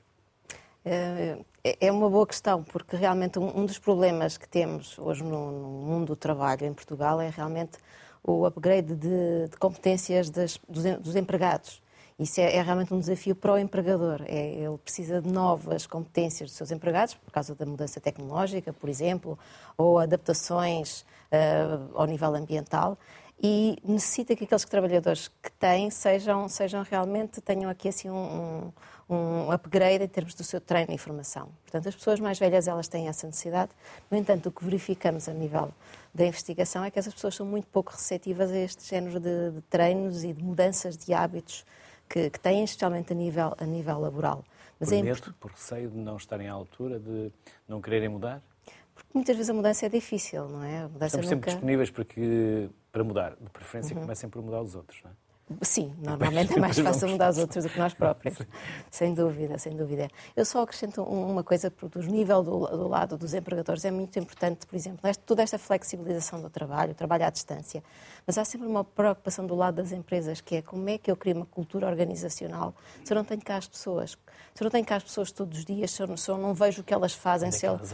É, 0.86 1.40
é 1.64 1.92
uma 1.92 2.10
boa 2.10 2.26
questão, 2.26 2.64
porque 2.64 2.96
realmente 2.96 3.40
um 3.40 3.66
dos 3.66 3.80
problemas 3.80 4.38
que 4.38 4.48
temos 4.48 4.98
hoje 5.00 5.24
no, 5.24 5.52
mundo 5.52 6.08
do 6.08 6.16
trabalho 6.16 6.66
em 6.66 6.74
Portugal 6.74 7.20
é 7.20 7.30
realmente 7.30 7.80
o 8.24 8.46
upgrade 8.46 8.96
de, 8.96 9.50
competências 9.60 10.30
dos, 10.30 11.16
empregados. 11.16 11.82
Isso 12.20 12.42
é, 12.42 12.56
é, 12.56 12.62
realmente 12.62 12.94
um 12.94 13.00
desafio 13.00 13.34
para 13.34 13.54
o 13.54 13.58
empregador. 13.58 14.22
É, 14.28 14.56
ele 14.56 14.78
precisa 14.78 15.22
de 15.22 15.32
novas 15.32 15.88
competências 15.88 16.50
dos 16.50 16.58
seus 16.58 16.70
empregados, 16.70 17.14
por 17.14 17.32
causa 17.32 17.56
da 17.56 17.66
mudança 17.66 18.02
tecnológica, 18.02 18.74
por 18.74 18.90
exemplo, 18.90 19.40
ou 19.78 19.98
adaptações 19.98 21.02
uh, 21.32 21.90
ao 21.96 22.06
nível 22.06 22.36
ambiental 22.36 22.98
e 23.42 23.78
necessita 23.86 24.36
que 24.36 24.44
aqueles 24.44 24.66
trabalhadores 24.66 25.30
que 25.42 25.52
têm 25.54 25.90
sejam, 25.90 26.50
sejam 26.50 26.84
realmente, 26.84 27.40
tenham 27.40 27.70
aqui 27.70 27.88
assim 27.88 28.10
um, 28.10 28.70
um, 29.10 29.50
upgrade 29.50 30.04
em 30.04 30.08
termos 30.08 30.34
do 30.34 30.44
seu 30.44 30.60
treino 30.60 30.94
e 30.94 30.98
formação. 30.98 31.48
Portanto, 31.64 31.88
as 31.88 31.96
pessoas 31.96 32.20
mais 32.20 32.38
velhas, 32.38 32.68
elas 32.68 32.90
têm 32.90 33.08
essa 33.08 33.26
necessidade. 33.26 33.72
No 34.12 34.18
entanto, 34.18 34.50
o 34.50 34.52
que 34.52 34.64
verificamos 34.64 35.30
a 35.30 35.34
nível 35.34 35.72
da 36.14 36.26
investigação 36.26 36.84
é 36.84 36.92
que 36.92 37.00
essas 37.00 37.14
pessoas 37.14 37.36
são 37.36 37.46
muito 37.46 37.68
pouco 37.68 37.94
receptivas 37.94 38.52
a 38.52 38.58
este 38.58 38.86
género 38.86 39.22
de, 39.22 39.52
de 39.52 39.62
treinos 39.70 40.26
e 40.26 40.34
de 40.34 40.44
mudanças 40.44 40.98
de 40.98 41.14
hábitos 41.14 41.66
que, 42.10 42.30
que 42.30 42.40
têm, 42.40 42.64
especialmente 42.64 43.14
a 43.14 43.16
nível, 43.16 43.56
a 43.58 43.66
nível 43.66 44.00
laboral. 44.00 44.44
Mas 44.80 44.90
por 44.90 44.96
é 44.96 45.02
medo, 45.02 45.36
por 45.40 45.52
receio 45.52 45.90
de 45.90 45.98
não 45.98 46.18
estarem 46.18 46.48
à 46.48 46.54
altura, 46.54 47.00
de 47.00 47.32
não 47.68 47.82
quererem 47.82 48.10
mudar? 48.10 48.42
Porque 48.96 49.10
muitas 49.14 49.36
vezes 49.36 49.50
a 49.50 49.54
mudança 49.54 49.86
é 49.86 49.90
difícil, 49.90 50.48
não 50.50 50.64
é? 50.64 50.80
A 50.80 50.88
mudança 50.88 51.20
Estamos 51.20 51.26
nunca... 51.26 51.30
sempre 51.30 51.52
disponíveis 51.52 51.90
para, 51.90 52.06
que, 52.06 52.70
para 52.92 53.04
mudar. 53.04 53.36
De 53.40 53.50
preferência, 53.50 53.96
uhum. 53.96 54.02
comecem 54.02 54.30
por 54.30 54.42
mudar 54.42 54.62
os 54.62 54.76
outros, 54.76 55.02
não 55.04 55.12
é? 55.12 55.14
Sim, 55.62 55.94
normalmente 56.00 56.54
é 56.54 56.60
mais 56.62 56.78
fácil 56.78 57.10
mudar 57.10 57.30
os 57.30 57.38
outros 57.38 57.64
do 57.64 57.70
que 57.70 57.80
nós 57.80 57.94
próprios. 57.94 58.38
Sem 58.92 59.14
dúvida, 59.14 59.58
sem 59.58 59.76
dúvida. 59.76 60.08
Eu 60.36 60.46
só 60.46 60.62
acrescento 60.62 61.02
uma 61.02 61.44
coisa, 61.44 61.72
porque 61.72 61.98
o 61.98 62.02
nível 62.04 62.44
do, 62.44 62.68
do, 62.68 62.88
lado 62.88 63.18
dos 63.18 63.34
empregadores 63.34 63.84
é 63.84 63.92
muito 63.92 64.18
importante, 64.20 64.68
por 64.68 64.76
exemplo, 64.76 65.00
toda 65.26 65.42
esta 65.42 65.58
flexibilização 65.58 66.42
do 66.42 66.50
trabalho, 66.50 66.92
o 66.92 66.96
trabalho 66.96 67.26
à 67.26 67.30
distância. 67.30 67.84
Mas 68.28 68.38
há 68.38 68.46
sempre 68.46 68.68
uma 68.68 68.84
preocupação 68.84 69.46
do 69.46 69.56
lado 69.56 69.76
das 69.76 69.92
empresas, 69.92 70.40
que 70.40 70.58
é 70.58 70.62
como 70.62 70.88
é 70.88 70.98
que 70.98 71.10
eu 71.10 71.16
crio 71.16 71.36
uma 71.36 71.46
cultura 71.46 71.88
organizacional 71.88 72.76
se 73.04 73.12
eu 73.12 73.16
não 73.16 73.24
tenho 73.24 73.42
cá 73.42 73.58
as 73.58 73.68
pessoas. 73.68 74.12
Se 74.54 74.64
eu 74.64 74.66
não 74.66 74.72
tenho 74.72 74.86
cá 74.86 74.98
as 74.98 75.04
pessoas 75.04 75.32
todos 75.32 75.58
os 75.58 75.66
dias, 75.66 75.92
se 75.92 76.02
eu 76.02 76.08
não, 76.08 76.18
se 76.18 76.30
eu 76.30 76.38
não 76.38 76.54
vejo 76.54 76.82
o 76.82 76.84
que 76.84 76.94
elas 76.94 77.14
fazem, 77.14 77.48
Onde 77.48 77.56
é 77.56 77.60
se 77.60 77.66
é 77.66 77.70
elas 77.70 77.92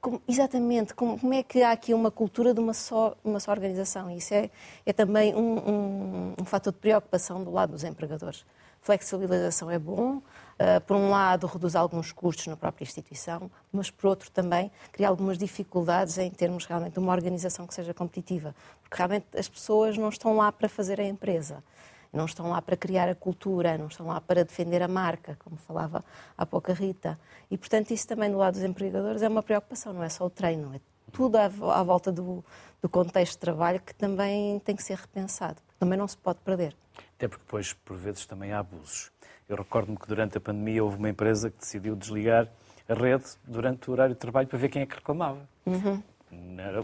como, 0.00 0.22
exatamente, 0.28 0.94
como, 0.94 1.18
como, 1.18 1.34
é 1.34 1.42
que 1.42 1.62
há 1.62 1.72
aqui 1.72 1.92
uma 1.92 2.10
cultura 2.10 2.54
de 2.54 2.60
uma 2.60 2.74
só, 2.74 3.16
uma 3.24 3.40
só 3.40 3.50
organização? 3.50 4.10
Isso 4.10 4.32
é, 4.34 4.50
é 4.86 4.92
também 4.92 5.34
um, 5.34 5.58
um, 5.58 6.34
um 6.40 6.44
fator 6.44 6.72
de 6.72 6.78
preocupação 6.78 7.42
do 7.42 7.50
lado 7.50 7.72
dos 7.72 7.84
empregadores. 7.84 8.44
Flexibilização 8.80 9.70
é 9.70 9.78
bom, 9.78 10.18
uh, 10.18 10.80
por 10.86 10.96
um 10.96 11.10
lado 11.10 11.46
reduz 11.46 11.74
alguns 11.74 12.12
custos 12.12 12.46
na 12.46 12.56
própria 12.56 12.84
instituição, 12.84 13.50
mas 13.72 13.90
por 13.90 14.08
outro 14.08 14.30
também 14.30 14.70
cria 14.92 15.08
algumas 15.08 15.36
dificuldades 15.36 16.16
em 16.16 16.30
termos 16.30 16.64
realmente 16.64 16.92
de 16.92 16.98
uma 17.00 17.12
organização 17.12 17.66
que 17.66 17.74
seja 17.74 17.92
competitiva, 17.92 18.54
porque 18.80 18.96
realmente 18.96 19.26
as 19.36 19.48
pessoas 19.48 19.98
não 19.98 20.08
estão 20.08 20.36
lá 20.36 20.52
para 20.52 20.68
fazer 20.68 21.00
a 21.00 21.04
empresa 21.04 21.62
não 22.12 22.24
estão 22.24 22.50
lá 22.50 22.60
para 22.62 22.76
criar 22.76 23.08
a 23.08 23.14
cultura, 23.14 23.76
não 23.78 23.86
estão 23.86 24.06
lá 24.06 24.20
para 24.20 24.44
defender 24.44 24.82
a 24.82 24.88
marca, 24.88 25.36
como 25.44 25.56
falava 25.56 26.04
há 26.36 26.46
pouco 26.46 26.70
a 26.70 26.74
Rita. 26.74 27.18
E, 27.50 27.58
portanto, 27.58 27.90
isso 27.90 28.06
também 28.06 28.30
do 28.30 28.38
lado 28.38 28.54
dos 28.54 28.62
empregadores 28.62 29.22
é 29.22 29.28
uma 29.28 29.42
preocupação, 29.42 29.92
não 29.92 30.02
é 30.02 30.08
só 30.08 30.26
o 30.26 30.30
treino, 30.30 30.74
é 30.74 30.80
tudo 31.12 31.36
à, 31.36 31.44
à 31.44 31.82
volta 31.82 32.10
do, 32.12 32.44
do 32.82 32.88
contexto 32.88 33.32
de 33.32 33.38
trabalho 33.38 33.80
que 33.80 33.94
também 33.94 34.58
tem 34.60 34.76
que 34.76 34.82
ser 34.82 34.96
repensado, 34.96 35.60
também 35.78 35.98
não 35.98 36.08
se 36.08 36.16
pode 36.16 36.38
perder. 36.40 36.74
Até 37.16 37.28
porque 37.28 37.44
depois, 37.44 37.72
por 37.72 37.96
vezes, 37.96 38.26
também 38.26 38.52
há 38.52 38.60
abusos. 38.60 39.10
Eu 39.48 39.56
recordo-me 39.56 39.96
que 39.96 40.06
durante 40.06 40.36
a 40.36 40.40
pandemia 40.40 40.84
houve 40.84 40.98
uma 40.98 41.08
empresa 41.08 41.50
que 41.50 41.58
decidiu 41.58 41.96
desligar 41.96 42.48
a 42.88 42.94
rede 42.94 43.24
durante 43.44 43.88
o 43.88 43.92
horário 43.92 44.14
de 44.14 44.20
trabalho 44.20 44.46
para 44.46 44.58
ver 44.58 44.68
quem 44.68 44.82
é 44.82 44.86
que 44.86 44.94
reclamava. 44.94 45.48
Uhum 45.66 46.02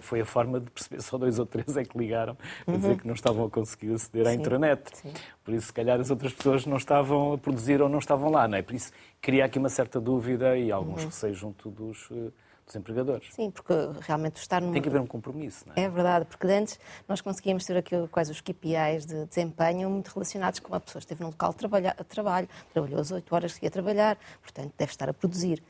foi 0.00 0.20
a 0.20 0.24
forma 0.24 0.60
de 0.60 0.70
perceber, 0.70 1.02
só 1.02 1.18
dois 1.18 1.38
ou 1.38 1.46
três 1.46 1.76
é 1.76 1.84
que 1.84 1.96
ligaram 1.96 2.36
a 2.66 2.72
dizer 2.72 2.88
uhum. 2.88 2.96
que 2.96 3.06
não 3.06 3.14
estavam 3.14 3.46
a 3.46 3.50
conseguir 3.50 3.92
aceder 3.92 4.26
à 4.26 4.30
Sim. 4.30 4.36
intranet. 4.36 4.96
Sim. 4.96 5.12
Por 5.44 5.54
isso, 5.54 5.66
se 5.66 5.72
calhar, 5.72 6.00
as 6.00 6.10
outras 6.10 6.32
pessoas 6.32 6.66
não 6.66 6.76
estavam 6.76 7.34
a 7.34 7.38
produzir 7.38 7.82
ou 7.82 7.88
não 7.88 7.98
estavam 7.98 8.30
lá. 8.30 8.48
Não 8.48 8.58
é? 8.58 8.62
Por 8.62 8.74
isso, 8.74 8.92
cria 9.20 9.44
aqui 9.44 9.58
uma 9.58 9.68
certa 9.68 10.00
dúvida 10.00 10.56
e 10.56 10.70
alguns 10.72 11.00
uhum. 11.00 11.08
receios 11.08 11.38
junto 11.38 11.70
dos, 11.70 12.08
eh, 12.10 12.30
dos 12.66 12.76
empregadores. 12.76 13.28
Sim, 13.34 13.50
porque 13.50 13.72
realmente 14.00 14.36
estar. 14.36 14.60
Tem 14.60 14.82
que 14.82 14.88
haver 14.88 15.00
um 15.00 15.06
compromisso, 15.06 15.64
não 15.66 15.74
é? 15.76 15.82
É 15.82 15.88
verdade, 15.88 16.24
porque 16.24 16.46
antes 16.46 16.78
nós 17.08 17.20
conseguíamos 17.20 17.64
ter 17.64 17.76
aqui 17.76 17.96
quais 18.08 18.30
os 18.30 18.40
KPIs 18.40 19.06
de 19.06 19.26
desempenho 19.26 19.90
muito 19.90 20.08
relacionados 20.08 20.60
com 20.60 20.74
a 20.74 20.80
pessoa 20.80 21.00
esteve 21.00 21.22
num 21.22 21.28
local 21.28 21.50
de 21.50 21.56
trabalho, 21.56 21.92
trabalho 22.08 22.48
trabalhou 22.72 23.00
as 23.00 23.10
8 23.10 23.34
horas 23.34 23.58
que 23.58 23.66
ia 23.66 23.70
trabalhar, 23.70 24.18
portanto 24.40 24.72
deve 24.76 24.90
estar 24.90 25.08
a 25.08 25.14
produzir. 25.14 25.62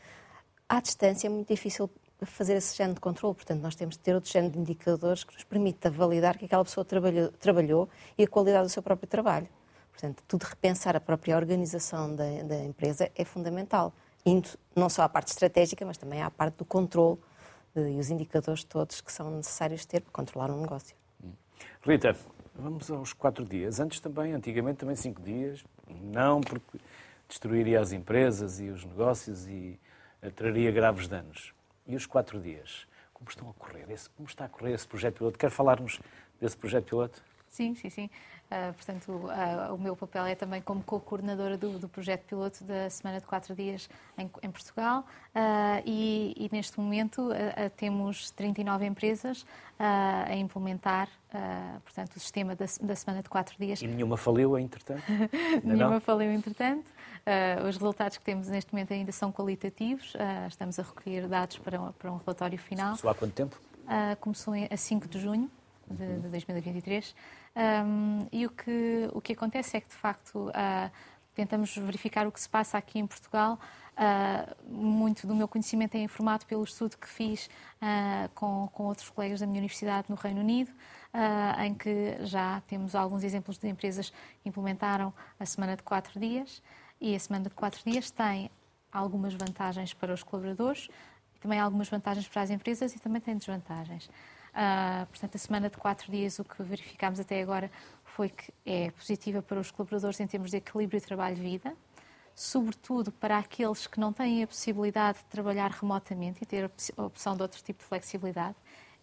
À 0.68 0.80
distância 0.80 1.26
é 1.26 1.30
muito 1.30 1.48
difícil 1.48 1.90
fazer 2.26 2.54
esse 2.54 2.76
género 2.76 2.94
de 2.94 3.00
controle. 3.00 3.34
Portanto, 3.34 3.60
nós 3.60 3.74
temos 3.74 3.96
de 3.96 4.02
ter 4.02 4.14
outro 4.14 4.30
género 4.30 4.52
de 4.52 4.58
indicadores 4.58 5.24
que 5.24 5.34
nos 5.34 5.44
permita 5.44 5.90
validar 5.90 6.38
que 6.38 6.44
aquela 6.44 6.64
pessoa 6.64 6.84
trabalhou, 6.84 7.30
trabalhou 7.32 7.88
e 8.16 8.24
a 8.24 8.28
qualidade 8.28 8.64
do 8.64 8.70
seu 8.70 8.82
próprio 8.82 9.08
trabalho. 9.08 9.48
Portanto, 9.92 10.22
tudo 10.26 10.42
repensar 10.42 10.96
a 10.96 11.00
própria 11.00 11.36
organização 11.36 12.14
da, 12.14 12.24
da, 12.42 12.64
empresa 12.64 13.10
é 13.14 13.24
fundamental, 13.24 13.92
indo 14.26 14.48
não 14.74 14.88
só 14.88 15.02
à 15.02 15.08
parte 15.08 15.28
estratégica, 15.28 15.86
mas 15.86 15.96
também 15.96 16.20
à 16.20 16.30
parte 16.30 16.56
do 16.56 16.64
controle 16.64 17.18
e 17.76 17.98
os 17.98 18.10
indicadores 18.10 18.64
todos 18.64 19.00
que 19.00 19.12
são 19.12 19.30
necessários 19.30 19.86
ter 19.86 20.00
para 20.00 20.12
controlar 20.12 20.50
um 20.50 20.60
negócio. 20.60 20.96
Rita, 21.82 22.16
vamos 22.54 22.90
aos 22.90 23.12
quatro 23.12 23.44
dias. 23.44 23.78
Antes 23.78 24.00
também, 24.00 24.32
antigamente 24.32 24.78
também 24.78 24.96
cinco 24.96 25.22
dias. 25.22 25.64
Não 25.88 26.40
porque 26.40 26.78
destruiria 27.28 27.80
as 27.80 27.92
empresas 27.92 28.60
e 28.60 28.70
os 28.70 28.84
negócios 28.84 29.46
e 29.46 29.78
traria 30.34 30.70
graves 30.72 31.06
danos 31.06 31.53
e 31.86 31.96
os 31.96 32.06
quatro 32.06 32.40
dias. 32.40 32.86
Como 33.12 33.28
estão 33.30 33.48
a 33.50 33.54
correr? 33.54 33.90
Esse, 33.90 34.08
como 34.10 34.28
está 34.28 34.44
a 34.44 34.48
correr 34.48 34.72
esse 34.72 34.86
projeto 34.86 35.18
piloto? 35.18 35.38
Quer 35.38 35.50
falar-nos 35.50 36.00
desse 36.40 36.56
projeto 36.56 36.86
piloto? 36.86 37.22
Sim, 37.48 37.74
sim, 37.74 37.88
sim. 37.88 38.10
Uh, 38.54 38.72
portanto, 38.72 39.08
uh, 39.08 39.74
o 39.74 39.78
meu 39.78 39.96
papel 39.96 40.26
é 40.26 40.36
também 40.36 40.62
como 40.62 40.80
co-coordenadora 40.80 41.58
do, 41.58 41.76
do, 41.76 41.88
projeto 41.88 42.22
piloto 42.22 42.62
da 42.62 42.88
Semana 42.88 43.18
de 43.18 43.26
Quatro 43.26 43.52
Dias 43.52 43.88
em, 44.16 44.30
em 44.42 44.50
Portugal 44.50 45.00
uh, 45.34 45.82
e, 45.84 46.34
e, 46.36 46.48
neste 46.52 46.78
momento 46.78 47.30
temos 47.76 48.30
39 48.30 48.86
empresas 48.86 49.44
a 49.76 50.34
implementar 50.36 51.08
portanto, 51.82 52.14
o 52.16 52.20
sistema 52.20 52.54
da, 52.54 52.66
da, 52.80 52.94
Semana 52.94 53.22
de 53.22 53.28
Quatro 53.28 53.56
Dias. 53.58 53.82
E 53.82 53.88
nenhuma 53.88 54.16
faliu, 54.16 54.56
entretanto? 54.56 55.02
nenhuma 55.64 55.94
não? 55.94 56.00
faliu, 56.00 56.30
entretanto. 56.30 56.86
os 57.68 57.76
resultados 57.76 58.18
que 58.18 58.24
temos 58.24 58.46
neste 58.48 58.72
momento 58.72 58.92
ainda 58.92 59.10
são 59.10 59.32
qualitativos. 59.32 60.12
estamos 60.48 60.78
a 60.78 60.82
recolher 60.82 61.26
dados 61.26 61.58
para, 61.58 61.78
para 61.92 62.12
um 62.12 62.18
relatório 62.18 62.58
final. 62.58 62.90
Começou 62.90 63.10
há 63.10 63.14
quanto 63.14 63.34
tempo? 63.34 63.60
começou 64.20 64.54
a 64.70 64.76
5 64.76 65.08
de 65.08 65.18
junho 65.18 65.50
de, 65.90 66.20
de 66.20 66.28
2023. 66.28 67.14
Um, 67.56 68.26
e 68.32 68.46
o 68.46 68.50
que, 68.50 69.08
o 69.12 69.20
que 69.20 69.32
acontece 69.32 69.76
é 69.76 69.80
que, 69.80 69.88
de 69.88 69.94
facto, 69.94 70.48
uh, 70.48 70.90
tentamos 71.34 71.76
verificar 71.76 72.26
o 72.26 72.32
que 72.32 72.40
se 72.40 72.48
passa 72.48 72.78
aqui 72.78 72.98
em 72.98 73.06
Portugal. 73.06 73.58
Uh, 73.94 74.72
muito 74.72 75.26
do 75.26 75.34
meu 75.34 75.46
conhecimento 75.46 75.94
é 75.94 76.00
informado 76.00 76.46
pelo 76.46 76.64
estudo 76.64 76.96
que 76.96 77.08
fiz 77.08 77.46
uh, 77.80 78.28
com, 78.34 78.68
com 78.72 78.84
outros 78.84 79.08
colegas 79.08 79.40
da 79.40 79.46
minha 79.46 79.58
universidade 79.58 80.08
no 80.08 80.16
Reino 80.16 80.40
Unido, 80.40 80.70
uh, 80.70 81.60
em 81.62 81.74
que 81.74 82.16
já 82.22 82.60
temos 82.66 82.94
alguns 82.94 83.22
exemplos 83.22 83.56
de 83.56 83.68
empresas 83.68 84.10
que 84.42 84.48
implementaram 84.48 85.12
a 85.38 85.46
semana 85.46 85.76
de 85.76 85.82
quatro 85.82 86.18
dias. 86.18 86.62
E 87.00 87.14
a 87.14 87.20
semana 87.20 87.44
de 87.44 87.54
quatro 87.54 87.80
dias 87.84 88.10
tem 88.10 88.50
algumas 88.92 89.34
vantagens 89.34 89.92
para 89.92 90.12
os 90.12 90.22
colaboradores, 90.22 90.88
também 91.40 91.60
algumas 91.60 91.88
vantagens 91.88 92.26
para 92.26 92.42
as 92.42 92.50
empresas 92.50 92.94
e 92.94 92.98
também 92.98 93.20
tem 93.20 93.36
desvantagens. 93.36 94.08
Uh, 94.54 95.04
portanto, 95.06 95.34
a 95.34 95.38
semana 95.38 95.68
de 95.68 95.76
quatro 95.76 96.12
dias, 96.12 96.38
o 96.38 96.44
que 96.44 96.62
verificámos 96.62 97.18
até 97.18 97.42
agora 97.42 97.68
foi 98.04 98.28
que 98.28 98.52
é 98.64 98.92
positiva 98.92 99.42
para 99.42 99.58
os 99.58 99.72
colaboradores 99.72 100.20
em 100.20 100.26
termos 100.28 100.52
de 100.52 100.58
equilíbrio 100.58 101.00
trabalho-vida, 101.00 101.74
sobretudo 102.36 103.10
para 103.10 103.38
aqueles 103.38 103.88
que 103.88 103.98
não 103.98 104.12
têm 104.12 104.44
a 104.44 104.46
possibilidade 104.46 105.18
de 105.18 105.24
trabalhar 105.24 105.72
remotamente 105.72 106.38
e 106.42 106.46
ter 106.46 106.70
a 106.96 107.02
opção 107.02 107.34
de 107.34 107.42
outro 107.42 107.60
tipo 107.64 107.80
de 107.80 107.84
flexibilidade. 107.84 108.54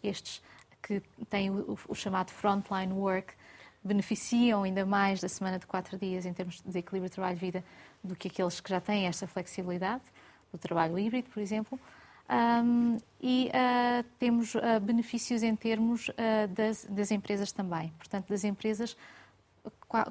Estes 0.02 0.42
que 0.82 1.02
têm 1.30 1.50
o, 1.50 1.78
o 1.88 1.94
chamado 1.94 2.32
frontline 2.32 2.94
work 2.94 3.34
beneficiam 3.84 4.64
ainda 4.64 4.86
mais 4.86 5.20
da 5.20 5.28
semana 5.28 5.60
de 5.60 5.68
quatro 5.68 5.98
dias 5.98 6.26
em 6.26 6.34
termos 6.34 6.62
de 6.62 6.80
equilíbrio 6.80 7.12
trabalho-vida 7.12 7.64
do 8.02 8.16
que 8.16 8.30
aqueles 8.30 8.62
que 8.62 8.70
já 8.70 8.80
têm 8.80 9.06
esta 9.06 9.28
flexibilidade, 9.28 10.04
do 10.52 10.58
trabalho 10.58 10.98
híbrido, 10.98 11.30
por 11.30 11.42
exemplo. 11.42 11.80
Um, 12.32 12.98
e 13.22 13.50
uh, 13.50 14.08
temos 14.18 14.56
uh, 14.56 14.80
benefícios 14.82 15.44
em 15.44 15.54
termos 15.54 16.08
uh, 16.08 16.48
das, 16.50 16.86
das, 16.86 17.12
empresas 17.12 17.52
também. 17.52 17.92
Portanto, 17.98 18.30
das 18.30 18.46
empresas, 18.46 18.96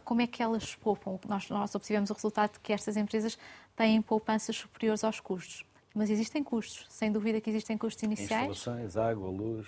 como 0.04 0.20
é 0.20 0.26
que 0.26 0.42
elas 0.42 0.74
poupam? 0.74 1.18
Nós, 1.26 1.48
nós 1.48 1.74
obtivemos 1.74 2.10
o 2.10 2.12
resultado 2.12 2.52
de 2.52 2.60
que 2.60 2.74
estas 2.74 2.98
empresas 2.98 3.38
têm 3.74 4.02
poupanças 4.02 4.54
superiores 4.54 5.02
aos 5.02 5.18
custos. 5.18 5.64
Mas 5.94 6.10
existem 6.10 6.44
custos, 6.44 6.86
sem 6.90 7.10
dúvida 7.10 7.40
que 7.40 7.48
existem 7.48 7.76
custos 7.78 8.02
iniciais. 8.02 8.50
Instalações, 8.50 8.96
água, 8.96 9.28
luz, 9.28 9.66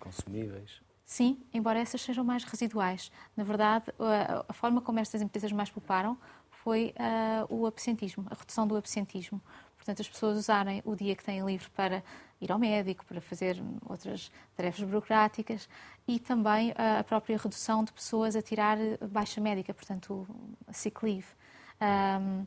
consumíveis. 0.00 0.80
Sim, 1.04 1.38
embora 1.54 1.78
essas 1.78 2.00
sejam 2.00 2.24
mais 2.24 2.42
residuais. 2.42 3.12
Na 3.36 3.44
verdade, 3.44 3.92
a, 4.48 4.52
forma 4.52 4.80
como 4.80 4.98
estas 4.98 5.22
empresas 5.22 5.52
mais 5.52 5.70
pouparam 5.70 6.18
foi 6.50 6.92
o 7.48 7.64
absentismo, 7.64 8.26
a 8.28 8.34
redução 8.34 8.66
do 8.66 8.74
absentismo. 8.76 9.40
Portanto, 9.86 10.00
as 10.00 10.08
pessoas 10.08 10.36
usarem 10.36 10.82
o 10.84 10.96
dia 10.96 11.14
que 11.14 11.22
têm 11.22 11.46
livre 11.46 11.70
para 11.70 12.02
ir 12.40 12.50
ao 12.50 12.58
médico, 12.58 13.04
para 13.06 13.20
fazer 13.20 13.62
outras 13.88 14.32
tarefas 14.56 14.82
burocráticas 14.82 15.68
e 16.08 16.18
também 16.18 16.74
a 16.76 17.04
própria 17.04 17.38
redução 17.38 17.84
de 17.84 17.92
pessoas 17.92 18.34
a 18.34 18.42
tirar 18.42 18.76
baixa 19.08 19.40
médica, 19.40 19.72
portanto, 19.72 20.26
sick 20.72 21.04
leave. 21.04 21.28
Um, 21.80 22.44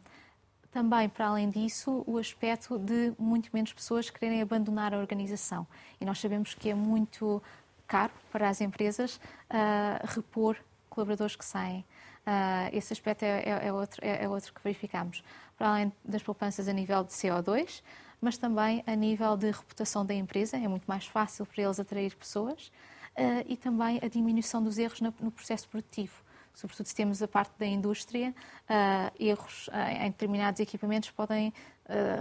também, 0.69 1.07
para 1.07 1.27
além 1.27 1.49
disso, 1.49 2.03
o 2.05 2.17
aspecto 2.17 2.77
de 2.77 3.13
muito 3.17 3.49
menos 3.53 3.71
pessoas 3.71 4.09
quererem 4.09 4.41
abandonar 4.41 4.93
a 4.93 4.97
organização. 4.97 5.65
E 5.99 6.03
nós 6.03 6.19
sabemos 6.19 6.53
que 6.53 6.69
é 6.69 6.75
muito 6.75 7.41
caro 7.87 8.11
para 8.33 8.49
as 8.49 8.59
empresas 8.59 9.15
uh, 9.15 10.05
repor 10.13 10.57
colaboradores 10.89 11.37
que 11.37 11.45
saem. 11.45 11.85
Uh, 12.27 12.69
esse 12.73 12.91
aspecto 12.91 13.23
é, 13.23 13.43
é, 13.45 13.67
é 13.67 13.73
outro, 13.73 14.05
é, 14.05 14.25
é, 14.25 14.29
outro 14.29 14.53
que 14.53 14.61
verificamos 14.61 15.23
para 15.59 15.71
além 15.71 15.91
das 16.05 16.23
poupanças 16.23 16.69
a 16.69 16.73
nível 16.73 17.03
de 17.03 17.11
CO2, 17.11 17.83
mas 18.21 18.37
também 18.37 18.81
a 18.87 18.95
nível 18.95 19.35
de 19.35 19.51
reputação 19.51 20.05
da 20.05 20.13
empresa, 20.13 20.55
é 20.55 20.67
muito 20.69 20.85
mais 20.85 21.05
fácil 21.05 21.45
para 21.45 21.61
eles 21.61 21.77
atrair 21.79 22.15
pessoas, 22.15 22.67
uh, 22.67 23.45
e 23.45 23.57
também 23.57 23.99
a 24.01 24.07
diminuição 24.07 24.63
dos 24.63 24.77
erros 24.77 25.01
no, 25.01 25.13
no, 25.19 25.29
processo 25.29 25.67
produtivo. 25.67 26.13
Sobretudo 26.53 26.85
se 26.87 26.95
temos 26.95 27.21
a 27.21 27.27
parte 27.27 27.51
da 27.59 27.65
indústria, 27.65 28.33
uh, 28.69 29.13
erros 29.19 29.67
uh, 29.67 30.01
em 30.01 30.09
determinados 30.09 30.61
equipamentos 30.61 31.11
podem 31.11 31.53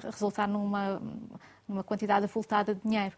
resultar 0.03 0.49
numa, 0.49 0.99
numa 1.68 1.84
quantidade 1.84 2.24
avultada 2.24 2.74
de 2.74 2.80
dinheiro 2.80 3.14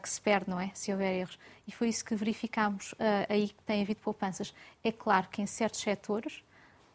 que 0.00 0.08
se 0.08 0.18
perde, 0.18 0.48
não 0.48 0.58
é? 0.58 0.70
Se 0.72 0.90
houver 0.90 1.14
erros. 1.14 1.38
E 1.68 1.70
foi 1.70 1.90
isso 1.90 2.02
que 2.02 2.14
verificámos 2.14 2.94
aí 3.28 3.48
que 3.48 3.62
tem 3.64 3.82
havido 3.82 4.00
poupanças. 4.00 4.54
É 4.82 4.90
claro 4.90 5.28
que 5.28 5.42
em 5.42 5.46
certos 5.46 5.80
setores 5.80 6.42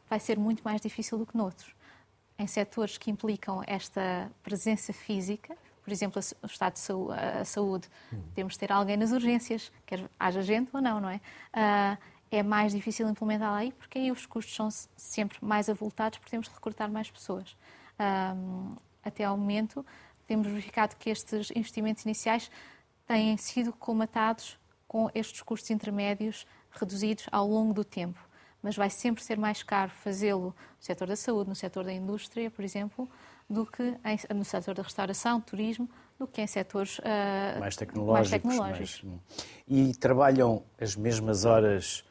vai 0.10 0.20
ser 0.20 0.40
muito 0.40 0.64
mais 0.64 0.82
difícil 0.82 1.16
do 1.16 1.28
que 1.28 1.38
noutros 1.38 1.77
em 2.38 2.48
setores 2.48 2.98
que 2.98 3.10
implicam 3.10 3.64
esta 3.66 4.32
presença 4.44 4.94
física, 4.94 5.58
por 5.88 5.92
exemplo, 5.94 6.22
o 6.44 6.46
estado 6.46 6.74
de 6.74 6.80
saúde, 6.80 7.14
a 7.18 7.46
saúde, 7.46 7.90
hum. 8.12 8.22
temos 8.36 8.54
de 8.54 8.60
ter 8.60 8.74
alguém 8.74 8.98
nas 8.98 9.12
urgências, 9.12 9.72
quer 9.86 10.04
haja 10.20 10.42
gente 10.42 10.70
ou 10.74 10.82
não, 10.82 11.00
não 11.00 11.10
é? 11.10 11.22
Uh, 11.54 11.98
é 12.30 12.44
mais 12.44 12.74
difícil 12.74 13.08
implementar 13.08 13.54
aí, 13.54 13.72
porque 13.72 13.98
aí 13.98 14.12
os 14.12 14.26
custos 14.26 14.54
são 14.54 14.70
sempre 14.98 15.38
mais 15.42 15.70
avultados, 15.70 16.20
porque 16.20 16.30
temos 16.30 16.50
de 16.50 16.54
recrutar 16.54 16.92
mais 16.92 17.10
pessoas. 17.10 17.56
Uh, 17.98 18.78
até 19.02 19.24
ao 19.24 19.38
momento, 19.38 19.86
temos 20.28 20.46
verificado 20.46 20.98
que 20.98 21.10
estes 21.10 21.52
investimentos 21.52 22.04
iniciais 22.04 22.52
têm 23.06 23.38
sido 23.38 23.72
colmatados 23.72 24.60
com 24.90 25.10
estes 25.16 25.42
custos 25.42 25.70
intermédios 25.70 26.46
reduzidos 26.70 27.28
ao 27.32 27.48
longo 27.48 27.74
do 27.74 27.86
tempo 27.86 28.27
mas 28.68 28.76
vai 28.76 28.90
sempre 28.90 29.24
ser 29.24 29.38
mais 29.38 29.64
caro 29.64 29.90
fazê-lo 29.90 30.48
no 30.48 30.56
setor 30.78 31.08
da 31.08 31.16
saúde, 31.16 31.48
no 31.48 31.56
setor 31.56 31.86
da 31.86 31.94
indústria, 31.94 32.52
por 32.52 32.66
exemplo, 32.66 33.10
do 33.50 33.66
que 33.66 33.82
em, 33.82 34.36
no 34.36 34.44
setor 34.44 34.76
da 34.76 34.84
restauração, 34.84 35.40
turismo, 35.40 35.90
do 36.20 36.28
que 36.28 36.42
em 36.42 36.48
setores 36.48 37.00
uh, 37.00 37.62
mais 37.62 37.78
tecnológicos. 37.78 38.30
Mais 38.30 38.30
tecnológicos. 38.30 39.04
Mais... 39.04 39.22
E 39.70 39.96
trabalham 39.96 40.66
as 40.82 40.98
mesmas 40.98 41.46
horas 41.46 42.04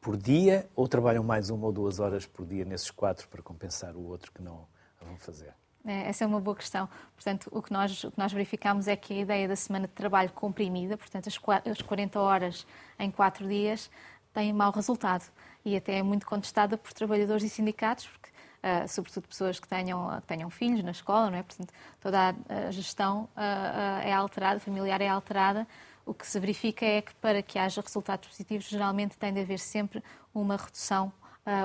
por 0.00 0.16
dia 0.16 0.70
ou 0.76 0.86
trabalham 0.86 1.24
mais 1.24 1.50
uma 1.50 1.66
ou 1.66 1.72
duas 1.72 1.98
horas 1.98 2.24
por 2.24 2.46
dia 2.46 2.64
nesses 2.64 2.92
quatro 2.92 3.26
para 3.26 3.42
compensar 3.42 3.96
o 3.96 4.06
outro 4.06 4.30
que 4.30 4.40
não 4.40 4.68
vão 5.02 5.16
fazer? 5.16 5.52
É, 5.84 6.08
essa 6.08 6.22
é 6.22 6.26
uma 6.28 6.40
boa 6.40 6.54
questão. 6.54 6.88
Portanto, 7.16 7.48
o 7.50 7.60
que, 7.60 7.72
nós, 7.72 8.04
o 8.04 8.12
que 8.12 8.18
nós 8.18 8.32
verificamos 8.32 8.86
é 8.86 8.94
que 8.94 9.14
a 9.14 9.16
ideia 9.16 9.48
da 9.48 9.56
semana 9.56 9.88
de 9.88 9.94
trabalho 9.94 10.30
comprimida, 10.30 10.96
portanto, 10.96 11.28
as 11.28 11.82
40 11.82 12.20
horas 12.20 12.64
em 13.00 13.10
quatro 13.10 13.48
dias, 13.48 13.90
tem 14.32 14.52
mau 14.52 14.70
resultado 14.70 15.24
e 15.64 15.76
até 15.76 15.98
é 15.98 16.02
muito 16.02 16.26
contestada 16.26 16.76
por 16.76 16.92
trabalhadores 16.92 17.42
e 17.42 17.48
sindicatos, 17.48 18.06
porque, 18.06 18.28
uh, 18.28 18.86
sobretudo 18.88 19.26
pessoas 19.26 19.58
que 19.58 19.66
tenham, 19.66 20.20
que 20.20 20.26
tenham 20.26 20.50
filhos 20.50 20.82
na 20.82 20.90
escola, 20.90 21.30
não 21.30 21.38
é? 21.38 21.42
Portanto, 21.42 21.72
toda 22.00 22.34
a, 22.48 22.70
gestão 22.70 23.28
uh, 23.36 24.00
é 24.02 24.12
alterada, 24.12 24.60
familiar 24.60 25.00
é 25.00 25.08
alterada. 25.08 25.66
O 26.04 26.12
que 26.12 26.26
se 26.26 26.38
verifica 26.38 26.84
é 26.84 27.00
que 27.00 27.14
para 27.14 27.42
que 27.42 27.58
haja 27.58 27.80
resultados 27.80 28.28
positivos, 28.28 28.66
geralmente 28.66 29.16
tem 29.16 29.32
de 29.32 29.40
haver 29.40 29.58
sempre 29.58 30.02
uma 30.34 30.56
redução 30.56 31.12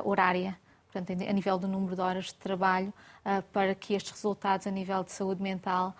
horária 0.04 0.58
portanto, 0.92 1.12
a 1.12 1.34
nível 1.34 1.58
do 1.58 1.68
número 1.68 1.96
de 1.96 2.02
horas 2.02 2.26
de 2.26 2.36
trabalho, 2.36 2.94
para 3.54 3.74
que 3.76 3.94
estes 3.94 4.12
resultados 4.12 4.68
a 4.68 4.72
nível 4.72 5.04
de 5.04 5.12
saúde 5.12 5.42
mental 5.42 5.96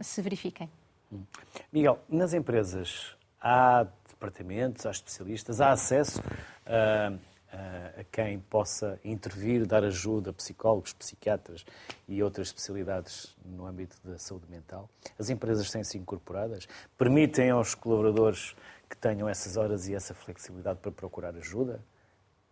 se 0.00 0.22
verifiquem. 0.22 0.68
Hum. 1.12 1.24
Miguel, 1.72 1.98
nas 2.08 2.34
empresas 2.34 3.16
há 3.40 3.86
departamentos, 4.20 4.84
há 4.84 4.90
especialistas, 4.90 5.60
há 5.62 5.72
acesso 5.72 6.22
a, 6.66 7.12
a, 7.52 8.00
a 8.00 8.04
quem 8.12 8.38
possa 8.38 9.00
intervir, 9.02 9.66
dar 9.66 9.82
ajuda, 9.82 10.32
psicólogos, 10.32 10.92
psiquiatras 10.92 11.64
e 12.06 12.22
outras 12.22 12.48
especialidades 12.48 13.34
no 13.42 13.66
âmbito 13.66 13.96
da 14.04 14.18
saúde 14.18 14.44
mental. 14.50 14.90
As 15.18 15.30
empresas 15.30 15.70
têm-se 15.70 15.96
incorporadas, 15.96 16.68
permitem 16.98 17.50
aos 17.50 17.74
colaboradores 17.74 18.54
que 18.88 18.96
tenham 18.96 19.28
essas 19.28 19.56
horas 19.56 19.88
e 19.88 19.94
essa 19.94 20.12
flexibilidade 20.12 20.80
para 20.80 20.92
procurar 20.92 21.34
ajuda? 21.34 21.80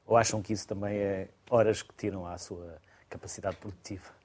Ou 0.07 0.17
acham 0.17 0.41
que 0.41 0.55
isso 0.55 0.67
também 0.67 0.97
é 0.97 1.29
horas 1.51 1.83
que 1.83 1.93
tiram 1.95 2.27
à 2.27 2.39
sua 2.39 2.79
capacidade 3.11 3.57
produtiva? 3.57 4.17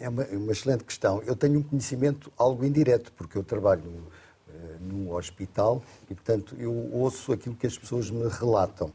É 0.00 0.08
uma, 0.08 0.24
uma 0.24 0.52
excelente 0.52 0.82
questão. 0.82 1.22
Eu 1.22 1.36
tenho 1.36 1.58
um 1.58 1.62
conhecimento 1.62 2.32
algo 2.38 2.64
indireto, 2.64 3.12
porque 3.12 3.36
eu 3.36 3.44
trabalho 3.44 4.10
eh, 4.54 4.76
num 4.80 5.12
hospital 5.12 5.82
e, 6.08 6.14
portanto, 6.14 6.54
eu 6.58 6.72
ouço 6.92 7.32
aquilo 7.32 7.54
que 7.56 7.66
as 7.66 7.76
pessoas 7.76 8.10
me 8.10 8.28
relatam. 8.28 8.92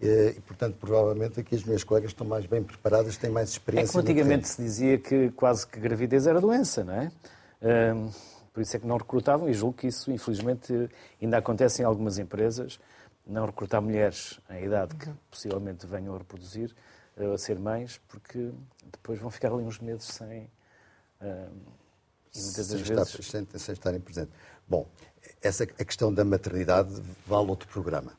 Eh, 0.00 0.34
e, 0.36 0.40
portanto, 0.40 0.76
provavelmente 0.78 1.40
aqui 1.40 1.54
as 1.54 1.62
minhas 1.64 1.84
colegas 1.84 2.10
estão 2.10 2.26
mais 2.26 2.44
bem 2.46 2.62
preparadas, 2.62 3.16
têm 3.16 3.30
mais 3.30 3.50
experiência. 3.50 3.90
É 3.90 3.92
que 3.92 3.98
antigamente 3.98 4.48
se 4.48 4.60
dizia 4.60 4.98
que 4.98 5.30
quase 5.30 5.66
que 5.66 5.78
gravidez 5.78 6.26
era 6.26 6.40
doença, 6.40 6.84
não 6.84 6.94
é? 6.94 7.10
Por 8.52 8.62
isso 8.62 8.74
é 8.74 8.80
que 8.80 8.86
não 8.86 8.96
recrutavam, 8.96 9.48
e 9.48 9.52
julgo 9.52 9.76
que 9.76 9.86
isso, 9.86 10.10
infelizmente, 10.10 10.88
ainda 11.20 11.36
acontece 11.36 11.82
em 11.82 11.84
algumas 11.84 12.18
empresas, 12.18 12.80
não 13.26 13.44
recrutar 13.44 13.82
mulheres 13.82 14.40
em 14.48 14.64
idade 14.64 14.94
que 14.94 15.10
possivelmente 15.30 15.86
venham 15.86 16.14
a 16.14 16.18
reproduzir, 16.18 16.74
eh, 17.16 17.34
a 17.34 17.38
ser 17.38 17.58
mães, 17.58 18.00
porque 18.08 18.50
depois 18.90 19.18
vão 19.18 19.30
ficar 19.30 19.52
ali 19.52 19.62
uns 19.62 19.78
meses 19.78 20.04
sem. 20.04 20.48
E 21.20 22.42
muitas 22.42 22.68
das 22.68 22.80
vezes. 22.80 23.26
Sem, 23.26 23.46
sem 23.56 23.72
estarem 23.72 24.00
presentes. 24.00 24.32
Bom, 24.68 24.86
essa, 25.40 25.64
a 25.64 25.84
questão 25.84 26.12
da 26.12 26.24
maternidade 26.24 27.02
vale 27.26 27.48
outro 27.48 27.68
programa. 27.68 28.12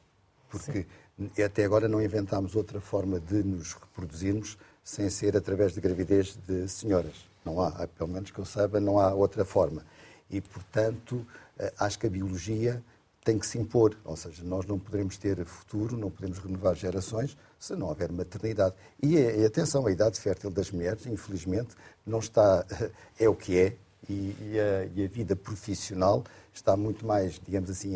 Porque 0.49 0.85
Sim. 1.17 1.43
até 1.43 1.65
agora 1.65 1.87
não 1.87 2.01
inventámos 2.01 2.55
outra 2.55 2.79
forma 2.79 3.19
de 3.19 3.43
nos 3.43 3.73
reproduzirmos 3.73 4.57
sem 4.83 5.09
ser 5.09 5.35
através 5.35 5.73
de 5.73 5.81
gravidez 5.81 6.37
de 6.47 6.67
senhoras. 6.69 7.15
Não 7.43 7.61
há, 7.61 7.87
pelo 7.87 8.09
menos 8.09 8.31
que 8.31 8.39
eu 8.39 8.45
saiba, 8.45 8.79
não 8.79 8.99
há 8.99 9.13
outra 9.13 9.43
forma. 9.43 9.85
E, 10.29 10.39
portanto, 10.39 11.25
eh, 11.59 11.73
acho 11.79 11.99
que 11.99 12.07
a 12.07 12.09
biologia 12.09 12.81
tem 13.23 13.37
que 13.37 13.45
se 13.45 13.57
impor. 13.57 13.97
Ou 14.05 14.15
seja, 14.15 14.43
nós 14.43 14.65
não 14.65 14.79
poderemos 14.79 15.17
ter 15.17 15.43
futuro, 15.45 15.97
não 15.97 16.09
podemos 16.09 16.37
renovar 16.39 16.75
gerações 16.75 17.37
se 17.59 17.75
não 17.75 17.87
houver 17.87 18.11
maternidade. 18.11 18.75
E, 19.01 19.15
e 19.15 19.45
atenção, 19.45 19.85
a 19.85 19.91
idade 19.91 20.19
fértil 20.19 20.49
das 20.49 20.71
mulheres, 20.71 21.05
infelizmente, 21.05 21.75
não 22.05 22.19
está. 22.19 22.65
É 23.19 23.27
o 23.27 23.35
que 23.35 23.57
é, 23.57 23.75
e, 24.09 24.35
e, 24.39 24.59
a, 24.59 24.85
e, 24.95 25.05
a, 25.05 25.07
vida 25.07 25.35
profissional 25.35 26.23
está 26.53 26.77
muito 26.77 27.05
mais, 27.05 27.39
digamos 27.45 27.69
assim, 27.69 27.95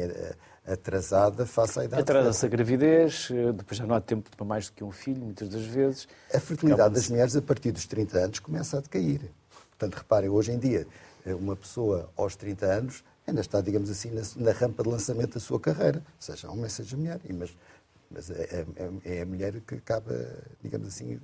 atrasada 0.66 1.46
face 1.46 1.80
à 1.80 1.86
idade. 1.86 2.02
Atrasa-se 2.02 2.46
a 2.46 2.50
gravidez, 2.50 3.30
eh, 3.32 3.52
depois 3.52 3.78
já 3.78 3.86
não 3.86 3.96
há 3.96 4.02
tempo 4.02 4.30
para 4.36 4.46
mais 4.46 4.68
do 4.68 4.74
que 4.74 4.84
um 4.84 4.92
filho, 4.92 5.22
muitas 5.22 5.50
das 5.50 5.64
vezes. 5.66 6.08
A 6.34 6.40
fertilidade 6.40 6.94
das 6.94 7.10
mulheres 7.10 7.36
a 7.36 7.42
partir 7.42 7.72
dos 7.72 7.86
30 7.86 8.18
anos 8.18 8.40
começa 8.40 8.78
a 8.78 8.82
decair. 8.82 9.22
Portanto, 9.70 9.96
reparem, 9.96 10.30
hoje 10.30 10.52
em 10.52 10.60
dia, 10.60 10.88
uma 11.26 11.56
pessoa 11.56 12.10
aos 12.16 12.36
30 12.36 12.66
anos 12.66 13.04
ainda 13.28 13.42
está, 13.42 13.62
digamos 13.62 13.90
assim, 13.90 14.12
na, 14.12 14.22
na 14.36 14.52
rampa 14.52 14.84
de 14.84 14.90
lançamento 14.90 15.36
da 15.36 15.40
sua 15.40 15.60
carreira, 15.60 16.04
seja 16.20 16.50
homem, 16.50 16.70
seja 16.70 16.98
mulher, 16.98 17.20
mas, 17.34 17.56
mas 18.10 18.30
é, 18.30 18.66
é, 18.76 19.16
é, 19.18 19.22
a 19.22 19.26
mulher 19.26 19.60
que 19.62 19.76
acaba, 19.76 20.14
digamos 20.62 20.88
assim, 20.88 21.20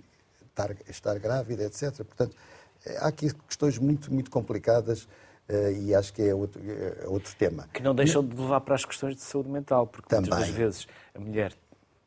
estar, 0.49 0.75
estar 0.89 1.19
grávida, 1.19 1.63
etc. 1.63 1.95
Portanto, 1.97 2.35
há 2.99 3.07
aqui 3.07 3.33
questões 3.47 3.77
muito, 3.77 4.13
muito 4.13 4.31
complicadas 4.31 5.07
Uh, 5.49 5.71
e 5.81 5.95
acho 5.95 6.13
que 6.13 6.21
é 6.21 6.35
outro, 6.35 6.61
é 6.61 7.07
outro 7.07 7.33
tema. 7.37 7.69
Que 7.71 7.81
não 7.81 7.95
deixam 7.95 8.21
de 8.21 8.35
levar 8.35 8.59
para 8.59 8.75
as 8.75 8.83
questões 8.83 9.15
de 9.15 9.21
saúde 9.21 9.47
mental, 9.47 9.87
porque 9.87 10.09
Também. 10.09 10.29
muitas 10.29 10.47
das 10.49 10.55
vezes 10.57 10.87
a 11.15 11.19
mulher 11.21 11.53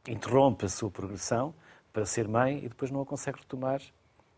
interrompe 0.06 0.66
a 0.66 0.68
sua 0.68 0.90
progressão 0.90 1.54
para 1.90 2.04
ser 2.04 2.28
mãe 2.28 2.58
e 2.58 2.68
depois 2.68 2.90
não 2.90 3.00
a 3.00 3.06
consegue 3.06 3.38
retomar. 3.38 3.80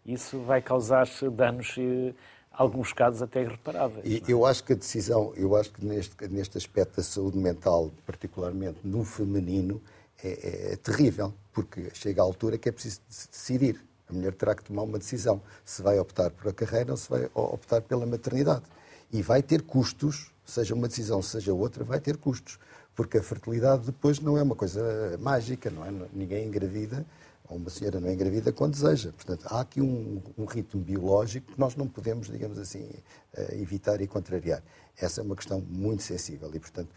Isso 0.06 0.40
vai 0.42 0.62
causar 0.62 1.08
danos, 1.32 1.76
em 1.76 2.14
alguns 2.52 2.92
casos 2.92 3.22
até 3.22 3.42
irreparáveis. 3.42 4.06
E 4.06 4.18
é? 4.18 4.32
eu 4.32 4.46
acho 4.46 4.62
que 4.62 4.72
a 4.72 4.76
decisão, 4.76 5.32
eu 5.36 5.56
acho 5.56 5.72
que 5.72 5.84
neste, 5.84 6.28
neste 6.28 6.56
aspecto 6.56 6.96
da 6.96 7.02
saúde 7.02 7.38
mental, 7.38 7.90
particularmente 8.06 8.78
no 8.84 9.04
feminino, 9.04 9.82
é, 10.22 10.28
é, 10.28 10.72
é 10.74 10.76
terrível, 10.76 11.34
porque 11.52 11.90
chega 11.92 12.22
à 12.22 12.24
altura 12.24 12.56
que 12.56 12.68
é 12.68 12.72
preciso 12.72 13.00
decidir. 13.08 13.80
A 14.12 14.14
mulher 14.14 14.34
terá 14.34 14.54
que 14.54 14.62
tomar 14.62 14.82
uma 14.82 14.98
decisão 14.98 15.40
se 15.64 15.80
vai 15.82 15.98
optar 15.98 16.30
por 16.30 16.48
a 16.48 16.52
carreira 16.52 16.92
ou 16.92 16.96
se 16.96 17.08
vai 17.08 17.30
optar 17.34 17.80
pela 17.80 18.04
maternidade. 18.04 18.62
E 19.10 19.22
vai 19.22 19.42
ter 19.42 19.62
custos, 19.62 20.30
seja 20.44 20.74
uma 20.74 20.86
decisão, 20.86 21.22
seja 21.22 21.52
outra, 21.54 21.82
vai 21.82 21.98
ter 21.98 22.18
custos. 22.18 22.58
Porque 22.94 23.16
a 23.16 23.22
fertilidade 23.22 23.86
depois 23.86 24.20
não 24.20 24.36
é 24.36 24.42
uma 24.42 24.54
coisa 24.54 25.16
mágica, 25.18 25.70
não 25.70 25.84
é? 25.84 25.90
Ninguém 26.12 26.46
engravida, 26.46 27.06
ou 27.48 27.56
uma 27.56 27.70
senhora 27.70 28.00
não 28.00 28.08
é 28.08 28.12
engravida 28.12 28.52
quando 28.52 28.72
deseja. 28.72 29.12
Portanto, 29.12 29.46
há 29.48 29.60
aqui 29.60 29.80
um, 29.80 30.20
um 30.36 30.44
ritmo 30.44 30.80
biológico 30.80 31.52
que 31.52 31.58
nós 31.58 31.74
não 31.74 31.88
podemos, 31.88 32.28
digamos 32.28 32.58
assim, 32.58 32.90
eh, 33.34 33.56
evitar 33.60 34.00
e 34.02 34.06
contrariar. 34.06 34.62
Essa 34.96 35.22
é 35.22 35.24
uma 35.24 35.36
questão 35.36 35.60
muito 35.60 36.02
sensível 36.02 36.50
e, 36.54 36.60
portanto, 36.60 36.90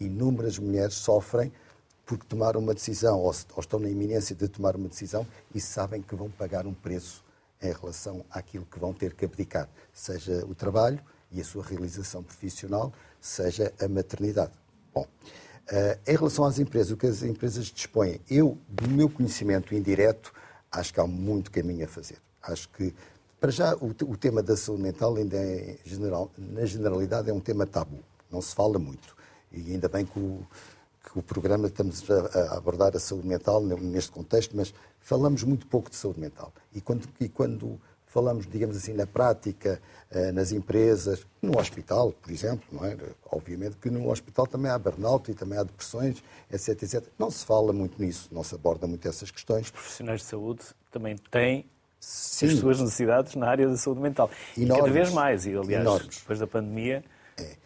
inúmeras 0.00 0.58
mulheres 0.58 0.94
sofrem 0.94 1.52
porque 2.10 2.26
tomaram 2.26 2.58
uma 2.58 2.74
decisão 2.74 3.20
ou, 3.20 3.30
estão 3.30 3.78
na 3.78 3.88
iminência 3.88 4.34
de 4.34 4.48
tomar 4.48 4.74
uma 4.74 4.88
decisão 4.88 5.24
e 5.54 5.60
sabem 5.60 6.02
que 6.02 6.16
vão 6.16 6.28
pagar 6.28 6.66
um 6.66 6.74
preço 6.74 7.22
em 7.62 7.72
relação 7.72 8.24
àquilo 8.28 8.66
que 8.66 8.80
vão 8.80 8.92
ter 8.92 9.14
que 9.14 9.24
abdicar, 9.24 9.68
seja 9.92 10.44
o 10.44 10.52
trabalho, 10.52 11.00
e 11.30 11.40
a 11.40 11.44
sua 11.44 11.62
realização 11.62 12.20
profissional, 12.20 12.92
seja 13.20 13.72
a 13.80 13.86
maternidade. 13.86 14.50
Bom, 14.92 15.02
uh, 15.02 16.00
em 16.04 16.16
relação 16.16 16.44
às 16.44 16.58
empresas, 16.58 16.90
o 16.90 16.96
que 16.96 17.06
as 17.06 17.22
empresas 17.22 17.66
dispõem, 17.66 18.20
eu, 18.28 18.58
do 18.68 18.88
meu 18.88 19.08
conhecimento 19.08 19.72
indireto, 19.72 20.32
acho 20.72 20.92
que 20.92 20.98
há 20.98 21.06
muito 21.06 21.52
caminho 21.52 21.84
a 21.84 21.88
fazer. 21.88 22.18
Acho 22.42 22.68
que, 22.70 22.92
para 23.38 23.52
já, 23.52 23.76
o, 23.76 23.90
o 23.90 24.16
tema 24.16 24.42
da 24.42 24.56
saúde 24.56 24.82
mental, 24.82 25.14
ainda 25.14 25.36
é, 25.36 25.78
general, 25.84 26.28
na 26.36 26.66
generalidade, 26.66 27.30
é 27.30 27.32
um 27.32 27.38
tema 27.38 27.64
tabu. 27.66 28.00
Não 28.28 28.42
se 28.42 28.52
fala 28.52 28.80
muito. 28.80 29.16
E 29.52 29.74
ainda 29.74 29.88
bem 29.88 30.04
que 30.04 30.18
o, 30.18 30.44
que 31.10 31.18
o 31.18 31.22
programa 31.22 31.66
estamos 31.66 32.04
a, 32.10 32.56
abordar 32.56 32.94
a 32.94 33.00
saúde 33.00 33.26
mental 33.26 33.60
neste 33.60 34.12
contexto, 34.12 34.56
mas 34.56 34.72
falamos 35.00 35.42
muito 35.42 35.66
pouco 35.66 35.90
de 35.90 35.96
saúde 35.96 36.20
mental. 36.20 36.52
E 36.72 36.80
quando, 36.80 37.08
e 37.20 37.28
quando 37.28 37.80
falamos, 38.06 38.46
digamos 38.46 38.76
assim, 38.76 38.92
na 38.92 39.06
prática, 39.06 39.80
eh, 40.10 40.32
nas 40.32 40.52
empresas, 40.52 41.26
no 41.40 41.58
hospital, 41.58 42.12
por 42.12 42.30
exemplo, 42.30 42.64
não 42.72 42.84
é? 42.84 42.96
Obviamente 43.30 43.76
que 43.76 43.90
no 43.90 44.10
hospital 44.10 44.46
também 44.46 44.70
há 44.70 44.78
burnout 44.78 45.30
e 45.30 45.34
também 45.34 45.58
há 45.58 45.62
depressões, 45.62 46.22
etc, 46.50 46.82
etc. 46.82 47.04
Não 47.18 47.30
se 47.30 47.44
fala 47.44 47.72
muito 47.72 48.00
nisso, 48.00 48.28
não 48.32 48.42
se 48.42 48.54
aborda 48.54 48.86
muito 48.86 49.06
essas 49.06 49.30
questões. 49.30 49.66
Os 49.66 49.70
profissionais 49.70 50.20
de 50.20 50.26
saúde 50.26 50.62
também 50.90 51.16
têm 51.30 51.66
Sim. 52.00 52.46
as 52.46 52.52
suas 52.54 52.80
necessidades 52.80 53.34
na 53.34 53.48
área 53.48 53.68
da 53.68 53.76
saúde 53.76 54.00
mental. 54.00 54.30
Enormes. 54.56 54.76
E 54.76 54.80
cada 54.80 54.92
vez 54.92 55.12
mais, 55.12 55.46
e 55.46 55.56
aliás, 55.56 55.84
Enormes. 55.84 56.18
depois 56.18 56.38
da 56.38 56.46
pandemia. 56.46 57.04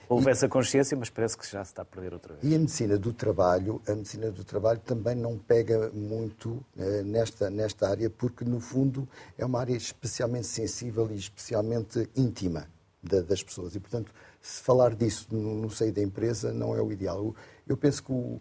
Houve 0.08 0.30
essa 0.30 0.48
consciência, 0.48 0.96
mas 0.96 1.10
parece 1.10 1.36
que 1.36 1.50
já 1.50 1.64
se 1.64 1.72
está 1.72 1.82
a 1.82 1.84
perder 1.84 2.12
outra 2.12 2.34
vez. 2.34 2.44
E 2.44 2.54
a 2.54 2.58
medicina 2.58 2.98
do 2.98 3.12
trabalho, 3.12 3.80
a 3.86 3.94
medicina 3.94 4.30
do 4.30 4.44
trabalho 4.44 4.80
também 4.80 5.14
não 5.14 5.38
pega 5.38 5.90
muito 5.92 6.64
eh, 6.78 7.02
nesta, 7.02 7.50
nesta 7.50 7.88
área, 7.88 8.10
porque 8.10 8.44
no 8.44 8.60
fundo 8.60 9.08
é 9.38 9.44
uma 9.44 9.60
área 9.60 9.76
especialmente 9.76 10.46
sensível 10.46 11.08
e 11.10 11.16
especialmente 11.16 12.08
íntima 12.16 12.68
da, 13.02 13.20
das 13.20 13.42
pessoas. 13.42 13.74
E 13.74 13.80
portanto, 13.80 14.12
se 14.40 14.60
falar 14.62 14.94
disso 14.94 15.28
no, 15.30 15.54
no 15.54 15.70
seio 15.70 15.92
da 15.92 16.02
empresa 16.02 16.52
não 16.52 16.76
é 16.76 16.82
o 16.82 16.92
ideal. 16.92 17.18
Eu, 17.18 17.36
eu 17.68 17.76
penso 17.76 18.02
que 18.02 18.12
o, 18.12 18.40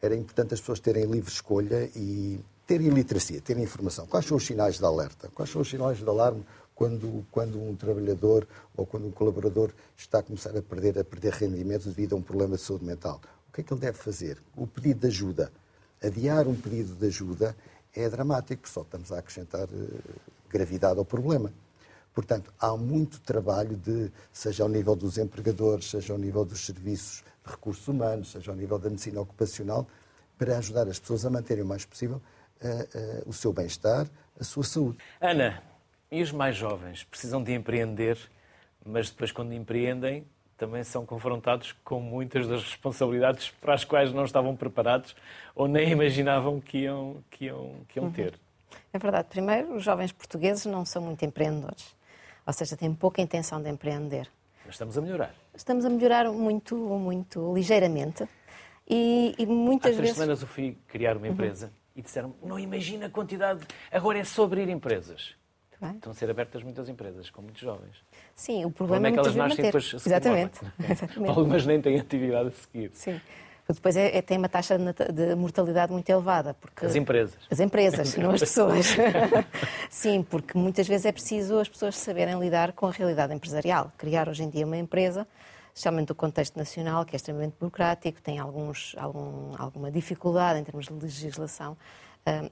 era 0.00 0.14
importante 0.14 0.54
as 0.54 0.60
pessoas 0.60 0.80
terem 0.80 1.04
livre 1.04 1.30
escolha 1.30 1.90
e 1.96 2.38
terem 2.66 2.88
literacia, 2.90 3.40
terem 3.40 3.64
informação. 3.64 4.06
Quais 4.06 4.26
são 4.26 4.36
os 4.36 4.44
sinais 4.44 4.78
de 4.78 4.84
alerta? 4.84 5.30
Quais 5.34 5.50
são 5.50 5.62
os 5.62 5.70
sinais 5.70 5.98
de 5.98 6.08
alarme? 6.08 6.44
Quando, 6.78 7.26
quando 7.32 7.60
um 7.60 7.74
trabalhador 7.74 8.46
ou 8.76 8.86
quando 8.86 9.08
um 9.08 9.10
colaborador 9.10 9.72
está 9.96 10.20
a 10.20 10.22
começar 10.22 10.56
a 10.56 10.62
perder, 10.62 10.96
a 10.96 11.02
perder 11.02 11.32
rendimento 11.32 11.88
devido 11.88 12.14
a 12.14 12.16
um 12.16 12.22
problema 12.22 12.54
de 12.54 12.62
saúde 12.62 12.84
mental. 12.84 13.20
O 13.48 13.52
que 13.52 13.62
é 13.62 13.64
que 13.64 13.72
ele 13.72 13.80
deve 13.80 13.98
fazer? 13.98 14.38
O 14.56 14.64
pedido 14.64 15.00
de 15.00 15.08
ajuda. 15.08 15.50
Adiar 16.00 16.46
um 16.46 16.54
pedido 16.54 16.94
de 16.94 17.06
ajuda 17.06 17.56
é 17.92 18.08
dramático, 18.08 18.68
só 18.68 18.82
estamos 18.82 19.10
a 19.10 19.18
acrescentar 19.18 19.64
uh, 19.64 19.98
gravidade 20.48 21.00
ao 21.00 21.04
problema. 21.04 21.52
Portanto, 22.14 22.54
há 22.60 22.76
muito 22.76 23.20
trabalho 23.22 23.76
de, 23.76 24.12
seja 24.32 24.62
ao 24.62 24.68
nível 24.68 24.94
dos 24.94 25.18
empregadores, 25.18 25.90
seja 25.90 26.12
ao 26.12 26.18
nível 26.18 26.44
dos 26.44 26.64
serviços 26.64 27.24
de 27.44 27.50
recursos 27.50 27.88
humanos, 27.88 28.30
seja 28.30 28.52
ao 28.52 28.56
nível 28.56 28.78
da 28.78 28.88
medicina 28.88 29.20
ocupacional, 29.20 29.84
para 30.38 30.56
ajudar 30.58 30.86
as 30.86 31.00
pessoas 31.00 31.26
a 31.26 31.30
manterem 31.30 31.64
o 31.64 31.66
mais 31.66 31.84
possível 31.84 32.22
uh, 32.62 32.68
uh, 32.68 33.28
o 33.28 33.32
seu 33.32 33.52
bem-estar, 33.52 34.06
a 34.38 34.44
sua 34.44 34.62
saúde. 34.62 34.98
Ana, 35.20 35.60
e 36.10 36.22
os 36.22 36.32
mais 36.32 36.56
jovens 36.56 37.04
precisam 37.04 37.42
de 37.42 37.52
empreender, 37.52 38.18
mas 38.84 39.10
depois, 39.10 39.30
quando 39.30 39.52
empreendem, 39.52 40.26
também 40.56 40.82
são 40.82 41.06
confrontados 41.06 41.72
com 41.84 42.00
muitas 42.00 42.48
das 42.48 42.64
responsabilidades 42.64 43.50
para 43.50 43.74
as 43.74 43.84
quais 43.84 44.12
não 44.12 44.24
estavam 44.24 44.56
preparados 44.56 45.14
ou 45.54 45.68
nem 45.68 45.90
imaginavam 45.92 46.60
que 46.60 46.78
iam, 46.78 47.22
que 47.30 47.44
iam, 47.46 47.76
que 47.88 47.98
iam 47.98 48.06
uhum. 48.06 48.12
ter. 48.12 48.34
É 48.92 48.98
verdade. 48.98 49.28
Primeiro, 49.28 49.76
os 49.76 49.84
jovens 49.84 50.12
portugueses 50.12 50.66
não 50.66 50.84
são 50.84 51.00
muito 51.00 51.24
empreendedores, 51.24 51.94
ou 52.46 52.52
seja, 52.52 52.76
têm 52.76 52.92
pouca 52.92 53.22
intenção 53.22 53.62
de 53.62 53.70
empreender. 53.70 54.28
Mas 54.64 54.74
estamos 54.74 54.98
a 54.98 55.00
melhorar. 55.00 55.34
Estamos 55.54 55.84
a 55.84 55.88
melhorar 55.88 56.30
muito, 56.32 56.76
muito 56.76 57.54
ligeiramente. 57.54 58.28
E, 58.88 59.34
e 59.38 59.46
muitas 59.46 59.92
Há 59.92 59.94
três 59.94 59.98
vezes... 59.98 60.16
semanas 60.16 60.42
eu 60.42 60.48
fui 60.48 60.76
criar 60.88 61.16
uma 61.16 61.26
uhum. 61.26 61.32
empresa 61.32 61.66
uhum. 61.66 61.72
e 61.96 62.02
disseram 62.02 62.34
não 62.42 62.58
imagina 62.58 63.06
a 63.06 63.10
quantidade, 63.10 63.66
agora 63.92 64.18
é 64.18 64.24
só 64.24 64.44
abrir 64.44 64.68
empresas. 64.68 65.36
É? 65.80 65.90
Estão 65.90 66.10
a 66.10 66.14
ser 66.14 66.28
abertas 66.28 66.62
muitas 66.62 66.88
empresas 66.88 67.30
com 67.30 67.40
muitos 67.40 67.60
jovens. 67.60 67.96
Sim, 68.34 68.64
o 68.64 68.70
problema 68.70 69.08
é 69.08 69.12
que 69.12 69.18
elas 69.18 69.34
nascem 69.34 69.64
depois 69.64 69.94
Exatamente. 69.94 70.60
Exatamente. 70.90 71.30
Algumas 71.30 71.64
nem 71.64 71.80
têm 71.80 72.00
atividade 72.00 72.48
a 72.48 72.52
seguir. 72.52 72.90
Sim. 72.94 73.20
Depois 73.74 73.96
é, 73.96 74.16
é, 74.16 74.22
tem 74.22 74.38
uma 74.38 74.48
taxa 74.48 74.78
de 74.78 75.34
mortalidade 75.34 75.92
muito 75.92 76.08
elevada. 76.08 76.54
Porque 76.54 76.86
as 76.86 76.96
empresas. 76.96 77.36
As 77.50 77.60
empresas, 77.60 78.16
não 78.18 78.30
as 78.30 78.40
pessoas. 78.40 78.86
Sim, 79.90 80.22
porque 80.22 80.56
muitas 80.56 80.88
vezes 80.88 81.04
é 81.04 81.12
preciso 81.12 81.58
as 81.58 81.68
pessoas 81.68 81.96
saberem 81.96 82.38
lidar 82.40 82.72
com 82.72 82.86
a 82.86 82.90
realidade 82.90 83.34
empresarial. 83.34 83.92
Criar 83.98 84.26
hoje 84.28 84.42
em 84.42 84.48
dia 84.48 84.64
uma 84.64 84.76
empresa, 84.78 85.28
especialmente 85.74 86.08
no 86.08 86.14
contexto 86.14 86.56
nacional, 86.56 87.04
que 87.04 87.14
é 87.14 87.18
extremamente 87.18 87.56
burocrático, 87.60 88.22
tem 88.22 88.38
alguns, 88.38 88.94
algum, 88.96 89.52
alguma 89.58 89.90
dificuldade 89.90 90.58
em 90.58 90.64
termos 90.64 90.86
de 90.86 90.94
legislação, 90.94 91.76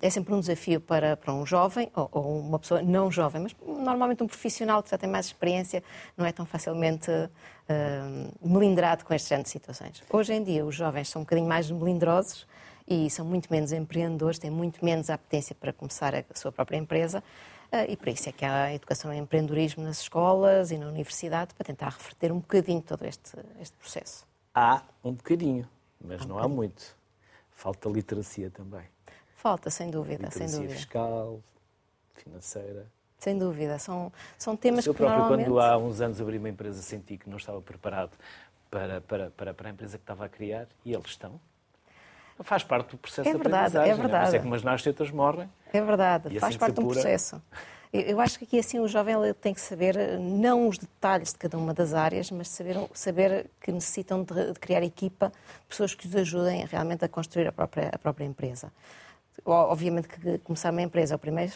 é 0.00 0.10
sempre 0.10 0.34
um 0.34 0.40
desafio 0.40 0.80
para, 0.80 1.16
para 1.16 1.32
um 1.34 1.44
jovem 1.44 1.90
ou, 1.94 2.08
ou, 2.12 2.40
uma 2.40 2.58
pessoa 2.58 2.82
não 2.82 3.10
jovem, 3.10 3.42
mas 3.42 3.54
normalmente 3.66 4.22
um 4.22 4.26
profissional 4.26 4.82
que 4.82 4.90
já 4.90 4.98
tem 4.98 5.08
mais 5.08 5.26
experiência 5.26 5.82
não 6.16 6.24
é 6.24 6.32
tão 6.32 6.46
facilmente 6.46 7.10
uh, 7.10 8.48
melindrado 8.48 9.04
com 9.04 9.12
este 9.12 9.28
género 9.28 9.44
de 9.44 9.50
situações. 9.50 10.02
Hoje 10.10 10.32
em 10.32 10.42
dia, 10.42 10.64
os 10.64 10.74
jovens 10.74 11.08
são 11.08 11.22
um 11.22 11.24
bocadinho 11.24 11.48
mais 11.48 11.70
melindrosos 11.70 12.46
e 12.88 13.10
são 13.10 13.24
muito 13.24 13.48
menos 13.50 13.72
empreendedores, 13.72 14.38
têm 14.38 14.50
muito 14.50 14.84
menos 14.84 15.10
apetência 15.10 15.54
para 15.54 15.72
começar 15.72 16.14
a 16.14 16.24
sua 16.34 16.52
própria 16.52 16.76
empresa. 16.76 17.22
Uh, 17.72 17.90
e 17.90 17.96
por 17.96 18.08
isso 18.08 18.28
é 18.28 18.32
que 18.32 18.44
há 18.44 18.64
a 18.64 18.74
educação 18.74 19.12
em 19.12 19.18
empreendedorismo 19.18 19.82
nas 19.82 20.00
escolas 20.00 20.70
e 20.70 20.78
na 20.78 20.86
universidade 20.86 21.52
para 21.54 21.64
tentar 21.64 21.88
reverter 21.88 22.32
um 22.32 22.38
bocadinho 22.38 22.80
todo 22.80 23.04
este, 23.04 23.32
este 23.60 23.76
processo. 23.76 24.24
Há 24.54 24.82
um 25.04 25.12
bocadinho, 25.12 25.68
mas 26.00 26.22
há 26.22 26.26
não 26.26 26.38
há 26.38 26.48
muito. 26.48 26.96
Falta 27.50 27.88
literacia 27.88 28.50
também. 28.50 28.84
Falta, 29.36 29.70
sem 29.70 29.90
dúvida, 29.90 30.30
sem 30.30 30.46
dúvida. 30.46 30.74
fiscal, 30.74 31.40
financeira. 32.14 32.86
Sem 33.18 33.38
dúvida, 33.38 33.78
são, 33.78 34.12
são 34.36 34.56
temas 34.56 34.84
que 34.84 34.92
próprio, 34.92 35.18
normalmente... 35.18 35.48
quando 35.48 35.60
há 35.60 35.76
uns 35.76 36.00
anos 36.00 36.20
abri 36.20 36.38
uma 36.38 36.48
empresa, 36.48 36.82
senti 36.82 37.16
que 37.16 37.28
não 37.28 37.36
estava 37.36 37.60
preparado 37.60 38.10
para, 38.70 39.00
para, 39.00 39.30
para, 39.30 39.54
para 39.54 39.68
a 39.68 39.72
empresa 39.72 39.96
que 39.96 40.02
estava 40.02 40.24
a 40.24 40.28
criar 40.28 40.66
e 40.84 40.92
eles 40.92 41.06
estão. 41.06 41.40
Faz 42.40 42.62
parte 42.62 42.90
do 42.90 42.98
processo 42.98 43.28
é 43.28 43.32
verdade, 43.32 43.72
de 43.72 43.78
aprendizagem. 43.78 43.92
É 43.92 43.94
verdade, 43.94 44.14
é? 44.14 44.18
Por 44.18 44.26
isso 44.26 44.36
é 44.36 44.38
que 44.40 44.46
umas 44.46 44.62
nascetas 44.62 45.10
morrem. 45.10 45.50
É 45.72 45.80
verdade, 45.80 46.40
faz 46.40 46.50
assim 46.50 46.58
parte 46.58 46.74
de 46.74 46.80
um 46.80 46.88
processo. 46.88 47.42
Eu 47.92 48.20
acho 48.20 48.38
que 48.38 48.44
aqui 48.44 48.58
assim 48.58 48.78
o 48.78 48.88
jovem 48.88 49.16
tem 49.40 49.54
que 49.54 49.60
saber 49.60 50.18
não 50.18 50.68
os 50.68 50.76
detalhes 50.76 51.32
de 51.32 51.38
cada 51.38 51.56
uma 51.56 51.72
das 51.72 51.94
áreas, 51.94 52.30
mas 52.30 52.48
saber, 52.48 52.76
saber 52.92 53.46
que 53.60 53.72
necessitam 53.72 54.22
de, 54.22 54.52
de 54.52 54.60
criar 54.60 54.82
equipa, 54.82 55.32
pessoas 55.66 55.94
que 55.94 56.06
os 56.06 56.14
ajudem 56.14 56.66
realmente 56.66 57.04
a 57.04 57.08
construir 57.08 57.46
a 57.46 57.52
própria, 57.52 57.90
a 57.92 57.98
própria 57.98 58.24
empresa 58.24 58.70
obviamente 59.44 60.08
que 60.08 60.38
começar 60.38 60.70
uma 60.70 60.82
empresa 60.82 61.14
é 61.14 61.16
o 61.16 61.18
primeiro 61.18 61.52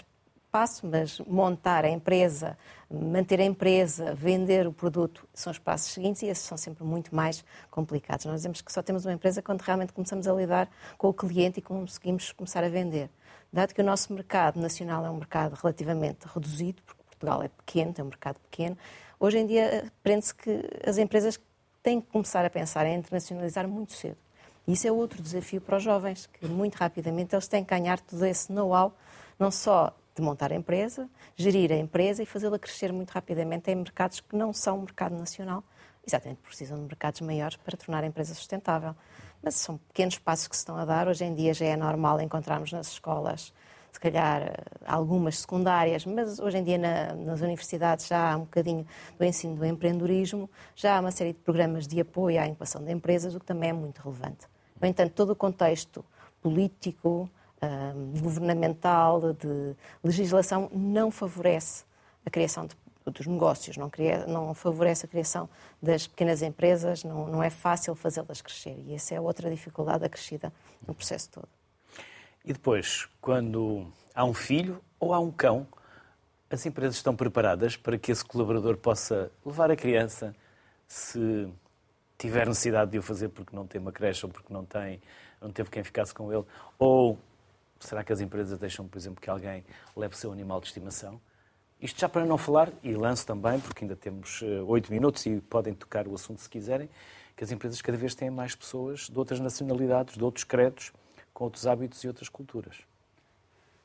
passo, 0.51 0.87
mas 0.87 1.20
montar 1.20 1.85
a 1.85 1.89
empresa, 1.89 2.59
manter 2.91 3.41
a 3.41 3.45
empresa, 3.45 4.14
vender 4.14 4.66
o 4.66 4.72
produto, 4.72 5.26
são 5.33 5.51
os 5.51 5.59
passos 5.59 5.93
seguintes 5.93 6.22
e 6.22 6.26
esses 6.26 6.45
são 6.45 6.59
sempre 6.59 6.85
muito 6.85 7.14
mais 7.14 7.45
complicados. 7.70 8.26
Nós 8.26 8.37
dizemos 8.37 8.61
que 8.61 8.72
só 8.72 8.83
temos 8.83 9.05
uma 9.05 9.14
empresa 9.14 9.41
quando 9.41 9.62
realmente 9.62 9.93
começamos 9.93 10.26
a 10.26 10.33
lidar 10.33 10.68
com 10.99 11.09
o 11.09 11.14
cliente 11.14 11.61
e 11.61 11.62
conseguimos 11.62 12.33
começar 12.33 12.64
a 12.64 12.68
vender. 12.68 13.09
Dado 13.53 13.74
que 13.74 13.81
o 13.81 13.85
nosso 13.85 14.12
mercado 14.12 14.61
nacional 14.61 15.05
é 15.05 15.11
um 15.11 15.16
mercado 15.16 15.55
relativamente 15.55 16.26
reduzido, 16.26 16.83
porque 16.83 17.03
Portugal 17.05 17.43
é 17.43 17.49
pequeno, 17.49 17.93
tem 17.93 18.05
um 18.05 18.09
mercado 18.09 18.39
pequeno, 18.51 18.76
hoje 19.18 19.39
em 19.39 19.47
dia 19.47 19.91
prende-se 20.03 20.35
que 20.35 20.64
as 20.85 20.99
empresas 20.99 21.39
têm 21.83 22.01
que 22.01 22.09
começar 22.09 22.45
a 22.45 22.51
pensar 22.51 22.87
em 22.87 22.97
internacionalizar 22.97 23.66
muito 23.68 23.93
cedo. 23.93 24.16
Isso 24.67 24.87
é 24.87 24.93
outro 24.93 25.23
desafio 25.23 25.61
para 25.61 25.77
os 25.77 25.83
jovens, 25.83 26.27
que 26.27 26.47
muito 26.47 26.77
rapidamente 26.77 27.35
eles 27.35 27.49
têm 27.49 27.65
que 27.65 27.71
ganhar 27.71 28.01
todo 28.01 28.25
esse 28.25 28.53
know-how, 28.53 28.95
não 29.39 29.51
só 29.51 29.95
de 30.15 30.23
montar 30.23 30.53
a 30.53 30.55
empresa, 30.55 31.09
gerir 31.37 31.73
a 31.73 31.77
empresa 31.77 32.23
e 32.23 32.27
fazê-la 32.27 32.59
crescer 32.59 32.93
muito 32.93 33.11
rapidamente 33.11 33.71
em 33.71 33.77
mercados 33.77 34.21
que 34.21 34.37
não 34.37 34.53
são 34.53 34.79
mercado 34.79 35.17
nacional, 35.17 35.65
exatamente 36.07 36.41
precisam 36.43 36.79
de 36.79 36.85
mercados 36.85 37.21
maiores 37.21 37.57
para 37.57 37.77
tornar 37.77 38.05
a 38.05 38.07
empresa 38.07 38.35
sustentável. 38.35 38.95
Mas 39.43 39.55
são 39.55 39.79
pequenos 39.79 40.19
passos 40.19 40.49
que 40.49 40.55
se 40.55 40.61
estão 40.61 40.77
a 40.77 40.85
dar. 40.85 41.09
Hoje 41.09 41.25
em 41.25 41.35
dia 41.35 41.55
já 41.55 41.65
é 41.65 41.77
normal 41.77 42.21
encontrarmos 42.21 42.73
nas 42.73 42.89
escolas, 42.89 43.55
se 43.93 44.01
calhar 44.01 44.55
algumas 44.86 45.38
secundárias, 45.41 46.05
mas 46.07 46.38
hoje 46.38 46.59
em 46.59 46.64
dia 46.64 46.78
na, 46.78 47.14
nas 47.14 47.41
universidades 47.41 48.07
já 48.07 48.32
há 48.32 48.36
um 48.36 48.41
bocadinho 48.41 48.86
do 49.18 49.24
ensino 49.24 49.57
do 49.57 49.66
empreendedorismo, 49.66 50.49
já 50.74 50.97
há 50.97 51.01
uma 51.01 51.11
série 51.11 51.32
de 51.32 51.38
programas 51.41 51.86
de 51.86 52.01
apoio 52.01 52.41
à 52.41 52.47
incubação 52.47 52.82
de 52.84 52.93
empresas, 52.93 53.34
o 53.34 53.41
que 53.41 53.47
também 53.47 53.70
é 53.70 53.72
muito 53.72 54.01
relevante. 54.01 54.47
No 54.80 54.88
entanto, 54.88 55.12
todo 55.12 55.30
o 55.30 55.36
contexto 55.36 56.05
político, 56.41 57.28
governamental, 58.22 59.34
de 59.34 59.76
legislação, 60.03 60.70
não 60.72 61.11
favorece 61.11 61.84
a 62.24 62.30
criação 62.30 62.66
de, 62.66 62.74
dos 63.05 63.26
negócios, 63.26 63.76
não, 63.76 63.91
cria, 63.91 64.26
não, 64.26 64.55
favorece 64.55 65.05
a 65.05 65.09
criação 65.09 65.49
das 65.82 66.07
pequenas 66.07 66.41
empresas, 66.41 67.05
não, 67.05 67.26
não 67.26 67.43
é 67.43 67.51
fácil 67.51 67.95
fazê-las 67.95 68.41
crescer. 68.41 68.76
E 68.86 68.95
essa 68.95 69.14
é 69.14 69.20
outra 69.20 69.51
dificuldade 69.51 70.05
acrescida 70.05 70.53
no 70.86 70.95
processo 70.95 71.28
todo. 71.30 71.60
E 72.45 72.53
depois, 72.53 73.09
quando 73.20 73.93
há 74.14 74.24
um 74.24 74.34
filho 74.34 74.82
ou 74.99 75.12
há 75.12 75.20
um 75.20 75.30
cão, 75.30 75.66
as 76.51 76.64
empresas 76.66 76.97
estão 76.97 77.14
preparadas 77.14 77.76
para 77.76 77.99
que 77.99 78.11
esse 78.11 78.24
colaborador 78.24 78.76
possa 78.76 79.30
levar 79.45 79.70
a 79.70 79.76
criança, 79.76 80.34
se 80.86 81.49
tiver 82.18 82.47
necessidade 82.47 82.91
de 82.91 82.99
o 82.99 83.03
fazer 83.03 83.28
porque 83.28 83.55
não 83.55 83.66
tem 83.66 83.80
uma 83.80 83.93
creche 83.93 84.26
ou 84.26 84.32
porque 84.32 84.53
não, 84.53 84.64
tem, 84.64 85.01
não 85.41 85.51
teve 85.51 85.70
quem 85.70 85.84
ficasse 85.84 86.12
com 86.12 86.32
ele, 86.32 86.45
ou 86.78 87.18
Será 87.80 88.05
que 88.05 88.12
as 88.12 88.20
empresas 88.20 88.59
deixam, 88.59 88.86
por 88.86 88.99
exemplo, 88.99 89.20
que 89.20 89.30
alguém 89.30 89.64
leve 89.97 90.14
o 90.14 90.16
seu 90.16 90.30
animal 90.30 90.61
de 90.61 90.66
estimação? 90.66 91.18
Isto 91.80 91.99
já 91.99 92.11
para 92.11 92.26
não 92.26 92.36
falar, 92.36 92.70
e 92.82 92.93
lanço 92.93 93.26
também, 93.26 93.59
porque 93.59 93.84
ainda 93.84 93.97
temos 93.97 94.43
eh, 94.43 94.61
oito 94.66 94.93
minutos 94.93 95.24
e 95.24 95.41
podem 95.41 95.72
tocar 95.72 96.07
o 96.07 96.14
assunto 96.14 96.43
se 96.43 96.49
quiserem, 96.49 96.91
que 97.34 97.43
as 97.43 97.51
empresas 97.51 97.80
cada 97.80 97.97
vez 97.97 98.14
têm 98.14 98.28
mais 98.28 98.55
pessoas 98.55 99.09
de 99.09 99.18
outras 99.18 99.41
nacionalidades, 99.41 100.14
de 100.14 100.22
outros 100.22 100.45
credos, 100.45 100.93
com 101.41 101.45
outros 101.45 101.66
hábitos 101.66 102.05
e 102.05 102.07
outras 102.07 102.28
culturas. 102.28 102.76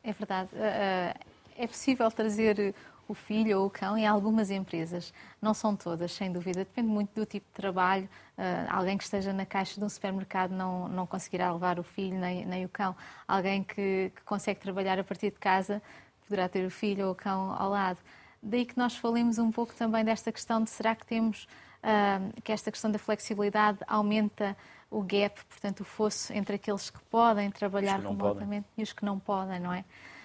É 0.04 0.12
verdade. 0.12 0.50
Eh, 0.56 1.14
eh, 1.58 1.64
é 1.64 1.68
possível 1.68 2.12
trazer 2.12 2.76
o 3.08 3.14
filho 3.14 3.62
ou 3.62 3.68
o 3.68 3.70
cão 3.70 3.98
em 3.98 4.06
algumas 4.06 4.52
empresas. 4.52 5.14
Não 5.42 5.54
são 5.54 5.74
todas, 5.74 6.12
sem 6.12 6.34
dúvida. 6.34 6.60
Depende 6.60 6.90
muito 6.90 7.16
do 7.16 7.26
tipo 7.26 7.46
de 7.48 7.54
trabalho. 7.54 8.10
Uh, 8.38 8.68
alguém 8.70 8.98
que 8.98 9.06
esteja 9.06 9.32
na 9.32 9.46
caixa 9.46 9.80
de 9.80 9.86
um 9.86 9.88
supermercado 9.88 10.52
não, 10.52 10.90
não 10.90 11.08
conseguirá 11.08 11.50
levar 11.54 11.80
o 11.80 11.84
filho 11.84 12.20
nem, 12.20 12.46
nem 12.46 12.66
o 12.66 12.70
cão. 12.70 12.94
Alguém 13.26 13.64
que, 13.64 14.12
que 14.14 14.22
consegue 14.26 14.60
trabalhar 14.60 15.00
a 15.00 15.04
partir 15.06 15.32
de 15.32 15.40
casa 15.40 15.82
poderá 16.28 16.50
ter 16.50 16.66
o 16.66 16.72
filho 16.72 17.06
ou 17.06 17.14
o 17.14 17.16
cão 17.16 17.56
ao 17.58 17.70
lado. 17.70 18.00
Daí 18.44 18.66
que 18.66 18.78
nós 18.78 18.98
falemos 18.98 19.38
um 19.38 19.50
pouco 19.50 19.74
também 19.76 20.04
desta 20.04 20.30
questão 20.30 20.62
de 20.62 20.70
será 20.70 20.94
que 20.94 21.06
temos 21.06 21.48
uh, 21.84 22.42
que 22.42 22.52
esta 22.52 22.70
questão 22.70 22.92
da 22.92 23.00
flexibilidade 23.00 23.80
aumenta 23.88 24.58
o 24.90 25.02
gap, 25.02 25.44
portanto 25.46 25.82
o 25.82 25.84
fosso 25.84 26.32
entre 26.34 26.56
aqueles 26.56 26.90
que 26.90 27.00
podem 27.04 27.52
trabalhar 27.52 28.00
remotamente 28.00 28.66
podem. 28.66 28.66
e 28.78 28.84
os 28.84 28.94
que 28.94 29.04
não 29.04 29.20
podem, 29.20 29.60
não 29.60 29.74
é? 29.74 29.80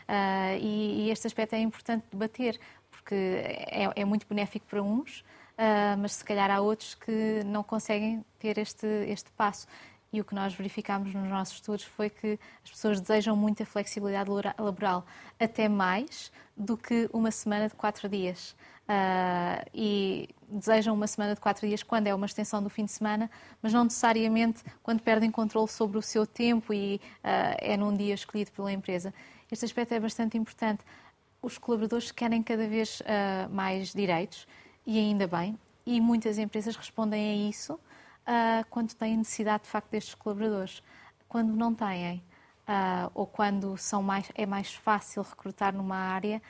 Uh, 0.08 0.58
e, 0.60 1.06
e, 1.06 1.10
este 1.10 1.26
aspecto 1.26 1.54
é 1.54 1.60
importante 1.60 2.04
debater, 2.10 2.58
porque 2.90 3.14
é, 3.14 3.88
é 3.94 4.04
muito 4.04 4.26
benéfico 4.26 4.66
para 4.66 4.82
uns, 4.82 5.20
uh, 5.20 5.96
mas 5.98 6.14
se 6.14 6.24
calhar 6.24 6.50
há 6.50 6.60
outros 6.60 6.94
que 6.94 7.44
não 7.44 7.62
conseguem 7.62 8.24
ter 8.38 8.58
este, 8.58 8.86
este 9.08 9.30
passo. 9.32 9.66
E 10.12 10.20
o 10.20 10.24
que 10.24 10.34
nós 10.34 10.52
verificámos 10.52 11.14
nos 11.14 11.28
nossos 11.28 11.54
estudos 11.54 11.84
foi 11.84 12.10
que 12.10 12.36
as 12.64 12.70
pessoas 12.70 13.00
desejam 13.00 13.36
muita 13.36 13.64
flexibilidade 13.64 14.28
laboral, 14.58 15.06
até 15.38 15.68
mais 15.68 16.32
do 16.56 16.76
que 16.76 17.08
uma 17.12 17.30
semana 17.30 17.68
de 17.68 17.76
quatro 17.76 18.08
dias. 18.08 18.56
Uh, 18.88 19.64
e 19.72 20.28
desejam 20.50 20.94
uma 20.94 21.06
semana 21.06 21.34
de 21.34 21.40
quatro 21.40 21.66
dias 21.66 21.82
quando 21.82 22.06
é 22.06 22.14
uma 22.14 22.26
extensão 22.26 22.62
do 22.62 22.68
fim 22.68 22.84
de 22.84 22.90
semana, 22.90 23.30
mas 23.62 23.72
não 23.72 23.84
necessariamente 23.84 24.62
quando 24.82 25.00
perdem 25.00 25.30
controle 25.30 25.68
sobre 25.68 25.98
o 25.98 26.02
seu 26.02 26.26
tempo 26.26 26.72
e 26.72 26.96
uh, 26.96 27.56
é 27.58 27.76
num 27.76 27.96
dia 27.96 28.14
escolhido 28.14 28.50
pela 28.52 28.72
empresa. 28.72 29.14
Este 29.50 29.64
aspecto 29.64 29.94
é 29.94 30.00
bastante 30.00 30.36
importante. 30.36 30.82
Os 31.40 31.58
colaboradores 31.58 32.10
querem 32.10 32.42
cada 32.42 32.66
vez 32.66 33.00
uh, 33.00 33.52
mais 33.52 33.92
direitos 33.92 34.46
e 34.86 34.98
ainda 34.98 35.26
bem, 35.26 35.58
e 35.86 36.00
muitas 36.00 36.38
empresas 36.38 36.76
respondem 36.76 37.30
a 37.30 37.48
isso 37.48 37.74
uh, 37.74 38.66
quando 38.68 38.94
têm 38.94 39.16
necessidade 39.16 39.64
de 39.64 39.68
facto 39.68 39.90
destes 39.90 40.14
colaboradores. 40.14 40.82
Quando 41.28 41.54
não 41.54 41.72
têm, 41.72 42.24
ou 43.14 43.24
quando 43.24 43.76
são 43.76 44.02
mais, 44.02 44.28
é 44.34 44.44
mais 44.44 44.74
fácil 44.74 45.22
recrutar 45.22 45.72
numa 45.72 45.94
área, 45.94 46.42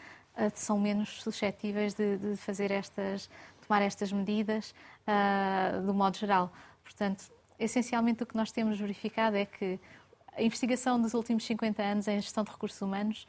são 0.54 0.78
menos 0.78 1.22
suscetíveis 1.22 1.92
de, 1.92 2.16
de, 2.16 2.36
fazer 2.36 2.70
estas, 2.70 3.28
tomar 3.70 3.82
estas 3.82 4.10
medidas 4.10 4.74
do 5.86 5.94
modo 5.94 6.16
geral. 6.18 6.52
Portanto, 6.82 7.30
essencialmente 7.56 8.24
o 8.24 8.26
que 8.26 8.36
nós 8.36 8.50
temos 8.50 8.80
verificado 8.80 9.36
é 9.36 9.46
que 9.46 9.78
a 10.36 10.42
investigação 10.42 11.00
dos 11.00 11.14
últimos 11.14 11.44
50 11.44 11.80
anos 11.80 12.08
em 12.08 12.20
gestão 12.20 12.42
de 12.42 12.50
recursos 12.50 12.82
humanos 12.82 13.28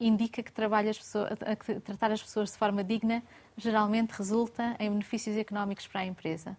indica 0.00 0.42
que, 0.42 0.52
as 0.88 0.98
pessoas, 0.98 1.30
que 1.64 1.80
tratar 1.80 2.10
as 2.10 2.20
pessoas 2.20 2.50
de 2.50 2.58
forma 2.58 2.82
digna 2.82 3.22
geralmente 3.56 4.10
resulta 4.10 4.74
em 4.80 4.90
benefícios 4.90 5.36
económicos 5.36 5.86
para 5.86 6.00
a 6.00 6.04
empresa. 6.04 6.56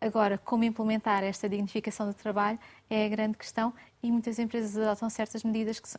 Agora, 0.00 0.38
como 0.38 0.64
implementar 0.64 1.22
esta 1.22 1.46
dignificação 1.46 2.06
do 2.06 2.14
trabalho 2.14 2.58
é 2.88 3.04
a 3.04 3.08
grande 3.10 3.36
questão 3.36 3.74
e 4.02 4.10
muitas 4.10 4.38
empresas 4.38 4.78
adotam 4.78 5.10
certas 5.10 5.44
medidas 5.44 5.78
que, 5.78 5.90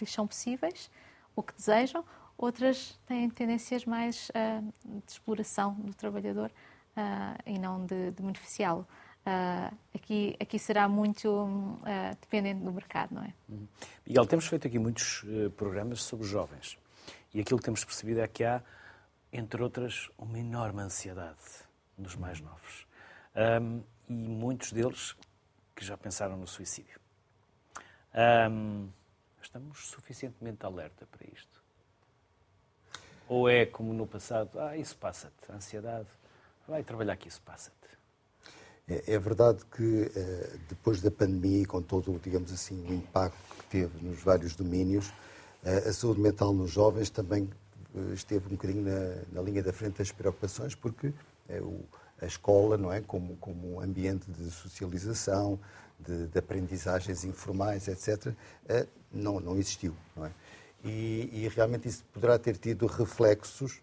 lhes 0.00 0.12
são 0.12 0.26
possíveis 0.26 0.90
ou 1.36 1.42
que 1.42 1.54
desejam, 1.54 2.02
outras 2.40 2.98
têm 3.06 3.28
tendências 3.28 3.84
mais 3.84 4.30
uh, 4.30 4.72
de 4.84 5.12
exploração 5.12 5.74
do 5.74 5.94
trabalhador 5.94 6.50
uh, 6.96 7.38
e 7.44 7.58
não 7.58 7.84
de, 7.84 8.10
de 8.10 8.22
beneficiá-lo. 8.22 8.86
Uh, 9.20 9.76
aqui, 9.94 10.34
aqui 10.40 10.58
será 10.58 10.88
muito 10.88 11.28
uh, 11.28 12.16
dependente 12.20 12.64
do 12.64 12.72
mercado, 12.72 13.14
não 13.14 13.22
é? 13.22 13.34
Uhum. 13.48 13.68
Miguel, 14.06 14.26
temos 14.26 14.46
feito 14.46 14.66
aqui 14.66 14.78
muitos 14.78 15.22
uh, 15.24 15.50
programas 15.50 16.02
sobre 16.02 16.26
jovens 16.26 16.78
e 17.34 17.40
aquilo 17.40 17.58
que 17.58 17.64
temos 17.64 17.84
percebido 17.84 18.20
é 18.20 18.26
que 18.26 18.42
há, 18.42 18.62
entre 19.30 19.62
outras, 19.62 20.10
uma 20.16 20.38
enorme 20.38 20.80
ansiedade 20.80 21.38
nos 21.98 22.16
mais 22.16 22.40
novos 22.40 22.86
um, 23.36 23.82
e 24.08 24.12
muitos 24.12 24.72
deles 24.72 25.14
que 25.76 25.84
já 25.84 25.96
pensaram 25.96 26.36
no 26.36 26.46
suicídio. 26.46 26.98
Um, 28.50 28.88
estamos 29.40 29.90
suficientemente 29.90 30.64
alerta 30.64 31.06
para 31.06 31.26
isto? 31.32 31.59
Ou 33.30 33.48
é 33.48 33.64
como 33.64 33.94
no 33.94 34.08
passado, 34.08 34.58
ah, 34.58 34.76
isso 34.76 34.96
passa-te, 34.96 35.52
ansiedade, 35.52 36.08
vai 36.66 36.82
trabalhar 36.82 37.16
que 37.16 37.28
isso 37.28 37.40
passa-te? 37.42 37.76
É, 38.88 39.14
é 39.14 39.18
verdade 39.20 39.64
que 39.66 40.10
eh, 40.16 40.56
depois 40.68 41.00
da 41.00 41.12
pandemia, 41.12 41.64
com 41.64 41.80
todo, 41.80 42.18
digamos 42.20 42.52
assim, 42.52 42.84
o 42.88 42.92
impacto 42.92 43.38
que 43.56 43.66
teve 43.66 44.04
nos 44.04 44.20
vários 44.20 44.56
domínios, 44.56 45.12
eh, 45.62 45.88
a 45.88 45.92
saúde 45.92 46.20
mental 46.20 46.52
nos 46.52 46.72
jovens 46.72 47.08
também 47.08 47.48
eh, 47.94 48.14
esteve 48.14 48.48
um 48.48 48.56
bocadinho 48.56 48.82
na, 48.82 49.22
na 49.32 49.42
linha 49.42 49.62
da 49.62 49.72
frente 49.72 49.98
das 49.98 50.10
preocupações, 50.10 50.74
porque 50.74 51.12
a 52.20 52.26
escola, 52.26 52.76
não 52.76 52.92
é, 52.92 53.00
como, 53.00 53.36
como 53.36 53.76
um 53.76 53.80
ambiente 53.80 54.28
de 54.28 54.50
socialização, 54.50 55.56
de, 56.00 56.26
de 56.26 56.38
aprendizagens 56.38 57.24
informais, 57.24 57.86
etc., 57.86 58.34
não, 59.12 59.38
não 59.40 59.56
existiu, 59.56 59.94
não 60.16 60.26
é? 60.26 60.32
E, 60.84 61.28
e 61.32 61.48
realmente 61.54 61.88
isso 61.88 62.04
poderá 62.12 62.38
ter 62.38 62.56
tido 62.56 62.86
reflexos 62.86 63.82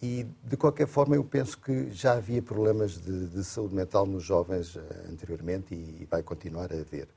e, 0.00 0.26
de 0.44 0.56
qualquer 0.56 0.86
forma, 0.86 1.16
eu 1.16 1.24
penso 1.24 1.58
que 1.58 1.90
já 1.90 2.12
havia 2.12 2.40
problemas 2.40 2.98
de, 2.98 3.26
de 3.26 3.42
saúde 3.42 3.74
mental 3.74 4.06
nos 4.06 4.22
jovens 4.22 4.76
uh, 4.76 4.80
anteriormente 5.10 5.74
e, 5.74 6.02
e, 6.02 6.08
vai 6.08 6.22
continuar 6.22 6.72
a 6.72 6.76
haver. 6.76 7.08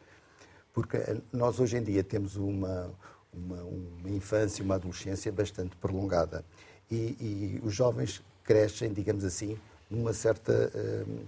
Porque 0.74 0.98
eh, 0.98 1.18
nós, 1.32 1.60
hoje 1.60 1.78
em 1.78 1.84
dia, 1.84 2.04
temos 2.04 2.38
uma, 2.38 2.92
uma, 3.32 3.62
uma 3.62 4.10
infância, 4.10 4.64
uma 4.64 4.76
adolescência 4.76 5.32
bastante 5.32 5.76
prolongada. 5.76 6.44
E, 6.90 6.96
e, 6.96 7.62
os 7.64 7.74
jovens 7.74 8.24
crescem, 8.44 8.92
digamos 8.92 9.24
assim, 9.24 9.60
numa 9.88 10.12
certa, 10.12 10.72
uh, 10.74 11.20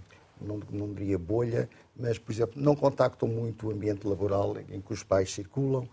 não, 0.41 0.59
não 0.71 0.91
diria 0.91 1.19
bolha, 1.19 1.69
mas, 1.95 2.17
por 2.17 2.31
exemplo, 2.31 2.59
não 2.59 2.75
contactam 2.75 3.29
muito 3.29 3.67
o 3.67 3.71
ambiente 3.71 4.07
laboral 4.07 4.55
em 4.71 4.81
que 4.81 4.91
os 4.91 5.03
pais 5.03 5.31
circulam, 5.31 5.87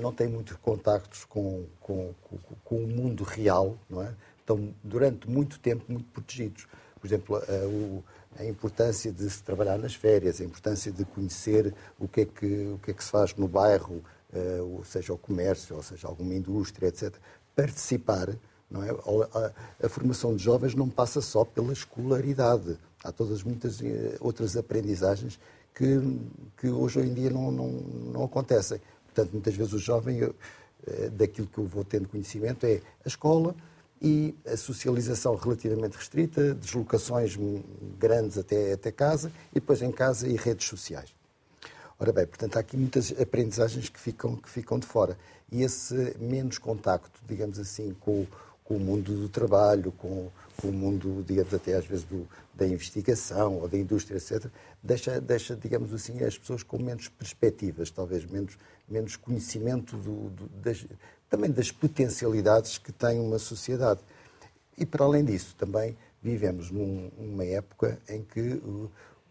não 0.00 0.12
têm 0.12 0.28
muitos 0.28 0.56
contactos 0.56 1.24
com, 1.24 1.66
com, 1.80 2.14
com, 2.22 2.38
com 2.64 2.76
o 2.76 2.86
mundo 2.86 3.22
real, 3.22 3.76
não 3.88 4.02
é? 4.02 4.14
estão 4.44 4.74
durante 4.82 5.28
muito 5.28 5.58
tempo 5.58 5.84
muito 5.88 6.08
protegidos. 6.10 6.66
Por 7.00 7.06
exemplo, 7.06 7.36
a, 7.36 7.66
o, 7.66 8.04
a 8.38 8.44
importância 8.44 9.10
de 9.10 9.28
se 9.28 9.42
trabalhar 9.42 9.78
nas 9.78 9.94
férias, 9.94 10.40
a 10.40 10.44
importância 10.44 10.92
de 10.92 11.04
conhecer 11.04 11.74
o 11.98 12.06
que 12.06 12.22
é 12.22 12.24
que, 12.24 12.46
o 12.74 12.78
que, 12.78 12.90
é 12.90 12.94
que 12.94 13.02
se 13.02 13.10
faz 13.10 13.34
no 13.34 13.48
bairro, 13.48 14.02
uh, 14.32 14.84
seja 14.84 15.12
o 15.12 15.18
comércio, 15.18 15.76
ou 15.76 15.82
seja 15.82 16.06
alguma 16.06 16.34
indústria, 16.34 16.88
etc. 16.88 17.14
Participar, 17.56 18.28
não 18.70 18.82
é? 18.82 18.90
A, 18.90 19.86
a, 19.86 19.88
formação 19.88 20.34
de 20.34 20.42
jovens 20.42 20.74
não 20.74 20.88
passa 20.88 21.20
só 21.20 21.44
pela 21.44 21.72
escolaridade. 21.72 22.78
Há 23.02 23.12
todas 23.12 23.42
muitas 23.42 23.82
eh, 23.82 24.16
outras 24.18 24.56
aprendizagens 24.56 25.38
que, 25.74 26.00
que 26.56 26.68
hoje 26.68 27.00
em 27.00 27.12
dia 27.12 27.28
não, 27.28 27.52
não, 27.52 27.68
não 27.68 28.24
acontecem. 28.24 28.80
Portanto, 29.14 29.32
muitas 29.32 29.54
vezes 29.54 29.72
o 29.72 29.78
jovem, 29.78 30.18
eu, 30.18 30.34
eh, 30.86 31.08
daquilo 31.10 31.46
que 31.46 31.58
eu 31.58 31.66
vou 31.66 31.84
tendo 31.84 32.08
conhecimento, 32.08 32.66
é 32.66 32.80
a 33.04 33.08
escola 33.08 33.54
e 34.02 34.34
a 34.44 34.56
socialização 34.56 35.36
relativamente 35.36 35.96
restrita, 35.96 36.52
deslocações 36.54 37.38
grandes 37.98 38.36
até, 38.36 38.72
até 38.72 38.90
casa 38.90 39.30
e 39.52 39.54
depois 39.54 39.80
em 39.80 39.92
casa 39.92 40.28
e 40.28 40.36
redes 40.36 40.66
sociais. 40.66 41.14
Ora 41.98 42.12
bem, 42.12 42.26
portanto, 42.26 42.56
há 42.56 42.60
aqui 42.60 42.76
muitas 42.76 43.14
aprendizagens 43.18 43.88
que 43.88 44.00
ficam, 44.00 44.34
que 44.34 44.50
ficam 44.50 44.80
de 44.80 44.86
fora. 44.86 45.16
E 45.50 45.62
esse 45.62 46.16
menos 46.18 46.58
contacto, 46.58 47.20
digamos 47.26 47.58
assim, 47.58 47.94
com, 48.00 48.26
com 48.64 48.76
o 48.76 48.80
mundo 48.80 49.14
do 49.14 49.28
trabalho, 49.28 49.92
com, 49.92 50.30
com 50.56 50.68
o 50.68 50.72
mundo, 50.72 51.22
digamos, 51.26 51.52
até 51.52 51.76
às 51.76 51.86
vezes 51.86 52.04
do, 52.04 52.26
da 52.54 52.66
investigação 52.66 53.58
ou 53.60 53.68
da 53.68 53.76
indústria, 53.76 54.16
etc., 54.16 54.50
deixa, 54.82 55.20
deixa, 55.20 55.54
digamos 55.54 55.92
assim, 55.92 56.24
as 56.24 56.38
pessoas 56.38 56.62
com 56.62 56.78
menos 56.78 57.08
perspectivas, 57.08 57.90
talvez 57.90 58.24
menos, 58.24 58.56
menos 58.88 59.16
conhecimento 59.16 59.96
do, 59.96 60.30
do, 60.30 60.48
das, 60.62 60.86
também 61.28 61.50
das 61.50 61.70
potencialidades 61.70 62.78
que 62.78 62.90
tem 62.90 63.20
uma 63.20 63.38
sociedade. 63.38 64.00
E, 64.78 64.86
para 64.86 65.04
além 65.04 65.24
disso, 65.24 65.54
também 65.56 65.96
vivemos 66.22 66.70
num, 66.70 67.10
numa 67.18 67.44
época 67.44 67.98
em 68.08 68.22
que, 68.22 68.60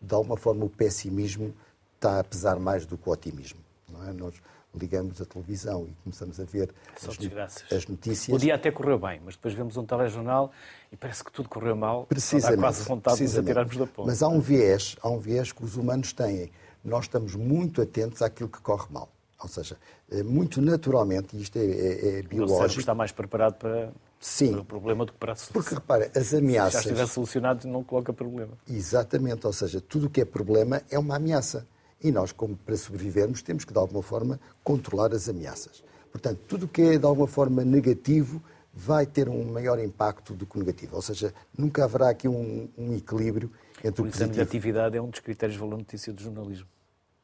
de 0.02 0.14
alguma 0.14 0.38
forma, 0.38 0.64
o 0.66 0.70
pessimismo 0.70 1.54
está 1.96 2.20
a 2.20 2.24
pesar 2.24 2.60
mais 2.60 2.86
do 2.86 2.98
que 2.98 3.10
o 3.10 3.12
otimismo. 3.12 3.60
Não 3.90 4.08
é? 4.08 4.14
Nós 4.14 4.36
ligamos 4.76 5.22
a 5.22 5.26
televisão 5.26 5.88
e 5.88 5.94
começamos 6.04 6.40
a 6.40 6.44
ver 6.44 6.74
as, 6.96 7.64
as, 7.72 7.88
notícias. 7.88 8.36
O 8.36 8.40
dia 8.40 8.56
até 8.56 8.72
correu 8.72 8.98
bem, 8.98 9.22
mas 9.24 9.36
depois 9.36 9.54
vemos 9.54 9.78
um 9.78 9.86
telejornal 9.86 10.52
e 10.92 10.98
parece 10.98 11.24
que 11.24 11.32
tudo 11.32 11.48
correu 11.48 11.76
mal. 11.76 12.06
Precisamente. 12.06 12.58
Dá 12.58 12.64
quase 12.64 12.84
vontade 12.84 13.18
de 13.18 13.24
nos 13.24 13.38
atirarmos 13.38 13.78
da 13.78 13.88
ponta. 13.88 14.08
Mas 14.08 14.24
há 14.24 14.28
um 14.28 14.40
viés, 14.40 14.96
há 15.02 15.10
um 15.10 15.20
viés 15.20 15.52
que 15.52 15.64
os 15.64 15.76
humanos 15.76 16.14
têm. 16.14 16.52
Nós 16.84 17.06
estamos 17.06 17.36
muito 17.36 17.82
atentos 17.82 18.22
àquilo 18.22 18.50
que 18.50 18.60
corre 18.62 18.88
mal. 18.90 19.10
Ou 19.44 19.50
seja, 19.50 19.78
eh, 20.10 20.24
muito 20.24 20.62
naturalmente, 20.62 21.36
e 21.36 21.42
isto 21.42 21.58
é, 21.58 21.66
é, 21.66 22.20
é 22.20 22.22
biológico. 22.22 22.78
O 22.78 22.80
está 22.80 22.96
mais 22.96 23.12
preparado 23.12 23.56
para, 23.56 23.92
Sim. 24.20 24.52
para 24.54 24.62
o 24.62 24.66
problema 24.66 25.06
do 25.06 25.12
que 25.12 25.18
para 25.18 25.34
a 25.34 25.36
solução. 25.36 25.54
Porque 25.54 25.76
repara, 25.76 26.10
as 26.16 26.34
ameaças. 26.34 26.82
Se 26.82 26.84
já 26.86 26.92
estiver 26.92 27.08
solucionado, 27.08 27.68
não 27.68 27.84
coloca 27.84 28.14
problema. 28.14 28.54
Exatamente, 28.70 29.46
ou 29.46 29.52
seja, 29.52 29.82
tudo 29.82 30.08
o 30.08 30.10
que 30.10 30.22
é 30.22 30.26
problema 30.26 30.82
é 30.90 30.98
uma 30.98 31.18
ameaça. 31.18 31.68
E 32.04 32.12
nós, 32.12 32.32
como 32.32 32.56
para 32.58 32.76
sobrevivermos, 32.76 33.42
temos 33.42 33.64
que 33.64 33.72
de 33.72 33.80
alguma 33.80 34.04
forma 34.04 34.40
controlar 34.64 35.14
as 35.14 35.30
ameaças. 35.30 35.84
Portanto, 36.12 36.40
tudo 36.48 36.66
o 36.66 36.68
que 36.68 36.82
é 36.82 36.98
de 36.98 37.06
alguma 37.06 37.28
forma 37.28 37.64
negativo 37.64 38.42
vai 38.74 39.06
ter 39.06 39.30
um 39.30 39.46
maior 39.46 39.80
impacto 39.80 40.34
do 40.34 40.46
que 40.46 40.58
o 40.58 40.60
negativo. 40.60 40.96
Ou 40.96 41.02
seja, 41.02 41.34
nunca 41.58 41.84
haverá 41.84 42.10
aqui 42.10 42.28
um, 42.28 42.68
um 42.78 42.96
equilíbrio 42.96 43.52
entre 43.78 44.02
Por 44.02 44.08
o 44.08 44.12
positivo. 44.12 44.24
A 44.24 44.28
negatividade 44.28 44.98
é 44.98 45.02
um 45.02 45.10
dos 45.10 45.20
critérios 45.20 45.54
de 45.56 45.60
valor 45.60 45.78
notícia 45.78 46.12
do 46.12 46.22
jornalismo. 46.22 46.68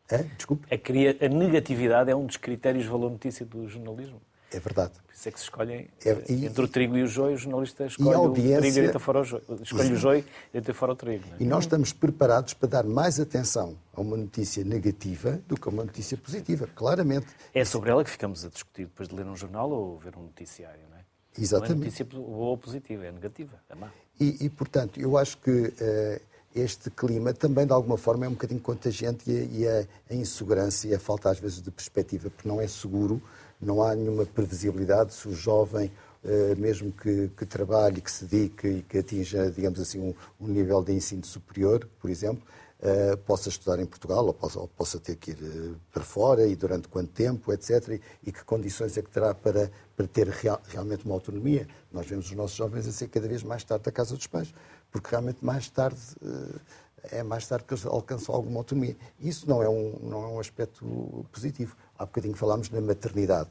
É? 0.09 0.23
Desculpe? 0.23 0.67
A, 0.71 1.25
a 1.25 1.30
negatividade 1.30 2.09
é 2.09 2.15
um 2.15 2.25
dos 2.25 2.38
critérios 2.38 2.84
de 2.86 2.89
valor 2.89 3.11
notícia 3.11 3.45
do 3.45 3.67
jornalismo. 3.67 4.21
É 4.52 4.60
verdade. 4.60 4.93
Por 5.06 5.14
isso 5.14 5.30
é 5.30 5.32
que 5.32 5.39
se 5.39 5.43
escolhem 5.45 5.89
é, 6.04 6.24
e, 6.30 6.45
entre 6.45 6.64
o 6.64 6.68
trigo 6.68 6.97
e 6.97 7.04
o 7.04 7.08
joio, 7.08 7.36
o 7.36 7.38
jornalista 7.38 7.86
escolhe 7.86 8.16
o 8.16 8.32
trigo 8.32 8.66
e 8.66 8.72
deita 8.72 9.00
fora 9.00 9.22
o 9.22 9.24
joio. 9.24 9.43
Escolhe 9.62 9.93
o 9.93 9.95
joio 9.95 10.20
e 10.20 10.54
deita 10.54 10.74
fora 10.74 10.93
o 10.93 10.95
trigo. 10.95 11.26
É? 11.34 11.43
E 11.43 11.45
nós 11.45 11.66
estamos 11.66 11.93
preparados 11.93 12.54
para 12.54 12.70
dar 12.70 12.84
mais 12.84 13.20
atenção 13.20 13.78
a 13.93 14.02
uma 14.02 14.18
notícia 14.18 14.64
negativa 14.64 15.39
do 15.47 15.60
que 15.60 15.68
a 15.68 15.72
uma 15.72 15.84
notícia 15.84 16.18
positiva, 16.18 16.68
claramente. 16.74 17.28
É 17.54 17.64
sobre 17.64 17.91
ela 17.91 18.04
que 18.04 18.10
ficamos 18.10 18.43
a 18.43 18.50
discutir 18.50 18.86
depois 18.86 19.08
de 19.08 19.16
ler 19.16 19.26
um 19.26 19.36
jornal 19.36 19.70
ou 19.70 19.97
ver 20.00 20.16
um 20.18 20.24
noticiário, 20.24 20.82
não 20.89 20.97
é? 20.97 21.00
Exatamente. 21.38 21.76
Não 21.76 21.82
é 21.82 21.86
notícia 21.86 22.06
boa 22.06 22.50
ou 22.50 22.58
positiva, 22.58 23.06
é 23.06 23.12
negativa, 23.12 23.62
é 23.70 23.76
má. 23.76 23.91
E, 24.20 24.45
e 24.45 24.50
portanto, 24.50 25.00
eu 25.00 25.18
acho 25.18 25.38
que 25.38 25.52
uh, 25.52 26.22
este 26.56 26.89
clima 26.89 27.34
também, 27.34 27.66
de 27.66 27.72
alguma 27.74 27.97
forma, 27.97 28.26
é 28.26 28.30
um 28.30 28.34
bocadinho 28.34 28.60
contagiante 28.60 29.30
e, 29.30 29.68
a, 29.68 29.86
a, 30.10 30.16
insegurança 30.16 30.88
e 30.88 30.93
a 30.93 31.00
falta, 31.00 31.30
às 31.30 31.39
vezes, 31.39 31.62
de 31.62 31.72
perspectiva, 31.72 32.30
porque 32.30 32.47
não 32.47 32.60
é 32.60 32.68
seguro, 32.68 33.22
não 33.62 33.84
há 33.84 33.95
nenhuma 33.95 34.26
previsibilidade 34.26 35.14
se 35.14 35.28
o 35.28 35.34
jovem, 35.34 35.91
eh, 36.24 36.55
mesmo 36.55 36.91
que, 36.91 37.30
que 37.38 37.45
trabalhe, 37.45 38.01
que 38.01 38.12
se 38.12 38.26
dedique 38.26 38.68
e 38.68 38.82
que 38.82 38.97
atinja, 38.97 39.51
digamos 39.51 39.80
assim, 39.80 39.99
um, 39.99 40.14
um 40.39 40.47
nível 40.47 40.84
de 40.84 40.93
ensino 40.93 41.26
superior, 41.26 41.88
por 41.99 42.10
exemplo, 42.10 42.43
Uh, 42.82 43.18
possa 43.18 43.49
estudar 43.49 43.78
em 43.78 43.86
Portugal 43.86 44.26
ou 44.26 44.34
possa, 44.34 44.57
ou 44.57 44.66
possa 44.70 44.97
ter 45.01 45.18
que 45.18 45.32
ir 45.32 45.38
uh, 45.41 45.76
para 45.91 46.01
fora 46.01 46.47
e 46.47 46.55
durante 46.55 46.88
quanto 46.88 47.12
tempo, 47.12 47.51
etc. 47.51 47.99
E, 48.26 48.32
que 48.32 48.41
condições 48.45 48.97
é 48.97 49.01
que 49.01 49.10
terá 49.10 49.34
para, 49.34 49.70
para 49.97 50.07
ter 50.07 50.30
real, 50.30 50.62
realmente 50.70 51.03
uma 51.03 51.14
autonomia. 51.14 51.68
Nós 51.91 52.07
vemos 52.07 52.28
os 52.28 52.32
nossos 52.32 52.55
jovens 52.55 52.88
a 52.88 52.93
ser 52.93 53.10
cada 53.10 53.28
vez 53.28 53.43
mais 53.43 53.66
tarde 53.66 53.84
da 53.84 53.91
casa 53.91 54.16
dos 54.16 54.28
pais 54.28 54.53
porque 54.91 55.10
realmente 55.10 55.43
mais 55.43 55.70
tarde 55.70 55.99
eh, 56.24 57.20
é 57.20 57.24
mais 57.24 57.47
tarde 57.47 57.66
que 57.66 57.74
eles 57.74 57.86
alcançam 57.86 58.36
alguma 58.36 58.60
autonomia. 58.60 58.95
Isso 59.20 59.47
não 59.47 59.64
é 59.64 59.70
um, 59.70 59.97
não 60.01 60.24
é 60.24 60.28
um 60.28 60.39
aspecto 60.39 61.26
positivo. 61.32 61.76
Há 62.00 62.06
bocadinho 62.06 62.36
falámos 62.36 62.70
na 62.70 62.80
maternidade. 62.80 63.50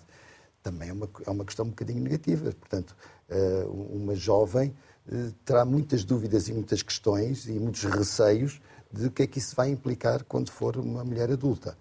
Também 0.62 0.88
é 0.88 0.92
uma, 0.92 1.08
é 1.26 1.30
uma 1.30 1.44
questão 1.44 1.66
um 1.66 1.68
bocadinho 1.68 2.02
negativa. 2.02 2.50
Portanto, 2.52 2.96
eh, 3.28 3.66
uma 3.68 4.14
jovem 4.14 4.74
eh, 5.06 5.30
terá 5.44 5.64
muitas 5.66 6.02
dúvidas 6.02 6.48
e 6.48 6.52
muitas 6.54 6.82
questões 6.82 7.46
e 7.46 7.52
muitos 7.52 7.84
receios 7.84 8.58
de 8.90 9.06
o 9.06 9.10
que 9.10 9.22
é 9.22 9.26
que 9.26 9.38
isso 9.38 9.54
vai 9.54 9.68
implicar 9.68 10.24
quando 10.24 10.50
for 10.50 10.78
uma 10.78 11.04
mulher 11.04 11.30
adulta, 11.30 11.76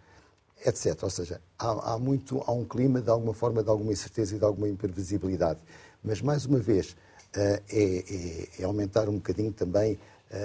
etc. 0.65 1.01
Ou 1.03 1.09
seja, 1.09 1.41
há, 1.57 1.93
há, 1.93 1.97
muito, 1.97 2.43
há 2.45 2.51
um 2.51 2.65
clima 2.65 3.01
de 3.01 3.09
alguma 3.09 3.33
forma 3.33 3.63
de 3.63 3.69
alguma 3.69 3.93
incerteza 3.93 4.35
e 4.35 4.39
de 4.39 4.43
alguma 4.43 4.67
imprevisibilidade. 4.67 5.59
Mas, 6.03 6.21
mais 6.21 6.45
uma 6.45 6.59
vez, 6.59 6.97
é, 7.33 7.61
é, 7.69 8.49
é, 8.59 8.63
aumentar 8.65 9.07
um 9.07 9.15
bocadinho 9.15 9.53
também 9.53 9.97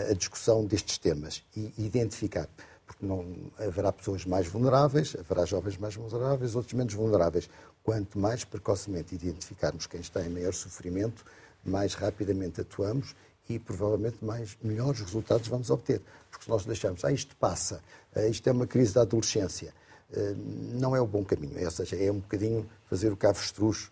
a 0.08 0.14
discussão 0.14 0.64
destes 0.64 0.96
temas 0.96 1.42
e 1.56 1.72
identificar. 1.76 2.48
Porque 2.92 3.06
não 3.06 3.24
haverá 3.58 3.90
pessoas 3.90 4.26
mais 4.26 4.46
vulneráveis, 4.46 5.16
haverá 5.18 5.46
jovens 5.46 5.78
mais 5.78 5.94
vulneráveis, 5.94 6.54
outros 6.54 6.74
menos 6.74 6.92
vulneráveis. 6.92 7.48
Quanto 7.82 8.18
mais 8.18 8.44
precocemente 8.44 9.14
identificarmos 9.14 9.86
quem 9.86 10.00
está 10.00 10.22
em 10.22 10.28
maior 10.28 10.52
sofrimento, 10.52 11.24
mais 11.64 11.94
rapidamente 11.94 12.60
atuamos 12.60 13.16
e 13.48 13.58
provavelmente 13.58 14.22
mais 14.22 14.56
melhores 14.62 15.00
resultados 15.00 15.48
vamos 15.48 15.70
obter. 15.70 16.02
Porque 16.30 16.44
se 16.44 16.50
nós 16.50 16.66
deixarmos, 16.66 17.02
ah, 17.04 17.10
isto 17.10 17.34
passa, 17.36 17.80
ah, 18.14 18.26
isto 18.26 18.46
é 18.46 18.52
uma 18.52 18.66
crise 18.66 18.94
da 18.94 19.02
adolescência, 19.02 19.72
ah, 20.14 20.34
não 20.74 20.94
é 20.94 21.00
o 21.00 21.06
bom 21.06 21.24
caminho. 21.24 21.58
É, 21.58 21.64
ou 21.64 21.70
seja, 21.70 21.96
é 21.96 22.12
um 22.12 22.20
bocadinho 22.20 22.68
fazer 22.90 23.10
o 23.10 23.16
cavo 23.16 23.40
estruxo 23.40 23.90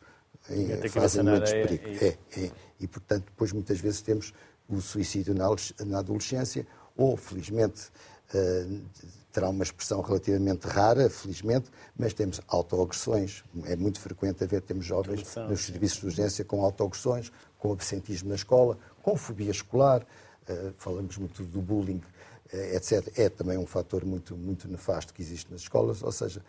em 0.50 0.88
fase 0.88 1.22
de 1.22 1.50
perigo. 1.50 1.88
É, 2.04 2.06
é, 2.06 2.44
é. 2.44 2.50
E, 2.78 2.86
portanto, 2.86 3.24
depois 3.24 3.50
muitas 3.52 3.80
vezes 3.80 4.02
temos 4.02 4.34
o 4.68 4.80
suicídio 4.80 5.34
na 5.34 5.98
adolescência, 5.98 6.66
ou, 6.96 7.16
felizmente, 7.16 7.90
terá 9.32 9.48
uma 9.48 9.62
expressão 9.62 10.00
relativamente 10.00 10.66
rara, 10.66 11.08
felizmente, 11.08 11.70
mas 11.96 12.12
temos 12.12 12.40
autoagressões. 12.48 13.44
É 13.64 13.76
muito 13.76 14.00
frequente 14.00 14.42
haver, 14.42 14.60
temos 14.62 14.84
jovens 14.84 15.24
nos 15.48 15.64
serviços 15.64 16.00
de 16.00 16.06
urgência 16.06 16.44
com 16.44 16.64
autoagressões, 16.64 17.30
com 17.58 17.72
absentismo 17.72 18.28
na 18.28 18.34
escola, 18.34 18.76
com 19.02 19.16
fobia 19.16 19.50
escolar, 19.50 20.02
uh, 20.02 20.72
falamos 20.78 21.16
muito 21.16 21.44
do 21.44 21.60
bullying, 21.60 22.02
uh, 22.52 22.56
etc. 22.74 23.06
É 23.16 23.28
também 23.28 23.56
um 23.56 23.66
fator 23.66 24.04
muito, 24.04 24.36
muito 24.36 24.68
nefasto 24.68 25.14
que 25.14 25.22
existe 25.22 25.50
nas 25.50 25.62
escolas, 25.62 26.02
ou 26.02 26.12
seja, 26.12 26.42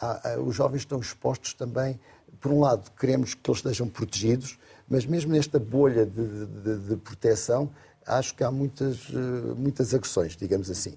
há, 0.00 0.32
há, 0.34 0.40
os 0.40 0.54
jovens 0.54 0.80
estão 0.80 1.00
expostos 1.00 1.54
também, 1.54 1.98
por 2.40 2.52
um 2.52 2.60
lado, 2.60 2.90
queremos 2.92 3.34
que 3.34 3.50
eles 3.50 3.58
estejam 3.58 3.88
protegidos, 3.88 4.58
mas 4.88 5.04
mesmo 5.04 5.32
nesta 5.32 5.58
bolha 5.58 6.06
de, 6.06 6.46
de, 6.46 6.78
de 6.88 6.96
proteção, 6.96 7.70
acho 8.08 8.34
que 8.34 8.42
há 8.42 8.50
muitas, 8.50 8.96
eh, 9.10 9.54
muitas 9.56 9.92
agressões, 9.92 10.36
digamos 10.36 10.70
assim. 10.70 10.94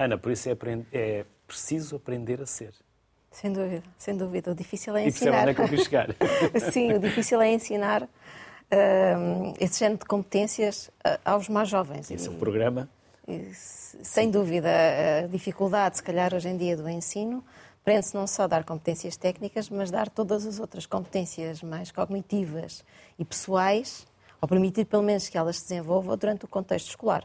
Ana, 0.00 0.16
por 0.16 0.32
isso 0.32 0.48
é, 0.48 0.56
é 0.92 1.24
preciso 1.46 1.96
aprender 1.96 2.40
a 2.40 2.46
ser. 2.46 2.72
Sem 3.30 3.52
dúvida, 3.52 3.82
sem 3.98 4.16
dúvida. 4.16 4.50
O 4.50 4.54
difícil 4.54 4.96
é 4.96 5.06
ensinar. 5.06 5.36
E 5.36 5.40
onde 5.40 5.50
é 5.50 5.54
que 5.54 5.74
eu 5.74 5.78
chegar. 5.78 6.08
Sim, 6.72 6.94
o 6.94 6.98
difícil 6.98 7.40
é 7.40 7.52
ensinar 7.52 8.02
uh, 8.04 8.08
esse 9.60 9.78
género 9.78 9.98
de 9.98 10.06
competências 10.06 10.88
uh, 11.06 11.20
aos 11.24 11.48
mais 11.48 11.68
jovens. 11.68 12.10
Esse 12.10 12.28
é 12.28 12.30
o 12.30 12.34
programa? 12.34 12.88
E, 13.28 13.52
sem 13.54 14.24
Sim. 14.24 14.30
dúvida, 14.30 14.68
a 15.24 15.26
dificuldade, 15.26 15.98
se 15.98 16.02
calhar, 16.02 16.34
hoje 16.34 16.48
em 16.48 16.56
dia 16.56 16.76
do 16.76 16.88
ensino 16.88 17.44
prende-se 17.84 18.14
não 18.14 18.26
só 18.26 18.46
dar 18.46 18.64
competências 18.64 19.16
técnicas, 19.16 19.68
mas 19.68 19.90
dar 19.90 20.08
todas 20.08 20.46
as 20.46 20.60
outras 20.60 20.86
competências 20.86 21.62
mais 21.62 21.90
cognitivas 21.90 22.84
e 23.18 23.24
pessoais, 23.24 24.06
ou 24.40 24.48
permitir 24.48 24.84
pelo 24.84 25.02
menos 25.02 25.28
que 25.28 25.36
elas 25.36 25.56
se 25.56 25.68
desenvolvam 25.68 26.16
durante 26.16 26.44
o 26.44 26.48
contexto 26.48 26.88
escolar. 26.88 27.24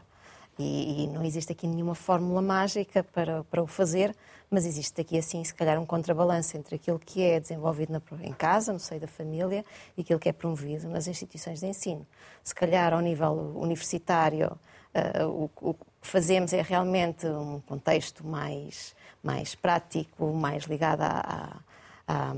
E, 0.58 1.04
e, 1.04 1.06
não 1.08 1.22
existe 1.22 1.52
aqui 1.52 1.66
nenhuma 1.66 1.94
fórmula 1.94 2.40
mágica 2.40 3.04
para, 3.04 3.44
para 3.44 3.62
o 3.62 3.66
fazer, 3.66 4.16
mas 4.50 4.64
existe 4.64 5.00
aqui, 5.00 5.18
assim, 5.18 5.44
se 5.44 5.54
calhar, 5.54 5.78
um 5.78 5.84
contrabalanço 5.84 6.56
entre 6.56 6.76
aquilo 6.76 6.98
que 6.98 7.22
é 7.22 7.38
desenvolvido 7.38 7.92
na, 7.92 8.00
em 8.22 8.32
casa, 8.32 8.72
no 8.72 8.80
seio 8.80 9.00
da 9.00 9.06
família, 9.06 9.64
e 9.96 10.00
aquilo 10.00 10.18
que 10.18 10.28
é 10.28 10.32
promovido 10.32 10.88
nas 10.88 11.06
instituições 11.06 11.60
de 11.60 11.66
ensino. 11.66 12.06
Se 12.42 12.54
calhar, 12.54 12.94
ao 12.94 13.00
nível 13.00 13.52
universitário, 13.56 14.58
uh, 14.94 15.26
o, 15.26 15.50
o 15.60 15.74
que 15.74 15.84
fazemos 16.00 16.52
é 16.52 16.62
realmente 16.62 17.26
um 17.26 17.60
contexto 17.60 18.26
mais, 18.26 18.94
mais 19.22 19.54
prático, 19.54 20.32
mais 20.32 20.64
ligado 20.64 21.02
à, 21.02 21.60
à, 22.06 22.32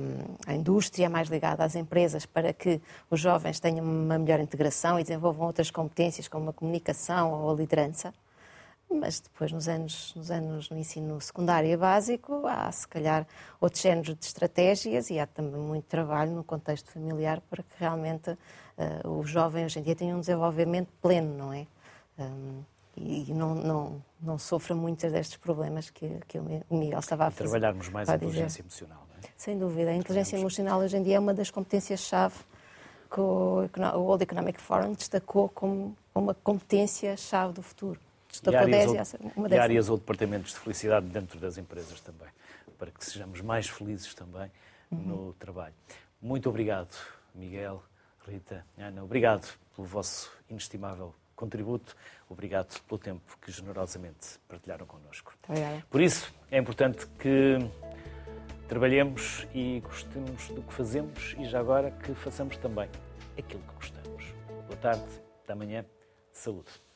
à, 0.47 0.55
indústria, 0.55 1.11
mais 1.11 1.29
ligado 1.29 1.61
às 1.61 1.75
empresas, 1.75 2.25
para 2.25 2.53
que 2.53 2.81
os 3.11 3.21
jovens 3.21 3.61
tenham 3.61 3.85
uma 3.85 4.19
melhor 4.19 4.41
integração 4.41 4.99
e 4.99 5.03
desenvolvam 5.03 5.47
outras 5.47 5.71
competências, 5.71 6.29
como 6.29 6.51
a 6.51 6.53
comunicação 6.53 7.33
ou 7.33 7.51
a 7.51 7.55
liderança. 7.55 8.13
Mas 8.91 9.21
depois, 9.21 9.53
nos 9.53 9.69
anos, 9.69 10.15
nos 10.17 10.31
anos 10.31 10.71
no 10.71 10.79
ensino 10.79 11.21
secundário 11.21 11.71
e 11.71 11.77
básico, 11.77 12.47
há 12.47 12.73
se 12.73 12.89
calhar 12.89 13.27
outros 13.61 13.83
géneros 13.83 14.15
de 14.15 14.25
estratégias 14.25 15.11
e 15.11 15.19
há 15.19 15.27
também 15.27 15.61
muito 15.61 15.85
trabalho 15.85 16.33
no 16.33 16.43
contexto 16.43 16.91
familiar 16.91 17.43
para 17.51 17.63
que 17.63 17.75
realmente 17.79 18.31
uh, 18.31 19.09
o 19.11 19.23
jovem 19.25 19.67
hoje 19.67 19.79
em 19.79 19.83
dia 19.83 19.95
tenha 19.95 20.17
um 20.17 20.21
desenvolvimento 20.21 20.89
pleno, 21.03 21.37
não 21.37 21.53
é? 21.53 21.67
Um, 22.19 22.63
e 22.97 23.33
não, 23.33 23.55
não, 23.55 24.05
não 24.21 24.39
sofra 24.39 24.75
muitos 24.75 25.13
destes 25.13 25.37
problemas 25.37 25.91
que, 25.91 26.19
que 26.27 26.39
o 26.39 26.43
Miguel 26.71 26.99
estava 26.99 27.27
a 27.27 27.31
fazer. 27.31 27.51
Trabalharmos 27.51 27.89
mais 27.91 28.09
a 28.09 28.17
inteligência 28.17 28.63
emocional, 28.63 29.07
é? 29.08 29.08
Sem 29.37 29.59
dúvida. 29.59 29.91
A 29.91 29.95
inteligência 29.95 30.37
emocional 30.37 30.81
hoje 30.81 30.97
em 30.97 31.03
dia 31.03 31.17
é 31.17 31.19
uma 31.19 31.35
das 31.35 31.51
competências-chave 31.51 32.37
que 33.11 33.21
o, 33.21 33.69
World 33.95 34.23
Economic 34.23 34.61
Forum 34.61 34.93
destacou 34.93 35.49
como 35.49 35.97
uma 36.15 36.35
competência-chave 36.35 37.55
do 37.55 37.63
futuro. 37.63 37.99
Destacou 38.29 38.69
e 38.69 38.75
áreas, 38.75 38.93
10 38.93 39.15
ou, 39.37 39.49
e 39.49 39.59
áreas 39.59 39.89
ou 39.89 39.97
departamentos 39.97 40.53
de 40.53 40.59
felicidade 40.59 41.07
dentro 41.07 41.41
das 41.41 41.57
empresas 41.57 42.01
também, 42.01 42.29
para 42.79 42.91
que 42.91 43.05
sejamos 43.05 43.41
mais 43.41 43.69
felizes 43.69 44.13
também 44.15 44.51
uhum. 44.91 44.99
no 44.99 45.33
trabalho. 45.35 45.75
Muito 46.21 46.49
obrigado, 46.49 46.95
Miguel, 47.35 47.83
Rita, 48.27 48.65
Ana. 48.77 49.03
Obrigado 49.03 49.49
pelo 49.75 49.87
vosso 49.87 50.31
inestimável 50.51 51.15
contributo. 51.35 51.97
Obrigado 52.29 52.79
pelo 52.83 52.99
tempo 52.99 53.39
que 53.41 53.51
generosamente 53.51 54.39
partilharam 54.49 54.85
connosco. 54.85 55.33
Obrigada. 55.49 55.83
Por 55.89 56.01
isso, 56.01 56.35
é 56.51 56.59
importante 56.59 57.07
que 57.19 57.59
trabalhemos 58.69 59.47
e 59.55 59.81
gostemos 59.81 60.49
do 60.49 60.63
que 60.63 60.73
fazemos 60.73 61.35
e 61.39 61.47
já 61.47 61.59
agora 61.59 61.91
que 61.91 62.15
façamos 62.15 62.57
também 62.59 62.89
aquilo 63.37 63.63
que 63.63 63.75
gostamos. 63.75 64.25
Boa 64.67 64.77
tarde, 64.81 65.07
até 65.43 65.55
amanhã. 65.55 65.85
Saúde. 66.31 66.88